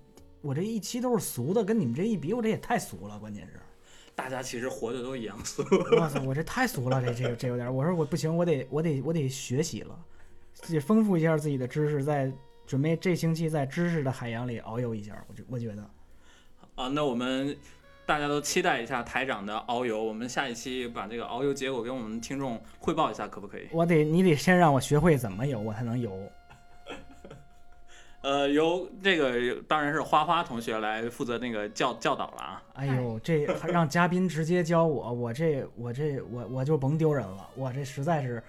[0.42, 3.60] 我这一期都是俗的，跟你们这一比，我这也太俗了，关键是。
[4.14, 5.62] 大家其实活的都一样俗。
[5.97, 7.72] 哇塞，我这太俗了，这这这有点儿。
[7.72, 9.98] 我说我不行，我得我得我得学习了，
[10.52, 12.30] 自己丰富一下自己的知识，在
[12.66, 15.24] 准备这星期在知识的海洋里遨游一下。
[15.28, 15.90] 我觉我觉得，
[16.81, 17.55] 啊，那我们
[18.07, 20.02] 大家都期待一下台长的遨游。
[20.02, 23.69] 我们下一期把这个遨游结果给我们听众汇报一下，可不可以？
[23.70, 26.11] 我得你得先让我学会怎么游，我才能游。
[28.23, 32.62] 呃，由这个当然是花花同学来负责那个教教导了啊。
[32.73, 38.43] 哎呦，这还让嘉宾直接教我，我这我这我我就甭丢人了，我这实在是，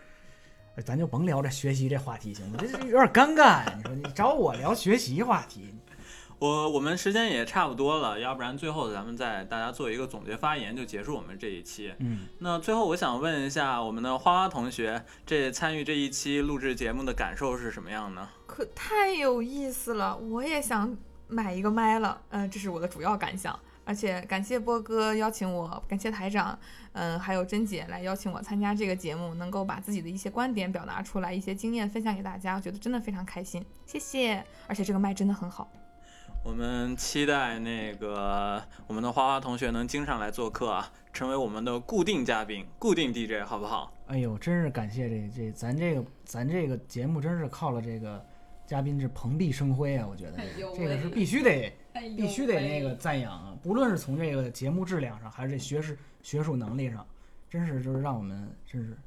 [0.85, 2.57] 咱就甭聊这学习这话题行吗？
[2.57, 3.73] 这这有点尴尬呀。
[3.75, 5.73] 你说你找我聊学习话题，
[6.41, 11.93] 我我们时间也差不多了，要不然最后咱们再大家做一个总结发言，就结束我们这一期。
[11.99, 18.27] 嗯，那最后我想问一下我们的花花同学，这参与这一期录制节目的感受是什么样呢？
[18.47, 20.97] 可太有意思了，我也想
[21.27, 23.57] 买一个麦了，嗯、这是我的主要感想。
[23.85, 26.57] 而且感谢波哥邀请我，感谢台长，
[26.93, 34.43] 嗯、还有珍姐来邀请我参加这个节目，能够把自己的一些观点表达出来，一些经验分享给大家，我觉得真的非常开心，谢谢。
[34.65, 35.71] 而且这个麦真的很好，
[36.43, 43.93] 我们期待那个我们的花花同学能经常来做客啊，成为我们的固定嘉宾、固定 DJ，好不好？
[44.07, 48.25] 哎呦，真是感谢这这咱这个咱这个节目真是靠了这个
[48.65, 50.07] 嘉宾是蓬荜生辉啊！
[50.09, 57.05] 我觉得哎呦这个是必须得哎必须得那个赞扬啊，不论是从这个节目质量上，还是这学识学术能力上，
[57.49, 58.97] 真是就是让我们真是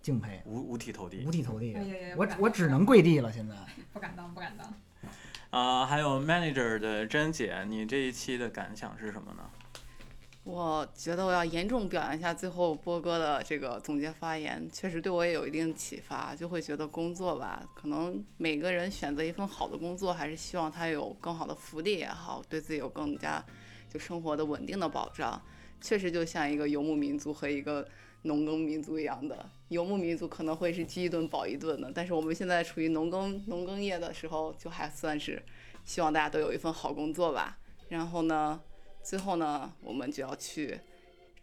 [0.00, 1.30] 敬佩，五五体投地五。
[1.30, 2.14] 体投地哎呀呀。
[2.16, 3.54] 我我只能跪地了，现在。
[3.92, 4.74] 不敢当，不敢当。
[5.50, 9.50] 啊、还有 manager 的珍姐，你这一期的感想是什么呢？
[10.44, 23.44] 我觉得我要严重表扬一下最后波哥的这个总结发言，确实对我也有一定启发，就会觉得工作吧，可能每个人选择一份好的工作，还是希望他有更好的福利也好，对自己有更加
[23.92, 25.40] 就生活的稳定的保障。
[25.80, 27.86] 确实就像一个游牧民族和一个
[28.22, 35.40] 农耕民族一样的，游牧民族可能会是饥一顿饱一顿的，但是我们现在处于农耕农耕业的时候，就还算是
[35.84, 37.56] 希望大家都有一份好工作吧。
[37.88, 38.60] 然后呢，
[39.00, 40.78] 最后呢，我们就要去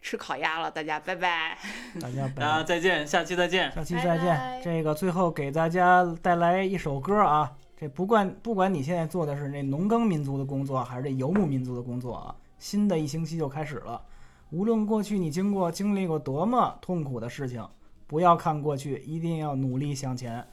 [0.02, 1.58] 吃烤鸭了，大家拜拜。
[1.98, 3.72] 大家大家拜，再见，下期再见。
[3.72, 4.26] 下期再见。
[4.26, 7.50] 拜拜这个最后给大家带来一首歌啊，
[7.80, 14.02] 这不管不管你现在做的是那农耕民族的工作，还是这游牧民族的工作啊，新的一星期就开始了。
[14.50, 17.66] 无论过去你经过经历过多么痛苦的事情，
[18.08, 20.44] 不要看过去，一定要努力向前。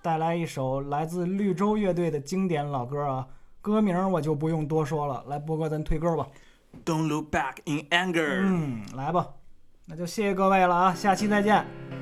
[0.00, 3.28] 带来一首来自绿洲乐队的经典老歌啊，
[3.60, 5.22] 歌名我就不用多说了。
[5.28, 6.26] 来，波哥，咱推歌吧。
[6.84, 8.40] Don't look back in anger。
[8.42, 9.28] 嗯，来吧，
[9.86, 12.01] 那就谢谢各位了啊，下期再见。